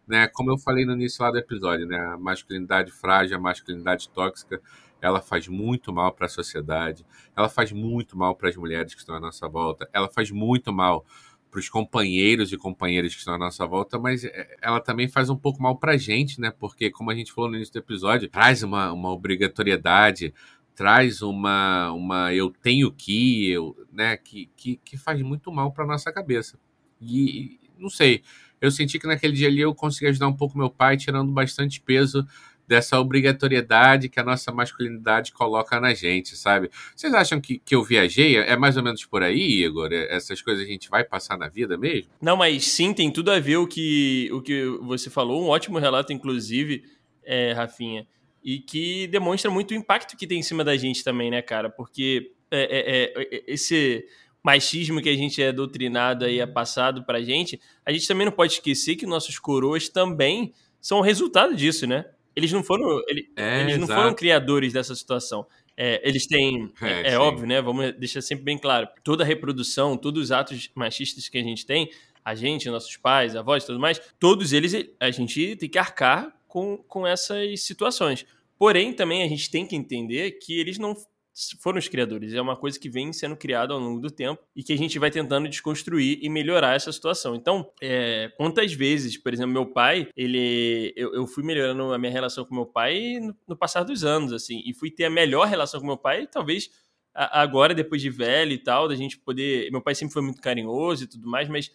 [0.07, 0.29] né?
[0.29, 1.99] Como eu falei no início lá do episódio, né?
[1.99, 4.61] A masculinidade frágil, a masculinidade tóxica,
[5.01, 7.05] ela faz muito mal para a sociedade,
[7.37, 10.73] ela faz muito mal para as mulheres que estão à nossa volta, ela faz muito
[10.73, 11.05] mal
[11.51, 15.31] para os companheiros e companheiras que estão à nossa volta, mas é, ela também faz
[15.31, 16.51] um pouco mal para a gente, né?
[16.51, 20.35] Porque, como a gente falou no início do episódio, traz uma, uma obrigatoriedade
[20.79, 25.85] traz uma, uma eu tenho que, eu, né, que, que, que faz muito mal para
[25.85, 26.57] nossa cabeça.
[27.03, 28.23] E não sei,
[28.61, 31.81] eu senti que naquele dia ali eu consegui ajudar um pouco meu pai, tirando bastante
[31.81, 32.25] peso
[32.65, 36.71] dessa obrigatoriedade que a nossa masculinidade coloca na gente, sabe?
[36.95, 38.37] Vocês acham que, que eu viajei?
[38.37, 39.93] É mais ou menos por aí, Igor?
[39.93, 42.13] É, essas coisas a gente vai passar na vida mesmo?
[42.23, 45.43] Não, mas sim, tem tudo a ver o que, o que você falou.
[45.43, 46.85] Um ótimo relato, inclusive,
[47.25, 48.07] é, Rafinha
[48.43, 51.69] e que demonstra muito o impacto que tem em cima da gente também, né, cara?
[51.69, 54.05] Porque é, é, é, é esse
[54.43, 58.33] machismo que a gente é doutrinado aí, é passado pra gente, a gente também não
[58.33, 62.05] pode esquecer que nossos coroas também são resultado disso, né?
[62.35, 65.45] Eles não foram, ele, é, eles não foram criadores dessa situação.
[65.77, 67.61] É, eles têm, é, é óbvio, né?
[67.61, 68.89] Vamos deixar sempre bem claro.
[69.03, 71.91] Toda a reprodução, todos os atos machistas que a gente tem,
[72.25, 76.33] a gente, nossos pais, avós e tudo mais, todos eles a gente tem que arcar
[76.49, 78.27] com, com essas situações.
[78.59, 80.97] Porém, também a gente tem que entender que eles não
[81.61, 82.35] foram os criadores.
[82.35, 84.99] É uma coisa que vem sendo criada ao longo do tempo e que a gente
[84.99, 87.37] vai tentando desconstruir e melhorar essa situação.
[87.37, 92.11] Então, é, quantas vezes, por exemplo, meu pai, ele, eu, eu fui melhorando a minha
[92.11, 95.47] relação com meu pai no, no passar dos anos, assim, e fui ter a melhor
[95.47, 96.71] relação com meu pai, talvez
[97.15, 99.71] agora, depois de velho e tal, da gente poder.
[99.71, 101.71] Meu pai sempre foi muito carinhoso e tudo mais, mas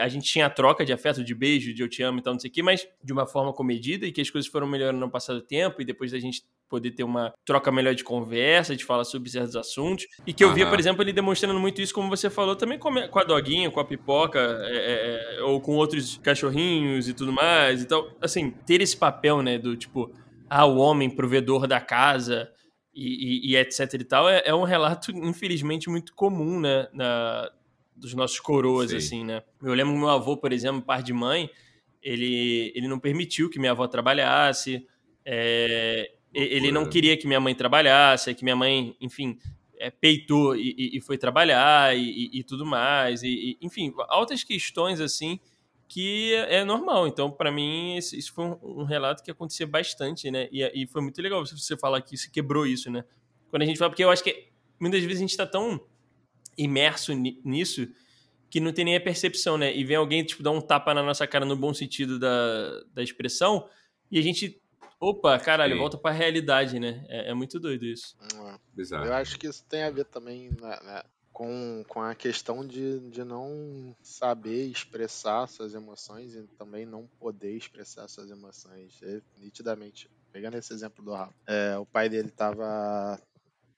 [0.00, 2.34] a gente tinha a troca de afeto, de beijo, de eu te amo e tal,
[2.34, 5.00] não sei o quê, mas de uma forma comedida e que as coisas foram melhorando
[5.00, 8.76] no passar do tempo e depois da gente poder ter uma troca melhor de conversa,
[8.76, 10.06] de falar sobre certos assuntos.
[10.26, 13.18] E que eu via, por exemplo, ele demonstrando muito isso, como você falou, também com
[13.18, 17.82] a, doguinha, com a pipoca, é, é, é, ou com outros cachorrinhos e tudo mais.
[17.82, 20.12] Então, assim, ter esse papel, né, do tipo,
[20.48, 22.50] ah, o homem provedor da casa
[22.94, 27.50] e, e, e etc e tal, é, é, um relato, infelizmente, muito comum, né, na,
[27.98, 28.96] dos nossos coroas, Sim.
[28.96, 29.42] assim, né.
[29.62, 31.50] Eu lembro meu avô, por exemplo, par de mãe,
[32.02, 34.86] ele, ele não permitiu que minha avó trabalhasse,
[35.24, 39.38] é, ele não queria que minha mãe trabalhasse, que minha mãe, enfim,
[39.78, 43.22] é, peitou e, e, foi trabalhar e, e tudo mais.
[43.22, 45.38] E, enfim, altas questões assim
[45.88, 47.08] que é normal.
[47.08, 50.48] Então, para mim, isso foi um, um, relato que acontecia bastante, né?
[50.52, 53.04] E, foi muito legal você falar que isso quebrou isso, né?
[53.48, 55.80] Quando a gente fala, porque eu acho que muitas vezes a gente está tão
[56.58, 57.88] imerso nisso
[58.50, 59.74] que não tem nem a percepção, né?
[59.74, 63.02] E vem alguém, tipo, dar um tapa na nossa cara no bom sentido da, da
[63.02, 63.68] expressão
[64.10, 64.60] e a gente
[65.00, 65.78] Opa, caralho, Sim.
[65.78, 67.04] volta pra realidade, né?
[67.08, 68.16] É, é muito doido isso.
[68.34, 69.06] É.
[69.06, 71.02] Eu acho que isso tem a ver também né, né,
[71.32, 77.56] com, com a questão de, de não saber expressar suas emoções e também não poder
[77.56, 79.00] expressar suas emoções.
[79.04, 83.22] É, nitidamente, pegando esse exemplo do Rafa, é, o pai dele tava,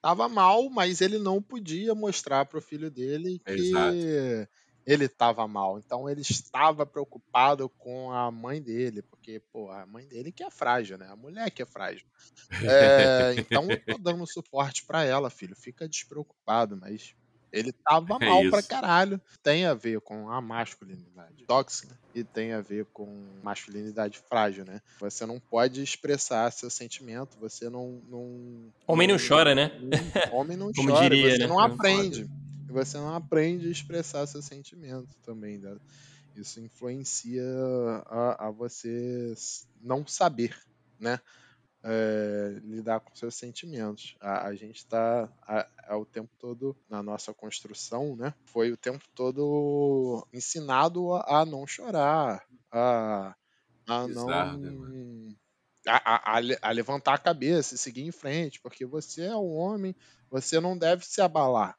[0.01, 3.53] tava mal, mas ele não podia mostrar pro filho dele que.
[3.53, 4.48] Exato
[4.86, 5.78] ele estava mal.
[5.78, 10.51] Então ele estava preocupado com a mãe dele, porque, pô, a mãe dele que é
[10.51, 11.07] frágil, né?
[11.09, 12.07] A mulher que é frágil.
[13.30, 15.55] É, então eu tô dando suporte para ela, filho.
[15.57, 17.14] Fica despreocupado, mas
[17.53, 19.20] ele tava é mal é pra caralho.
[19.42, 24.80] Tem a ver com a masculinidade tóxica e tem a ver com masculinidade frágil, né?
[25.01, 28.01] Você não pode expressar seu sentimento, você não.
[28.09, 29.72] não homem não, não chora, né?
[30.32, 31.46] Homem não Como chora, diria, você né?
[31.46, 32.30] não aprende
[32.68, 35.59] e você não aprende a expressar seu sentimento também.
[35.59, 35.76] Né?
[36.36, 37.44] Isso influencia
[38.07, 39.34] a, a, você
[39.82, 40.57] não saber,
[40.98, 41.20] né?
[41.83, 44.14] É, lidar com seus sentimentos.
[44.20, 45.28] A, a gente está
[45.89, 48.35] é o tempo todo na nossa construção, né?
[48.45, 53.35] Foi o tempo todo ensinado a, a não chorar, a,
[53.89, 55.35] a não né,
[55.87, 59.95] a, a, a, levantar a cabeça e seguir em frente, porque você é um homem,
[60.31, 61.76] você não deve se abalar.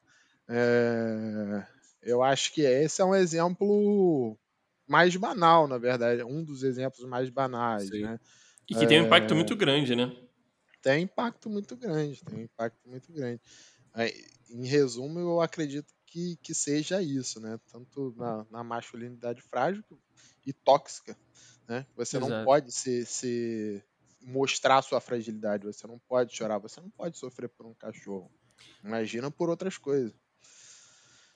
[0.48, 1.66] É,
[2.02, 4.38] eu acho que esse é um exemplo
[4.88, 8.02] mais banal, na verdade, um dos exemplos mais banais, Sim.
[8.02, 8.20] né?
[8.72, 10.16] E que tem um impacto muito grande, né?
[10.82, 13.42] Tem impacto muito grande, tem um impacto muito grande.
[14.50, 17.60] Em resumo, eu acredito que, que seja isso, né?
[17.72, 19.84] Tanto na, na masculinidade frágil
[20.46, 21.18] e tóxica,
[21.68, 21.86] né?
[21.96, 22.32] Você Exato.
[22.32, 23.84] não pode se, se
[24.22, 28.32] mostrar sua fragilidade, você não pode chorar, você não pode sofrer por um cachorro.
[28.84, 30.14] Imagina por outras coisas.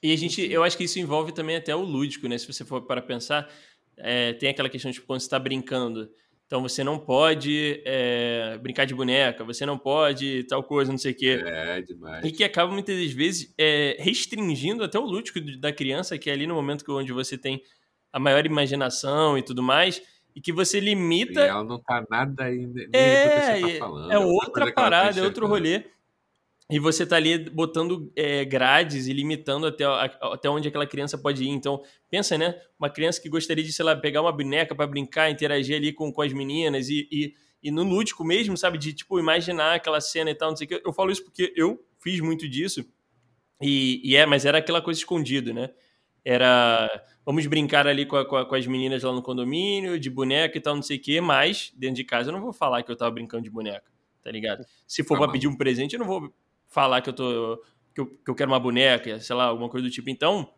[0.02, 2.38] E a gente, eu acho que isso envolve também até o lúdico, né?
[2.38, 3.52] Se você for para pensar,
[3.98, 6.10] é, tem aquela questão de tipo, quando você está brincando.
[6.46, 11.12] Então você não pode é, brincar de boneca, você não pode tal coisa, não sei
[11.12, 11.42] o quê.
[11.44, 12.24] É, demais.
[12.24, 16.34] E que acaba muitas das vezes é, restringindo até o lúdico da criança, que é
[16.34, 17.64] ali no momento onde você tem
[18.14, 20.02] a maior imaginação e tudo mais,
[20.36, 21.42] e que você limita.
[21.42, 22.70] E ela não tá nada aí.
[22.94, 25.84] É, tá falando, é outra parada, é outro rolê.
[26.70, 31.44] E você tá ali botando é, grades e limitando até, até onde aquela criança pode
[31.44, 31.50] ir.
[31.50, 32.60] Então, pensa, né?
[32.80, 36.12] Uma criança que gostaria de, sei lá, pegar uma boneca para brincar, interagir ali com,
[36.12, 38.80] com as meninas e, e, e, no lúdico mesmo, sabe?
[38.80, 40.82] De, tipo, imaginar aquela cena e tal, não sei o que.
[40.84, 42.84] Eu falo isso porque eu fiz muito disso.
[43.62, 45.70] E, e é, mas era aquela coisa escondida, né?
[46.24, 46.90] Era,
[47.24, 50.58] vamos brincar ali com, a, com, a, com, as meninas lá no condomínio, de boneca
[50.58, 51.22] e tal, não sei o que.
[51.22, 53.86] Mas, dentro de casa, eu não vou falar que eu tava brincando de boneca,
[54.24, 54.66] tá ligado?
[54.88, 56.34] Se for tá pra pedir um presente, eu não vou
[56.68, 57.64] falar que eu tô
[57.94, 60.10] que eu, que eu quero uma boneca, sei lá, alguma coisa do tipo.
[60.10, 60.54] Então,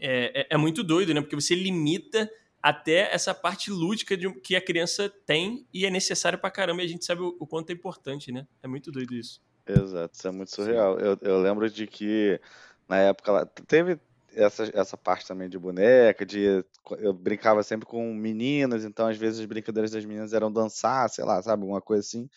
[0.00, 1.20] é, é, é muito doido, né?
[1.20, 2.30] Porque você limita
[2.62, 6.86] até essa parte lúdica de, que a criança tem e é necessário pra caramba e
[6.86, 8.46] a gente sabe o, o quanto é importante, né?
[8.62, 9.42] É muito doido isso.
[9.66, 10.98] Exato, isso é muito surreal.
[10.98, 12.40] Eu, eu lembro de que
[12.88, 13.98] na época lá teve
[14.34, 16.64] essa, essa parte também de boneca, de
[16.98, 21.24] eu brincava sempre com meninas, então às vezes as brincadeiras das meninas eram dançar, sei
[21.24, 22.28] lá, sabe, alguma coisa assim.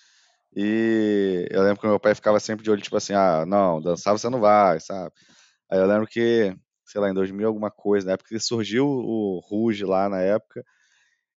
[0.55, 4.13] E eu lembro que meu pai ficava sempre de olho, tipo assim, ah, não, dançar
[4.13, 5.11] você não vai, sabe?
[5.71, 6.55] Aí eu lembro que,
[6.85, 10.63] sei lá, em 2000 alguma coisa, na época que surgiu o Ruge lá na época,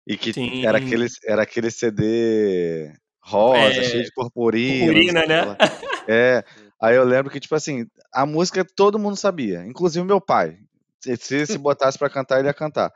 [0.07, 2.91] e que era aquele, era aquele CD
[3.21, 3.83] rosa, é...
[3.83, 4.85] cheio de purpurina.
[4.85, 5.57] Purpurina, né?
[6.11, 6.43] É,
[6.81, 10.57] aí eu lembro que, tipo assim, a música todo mundo sabia, inclusive meu pai.
[10.99, 12.91] Se, se botasse para cantar, ele ia cantar.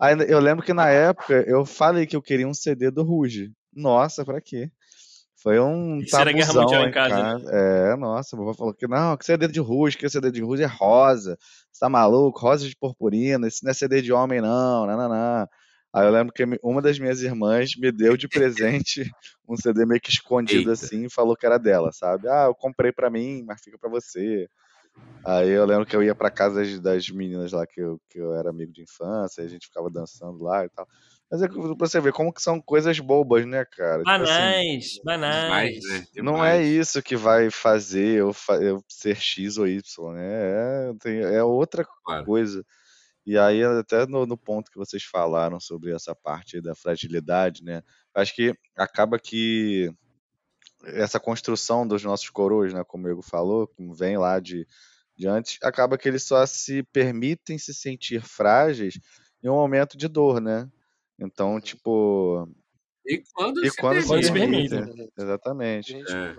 [0.00, 3.52] Aí eu lembro que na época eu falei que eu queria um CD do Ruge.
[3.74, 4.70] Nossa, pra quê?
[5.46, 7.14] Foi um Isso era Guerra Mundial em casa.
[7.14, 7.50] casa.
[7.52, 10.64] É, nossa, o vovô falou que não, que CD de Ruge, que CD de Ruge
[10.64, 11.38] é rosa.
[11.70, 12.40] Você tá maluco?
[12.40, 15.48] Rosa de purpurina, isso não é CD de homem não, não, não, não.
[15.94, 19.08] Aí eu lembro que uma das minhas irmãs me deu de presente
[19.48, 20.72] um CD meio que escondido Eita.
[20.72, 22.28] assim e falou que era dela, sabe?
[22.28, 24.48] Ah, eu comprei para mim, mas fica para você.
[25.24, 28.18] Aí eu lembro que eu ia para casa das, das, meninas lá que eu, que
[28.18, 30.88] eu era amigo de infância, a gente ficava dançando lá e tal.
[31.30, 34.02] Mas é pra você ver como que são coisas bobas, né, cara?
[34.04, 35.80] Banais, tipo assim, banais.
[35.84, 36.06] né?
[36.16, 40.92] Não é isso que vai fazer eu, eu ser X ou Y, né?
[41.04, 42.24] É, é outra claro.
[42.24, 42.64] coisa.
[43.26, 47.82] E aí, até no, no, ponto que vocês falaram sobre essa parte da fragilidade, né?
[48.14, 49.90] Acho que acaba que
[50.84, 54.64] essa construção dos nossos coroas, né, como o Hugo falou, vem lá de,
[55.16, 59.00] de antes, acaba que eles só se permitem se sentir frágeis
[59.42, 60.70] em um momento de dor, né?
[61.18, 62.48] Então, tipo.
[63.04, 64.26] E quando, e se, quando permite.
[64.26, 65.12] se permite.
[65.16, 65.94] Exatamente.
[65.94, 66.36] É.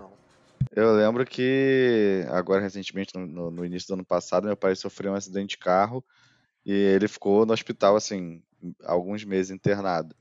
[0.72, 5.14] Eu lembro que, agora recentemente, no, no início do ano passado, meu pai sofreu um
[5.14, 6.04] acidente de carro
[6.64, 8.42] e ele ficou no hospital, assim,
[8.84, 10.14] alguns meses internado.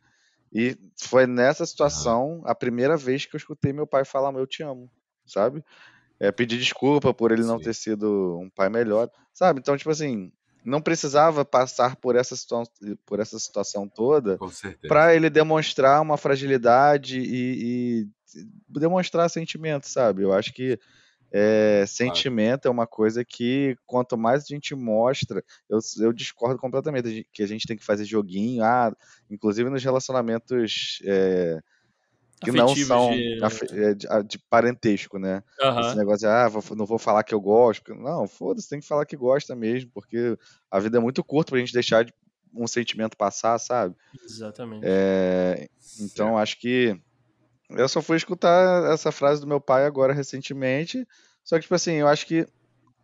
[0.53, 4.63] E foi nessa situação a primeira vez que eu escutei meu pai falar eu te
[4.63, 4.89] amo,
[5.25, 5.63] sabe?
[6.19, 7.49] É, pedir desculpa por ele Sim.
[7.49, 9.59] não ter sido um pai melhor, sabe?
[9.59, 10.31] Então, tipo assim,
[10.67, 12.63] não precisava passar por essa, situa
[13.05, 14.37] por essa situação toda
[14.87, 18.07] para ele demonstrar uma fragilidade e, e,
[18.67, 20.23] demonstrar sentimento, sabe?
[20.23, 20.77] Eu acho que
[21.31, 22.73] é, sentimento claro.
[22.73, 27.47] é uma coisa que quanto mais a gente mostra, eu, eu, discordo completamente que a
[27.47, 28.93] gente tem que fazer joguinho, ah,
[29.29, 31.61] inclusive nos relacionamentos é,
[32.41, 33.39] que não são de...
[33.71, 35.43] É, de, ah, de, parentesco, né?
[35.61, 35.79] Uhum.
[35.79, 37.95] Esse negócio de, ah, não vou falar que eu gosto.
[37.95, 40.37] Não, foda-se, tem que falar que gosta mesmo, porque
[40.69, 42.13] a vida é muito curta pra gente deixar de,
[42.53, 43.95] um sentimento passar, sabe?
[44.23, 44.83] Exatamente.
[44.85, 45.67] É,
[45.99, 46.99] então, acho que
[47.69, 51.05] eu só fui escutar essa frase do meu pai agora recentemente.
[51.43, 52.47] Só que, tipo assim, eu acho que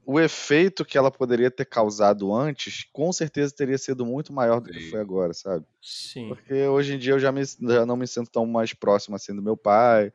[0.06, 4.70] o efeito que ela poderia ter causado antes, com certeza teria sido muito maior do
[4.70, 5.66] que foi agora, sabe?
[5.82, 6.30] Sim.
[6.30, 9.36] Porque hoje em dia eu já, me, já não me sinto tão mais próximo assim
[9.36, 10.12] do meu pai.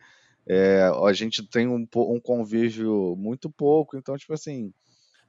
[0.47, 4.73] É, a gente tem um, um convívio muito pouco, então, tipo assim,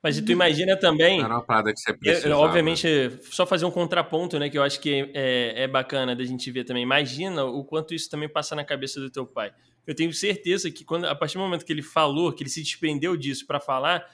[0.02, 1.19] mas tu imagina também.
[1.19, 2.36] Era uma parada que você precisa.
[2.38, 2.88] Obviamente,
[3.30, 4.49] só fazer um contraponto, né?
[4.49, 6.84] Que eu acho que é, é bacana da gente ver também.
[6.84, 9.52] Imagina o quanto isso também passa na cabeça do teu pai.
[9.86, 12.61] Eu tenho certeza que quando, a partir do momento que ele falou, que ele se
[12.61, 14.06] desprendeu disso para falar,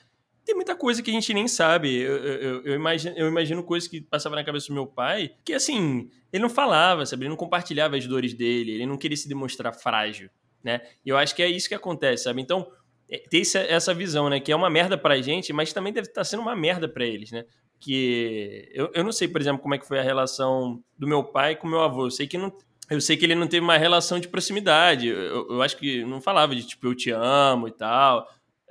[0.45, 1.93] tem muita coisa que a gente nem sabe.
[1.95, 5.53] Eu, eu, eu, imagino, eu imagino coisas que passavam na cabeça do meu pai, que
[5.53, 7.23] assim, ele não falava, sabe?
[7.23, 10.29] Ele não compartilhava as dores dele, ele não queria se demonstrar frágil,
[10.63, 10.81] né?
[11.03, 12.41] E eu acho que é isso que acontece, sabe?
[12.41, 12.71] Então,
[13.09, 14.39] é, ter essa visão, né?
[14.39, 17.05] Que é uma merda pra gente, mas também deve estar tá sendo uma merda para
[17.05, 17.43] eles, né?
[17.79, 21.23] Que eu, eu não sei, por exemplo, como é que foi a relação do meu
[21.23, 22.05] pai com meu avô.
[22.05, 22.55] Eu sei que não,
[22.89, 25.07] eu sei que ele não teve uma relação de proximidade.
[25.07, 28.27] Eu, eu acho que não falava de tipo eu te amo e tal.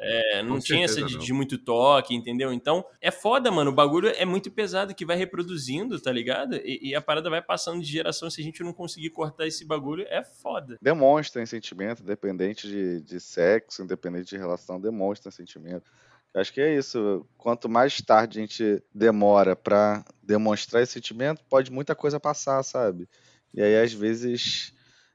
[0.06, 2.52] É, não Com tinha essa de, de, muito toque, entendeu?
[2.52, 3.70] Então, é foda, mano.
[3.70, 6.56] O bagulho é muito pesado que vai reproduzindo, tá ligado?
[6.56, 8.28] E, e, a parada vai passando de geração.
[8.28, 10.76] Se a gente não conseguir cortar esse bagulho, é foda.
[10.82, 15.90] Demonstra sentimento, independente de, de sexo, independente de relação, demonstra sentimento.
[16.34, 17.24] Acho que é isso.
[17.38, 23.08] Quanto mais tarde a gente demora para demonstrar esse sentimento, pode muita coisa passar, sabe?
[23.54, 24.74] E aí, às vezes.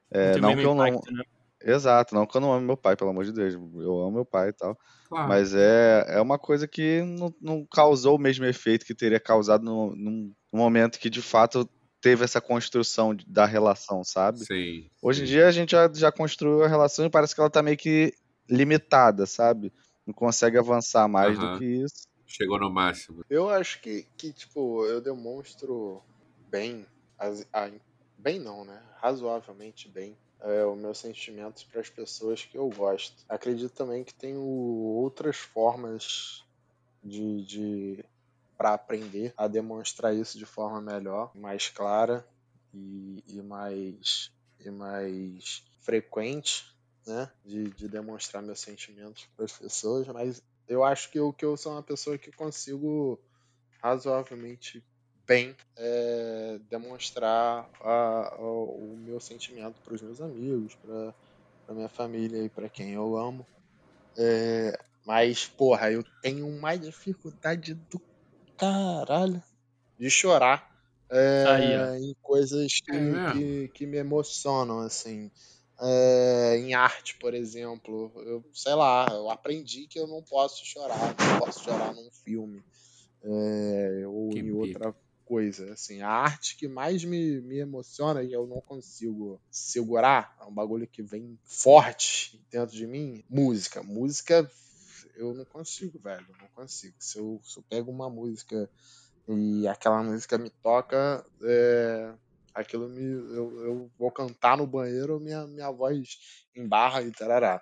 [0.10, 0.86] É, não que eu não.
[0.86, 1.24] Né?
[1.61, 3.53] Exato, não que eu não amo meu pai, pelo amor de Deus.
[3.53, 4.77] Eu amo meu pai e tal.
[5.07, 5.27] Claro.
[5.27, 9.64] Mas é, é uma coisa que não, não causou o mesmo efeito que teria causado
[9.64, 11.69] no, num, momento que de fato
[12.02, 14.40] teve essa construção da relação, sabe?
[14.40, 14.90] Sim.
[15.02, 17.61] Hoje em dia a gente já, já construiu a relação e parece que ela tá
[17.61, 18.14] meio que
[18.49, 19.73] limitada, sabe?
[20.07, 21.53] Não consegue avançar mais uhum.
[21.53, 22.07] do que isso.
[22.26, 23.26] Chegou no máximo.
[23.30, 26.02] Eu acho que, que tipo, eu demonstro
[26.49, 26.86] bem,
[27.18, 27.69] as, a,
[28.18, 28.81] bem não, né?
[29.02, 33.24] Razoavelmente bem é, os meus sentimentos para as pessoas que eu gosto.
[33.28, 36.44] Acredito também que tenho outras formas
[37.03, 38.06] de, de
[38.57, 42.28] para aprender a demonstrar isso de forma melhor, mais clara
[42.74, 46.76] e, e mais e mais frequente,
[47.07, 51.45] né, de, de demonstrar meus sentimentos para as pessoas, mas eu acho que eu, que
[51.45, 53.20] eu sou uma pessoa que consigo
[53.82, 54.84] razoavelmente
[55.30, 62.43] bem é, demonstrar a, a, o meu sentimento para os meus amigos, para minha família
[62.43, 63.45] e para quem eu amo.
[64.18, 64.76] É,
[65.06, 68.01] mas, porra, eu tenho uma dificuldade do
[68.57, 69.41] caralho
[69.99, 70.68] de chorar
[71.11, 75.30] é, Aí, em coisas que, é que, que, me emocionam, assim.
[75.80, 78.11] é, em arte, por exemplo.
[78.15, 82.64] Eu sei lá, eu aprendi que eu não posso chorar, não posso chorar num filme
[83.23, 84.95] é, ou que em outra
[85.30, 85.72] coisa.
[85.73, 90.53] Assim, a arte que mais me, me emociona e eu não consigo segurar, é um
[90.53, 93.84] bagulho que vem forte dentro de mim, música.
[93.84, 94.49] Música
[95.15, 96.95] eu não consigo, velho, não consigo.
[96.97, 98.68] Se eu, se eu pego uma música
[99.27, 102.14] e aquela música me toca, é,
[102.53, 106.18] aquilo me, eu, eu vou cantar no banheiro, minha, minha voz
[106.56, 107.61] embarra e tarará.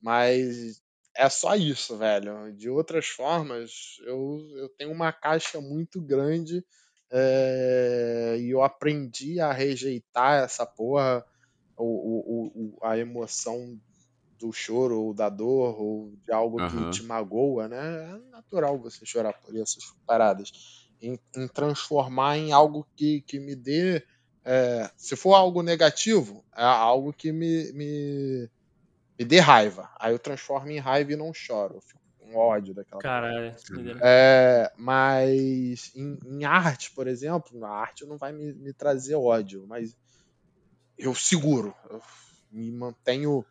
[0.00, 0.82] Mas
[1.14, 2.52] é só isso, velho.
[2.56, 6.64] De outras formas, eu, eu tenho uma caixa muito grande
[7.10, 11.24] é, e eu aprendi a rejeitar essa porra,
[11.76, 13.78] o, o, o, a emoção
[14.38, 16.68] do choro ou da dor ou de algo uhum.
[16.68, 17.78] que te magoa, né?
[17.78, 20.52] É natural você chorar por essas paradas.
[21.00, 24.02] Em, em transformar em algo que, que me dê.
[24.44, 28.48] É, se for algo negativo, é algo que me, me,
[29.18, 29.90] me dê raiva.
[29.98, 31.76] Aí eu transformo em raiva e não choro.
[31.76, 33.54] Eu fico com ódio daquela Caralho.
[34.02, 39.64] É, mas em, em, arte, por exemplo, na arte não vai me, me trazer ódio,
[39.66, 39.96] mas
[40.98, 41.74] eu seguro.
[41.88, 42.00] Eu
[42.50, 43.44] me mantenho.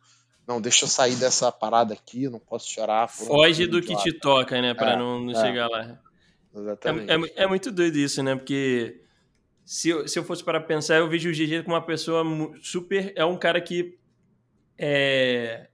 [0.46, 3.08] Não, deixa eu sair dessa parada aqui, não posso chorar.
[3.08, 4.74] Foge do que te toca, né?
[4.74, 5.98] Pra é, não, não é, chegar lá.
[6.54, 7.10] Exatamente.
[7.10, 8.34] É, é, é, muito doido isso, né?
[8.36, 9.00] Porque
[9.64, 12.24] se eu, se eu fosse para pensar, eu vejo o GG como uma pessoa
[12.62, 13.12] super.
[13.16, 13.98] É um cara que.
[14.78, 15.68] É,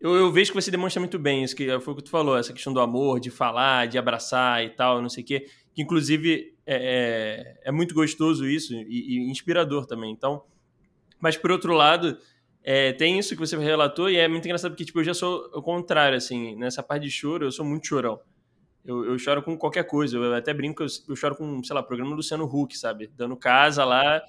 [0.00, 2.36] eu, eu, vejo que você demonstra muito bem isso, que foi o que tu falou,
[2.36, 5.46] essa questão do amor, de falar, de abraçar e tal, não sei o quê.
[5.74, 10.12] Que inclusive é, é, é muito gostoso isso e, e, inspirador também.
[10.12, 10.44] Então,
[11.20, 12.16] mas por outro lado,
[12.62, 15.50] é, tem isso que você relatou e é muito engraçado porque tipo, eu já sou
[15.52, 18.20] o contrário, assim, nessa parte de choro, eu sou muito chorão.
[18.84, 21.82] Eu, eu choro com qualquer coisa, eu até brinco, eu, eu choro com, sei lá,
[21.82, 23.10] programa do Luciano Huck, sabe?
[23.16, 24.22] Dando casa lá,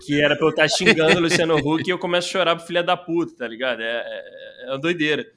[0.00, 2.66] que era pra eu estar xingando o Luciano Huck e eu começo a chorar pro
[2.66, 3.80] filho da puta, tá ligado?
[3.80, 5.30] É, é, é uma doideira.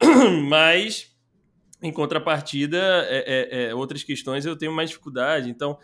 [0.48, 1.14] Mas,
[1.82, 2.78] em contrapartida,
[3.08, 5.50] é, é, é, outras questões eu tenho mais dificuldade.
[5.50, 5.78] Então,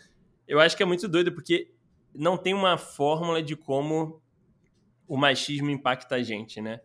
[0.47, 1.71] eu acho que é muito doido, porque
[2.15, 4.23] não tem uma fórmula de como
[5.07, 6.81] o machismo impacta a gente, né?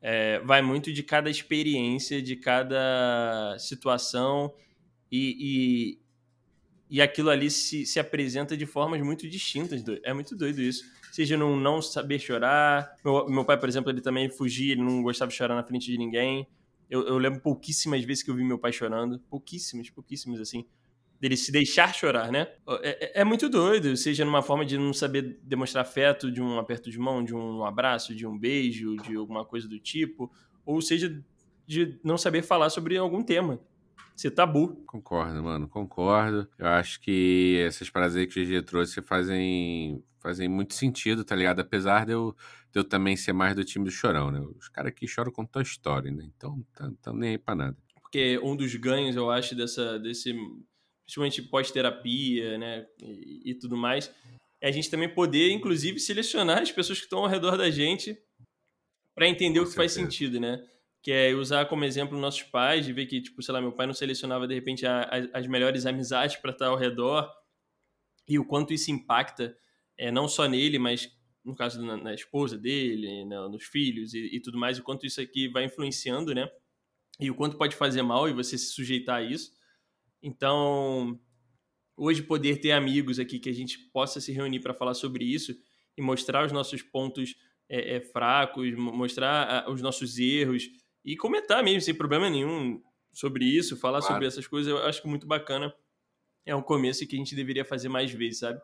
[0.00, 4.52] É, vai muito de cada experiência, de cada situação
[5.10, 6.03] e, e
[7.00, 9.82] aquilo ali se, se apresenta de formas muito distintas.
[10.02, 10.84] É muito doido isso.
[11.10, 12.96] Seja não, não saber chorar.
[13.04, 15.90] Meu, meu pai, por exemplo, ele também fugia, ele não gostava de chorar na frente
[15.90, 16.46] de ninguém.
[16.90, 19.18] Eu, eu lembro pouquíssimas vezes que eu vi meu pai chorando.
[19.30, 20.66] Pouquíssimas, pouquíssimas, assim.
[21.20, 22.48] Dele se deixar chorar, né?
[22.82, 26.58] É, é, é muito doido, seja numa forma de não saber demonstrar afeto, de um
[26.58, 30.30] aperto de mão, de um abraço, de um beijo, de alguma coisa do tipo.
[30.66, 31.24] Ou seja,
[31.66, 33.58] de não saber falar sobre algum tema
[34.14, 34.82] ser tabu.
[34.86, 36.48] Concordo, mano, concordo.
[36.58, 41.34] Eu acho que essas paradas aí que o GG trouxe fazem, fazem muito sentido, tá
[41.34, 41.60] ligado?
[41.60, 42.34] Apesar de eu,
[42.72, 44.40] de eu também ser mais do time do chorão, né?
[44.58, 46.24] Os caras aqui choram com tua história, né?
[46.36, 47.76] Então, tão, tão nem aí pra nada.
[48.02, 50.32] Porque um dos ganhos, eu acho, dessa, desse,
[51.04, 54.10] principalmente pós-terapia, né, e, e tudo mais,
[54.60, 58.16] é a gente também poder, inclusive, selecionar as pessoas que estão ao redor da gente
[59.14, 59.76] para entender com o que certeza.
[59.76, 60.64] faz sentido, né?
[61.04, 63.86] Que é usar como exemplo nossos pais, de ver que, tipo, sei lá, meu pai
[63.86, 67.30] não selecionava de repente a, a, as melhores amizades para estar ao redor
[68.26, 69.54] e o quanto isso impacta
[69.98, 71.14] é, não só nele, mas
[71.44, 75.20] no caso na, na esposa dele, nos filhos e, e, tudo mais, o quanto isso
[75.20, 76.48] aqui vai influenciando, né?
[77.20, 79.52] E o quanto pode fazer mal e você se sujeitar a isso.
[80.22, 81.20] Então,
[81.98, 85.54] hoje poder ter amigos aqui que a gente possa se reunir para falar sobre isso
[85.98, 87.36] e mostrar os nossos pontos
[87.68, 90.66] é, é, fracos, mostrar os nossos erros,
[91.04, 92.82] e comentar mesmo, sem problema nenhum,
[93.12, 94.14] sobre isso, falar claro.
[94.14, 95.74] sobre essas coisas, eu acho que muito bacana.
[96.46, 98.60] É um começo que a gente deveria fazer mais vezes, sabe?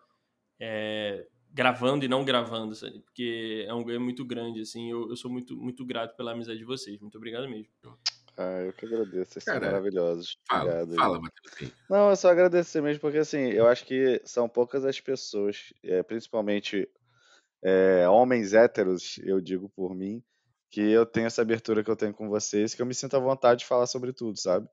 [0.58, 3.00] É, gravando e não gravando, sabe?
[3.00, 4.90] Porque é um ganho muito grande, assim.
[4.90, 7.00] Eu, eu sou muito, muito grato pela amizade de vocês.
[7.00, 7.72] Muito obrigado mesmo.
[8.36, 10.38] Ah, eu que agradeço, vocês Cara, são maravilhosos.
[10.50, 10.94] Obrigado.
[10.94, 11.72] Fala, Matheus.
[11.88, 16.02] Não, é só agradecer mesmo, porque assim, eu acho que são poucas as pessoas, é,
[16.02, 16.88] principalmente
[17.62, 20.22] é, homens héteros, eu digo por mim,
[20.70, 23.20] que eu tenho essa abertura que eu tenho com vocês, que eu me sinto à
[23.20, 24.68] vontade de falar sobre tudo, sabe?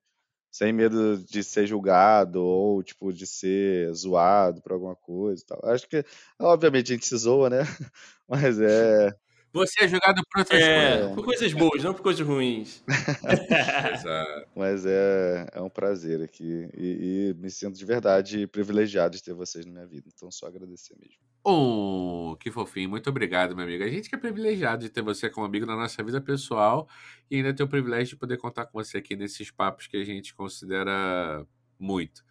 [0.51, 5.59] Sem medo de ser julgado ou, tipo, de ser zoado por alguma coisa e tal.
[5.65, 6.05] Acho que,
[6.39, 7.59] obviamente, a gente se zoa, né?
[8.27, 9.13] Mas é.
[9.53, 11.15] Você é julgado por outras é, coisas.
[11.15, 12.83] Por coisas boas, não por coisas ruins.
[13.93, 14.49] Exato.
[14.55, 16.69] Mas é, é um prazer aqui.
[16.77, 20.07] E, e, me sinto de verdade privilegiado de ter vocês na minha vida.
[20.13, 21.26] Então, só agradecer mesmo.
[21.49, 22.89] Oh, que fofinho.
[22.89, 23.81] Muito obrigado, meu amigo.
[23.81, 26.89] A gente que é privilegiado de ter você como amigo na nossa vida pessoal
[27.31, 30.03] e ainda ter o privilégio de poder contar com você aqui nesses papos que a
[30.03, 31.45] gente considera
[31.79, 32.21] muito.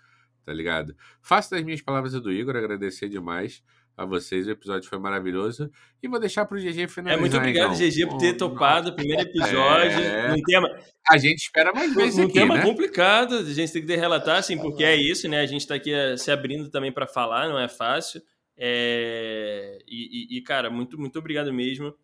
[0.44, 0.94] tá ligado?
[1.22, 3.62] Faço das minhas palavras do Igor, agradecer demais
[3.96, 4.46] a vocês.
[4.46, 5.70] O episódio foi maravilhoso.
[6.02, 7.16] E vou deixar para o GG finalizar.
[7.16, 7.88] É, muito obrigado, então.
[7.88, 9.98] GG, por ter topado o primeiro episódio.
[9.98, 10.28] É.
[10.28, 10.68] Num tema,
[11.10, 12.62] A gente espera mais vezes um aqui, tema né?
[12.62, 15.40] complicado, a gente tem que relatar, assim, porque é isso, né?
[15.40, 18.20] A gente está aqui eh, se abrindo também para falar, não é fácil.
[18.56, 21.94] É, E, e- cara, muito, muito obrigado mesmo.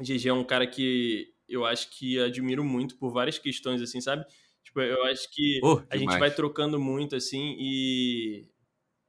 [0.00, 4.24] GG é um cara que eu acho que admiro muito por várias questões, assim, sabe?
[4.64, 8.48] Tipo, eu acho que Oh, a gente vai trocando muito, assim, e,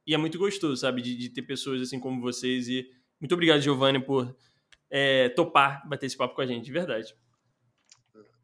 [0.06, 1.02] e é muito gostoso, sabe?
[1.02, 2.68] De, de ter pessoas assim como vocês.
[2.68, 2.88] E
[3.20, 4.36] muito obrigado, Giovanni, por
[4.90, 7.14] é, topar bater esse papo com a gente, de verdade.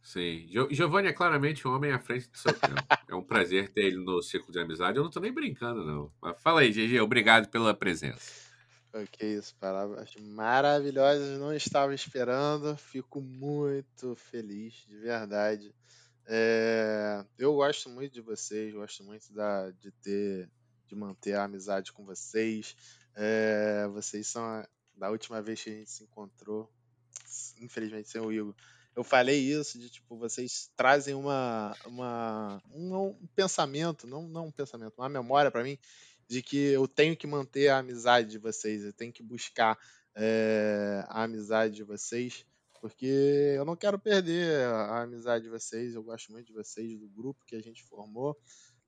[0.09, 0.47] Sim.
[0.49, 2.83] Gio- Giovanni é claramente um homem à frente do seu tempo.
[3.07, 4.97] É um prazer ter ele no círculo de amizade.
[4.97, 6.11] Eu não tô nem brincando, não.
[6.19, 8.49] Mas fala aí, GG, obrigado pela presença.
[8.95, 15.75] Ok, isso, palavras maravilhosas, não estava esperando, fico muito feliz, de verdade.
[16.27, 20.51] É, eu gosto muito de vocês, gosto muito da, de ter,
[20.87, 22.75] de manter a amizade com vocês.
[23.15, 24.67] É, vocês são, a-
[24.97, 26.73] da última vez que a gente se encontrou,
[27.61, 28.55] infelizmente sem o Igor,
[28.99, 34.51] eu falei isso, de tipo, vocês trazem uma, uma, um, um pensamento, não, não um
[34.51, 35.79] pensamento, uma memória para mim,
[36.27, 39.79] de que eu tenho que manter a amizade de vocês, eu tenho que buscar
[40.17, 42.45] eh, a amizade de vocês,
[42.81, 47.09] porque eu não quero perder a amizade de vocês, eu gosto muito de vocês, do
[47.09, 48.37] grupo que a gente formou.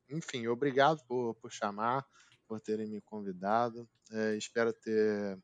[0.08, 2.04] Enfim, obrigado por, por chamar,
[2.48, 3.88] por terem me convidado.
[4.10, 5.38] Eh, espero ter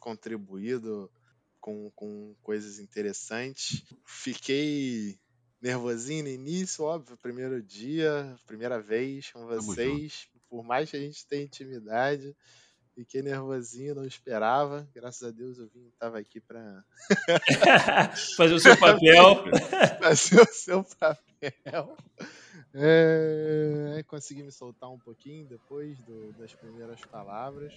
[0.00, 1.12] contribuído
[1.60, 3.82] com, com coisas interessantes.
[4.04, 5.18] Fiquei
[5.60, 10.28] nervosinho no início, óbvio, primeiro dia, primeira vez com vocês.
[10.48, 12.34] Por mais que a gente tenha intimidade,
[12.94, 14.88] fiquei nervosinho, não esperava.
[14.94, 16.84] Graças a Deus eu vim, estava aqui para
[18.36, 19.44] Fazer o seu papel.
[20.00, 21.96] fazer o seu papel.
[22.74, 27.72] É, consegui me soltar um pouquinho depois do- das primeiras palavras.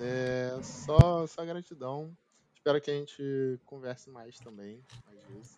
[0.00, 2.16] É, só, só gratidão.
[2.58, 4.82] Espero que a gente converse mais também.
[5.06, 5.56] Mais vezes,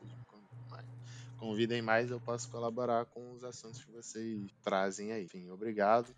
[0.70, 0.86] mais-
[1.38, 5.24] convidem mais, eu posso colaborar com os assuntos que vocês trazem aí.
[5.24, 6.14] Enfim, obrigado.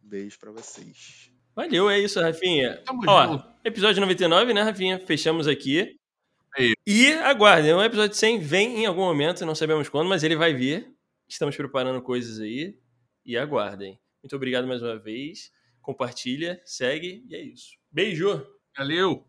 [0.00, 1.30] Beijo pra vocês.
[1.54, 2.80] Valeu, é isso, Rafinha.
[2.84, 3.44] Tamo Ó, junto.
[3.64, 4.98] episódio 99, né, Rafinha?
[5.04, 5.96] Fechamos aqui.
[6.56, 6.72] Aí.
[6.86, 10.54] E aguardem, o episódio 100 vem em algum momento, não sabemos quando, mas ele vai
[10.54, 10.94] vir.
[11.28, 12.78] Estamos preparando coisas aí
[13.26, 14.00] e aguardem.
[14.22, 15.52] Muito obrigado mais uma vez.
[15.82, 17.72] Compartilha, segue e é isso.
[17.90, 18.46] Beijo!
[18.76, 19.24] Valeu!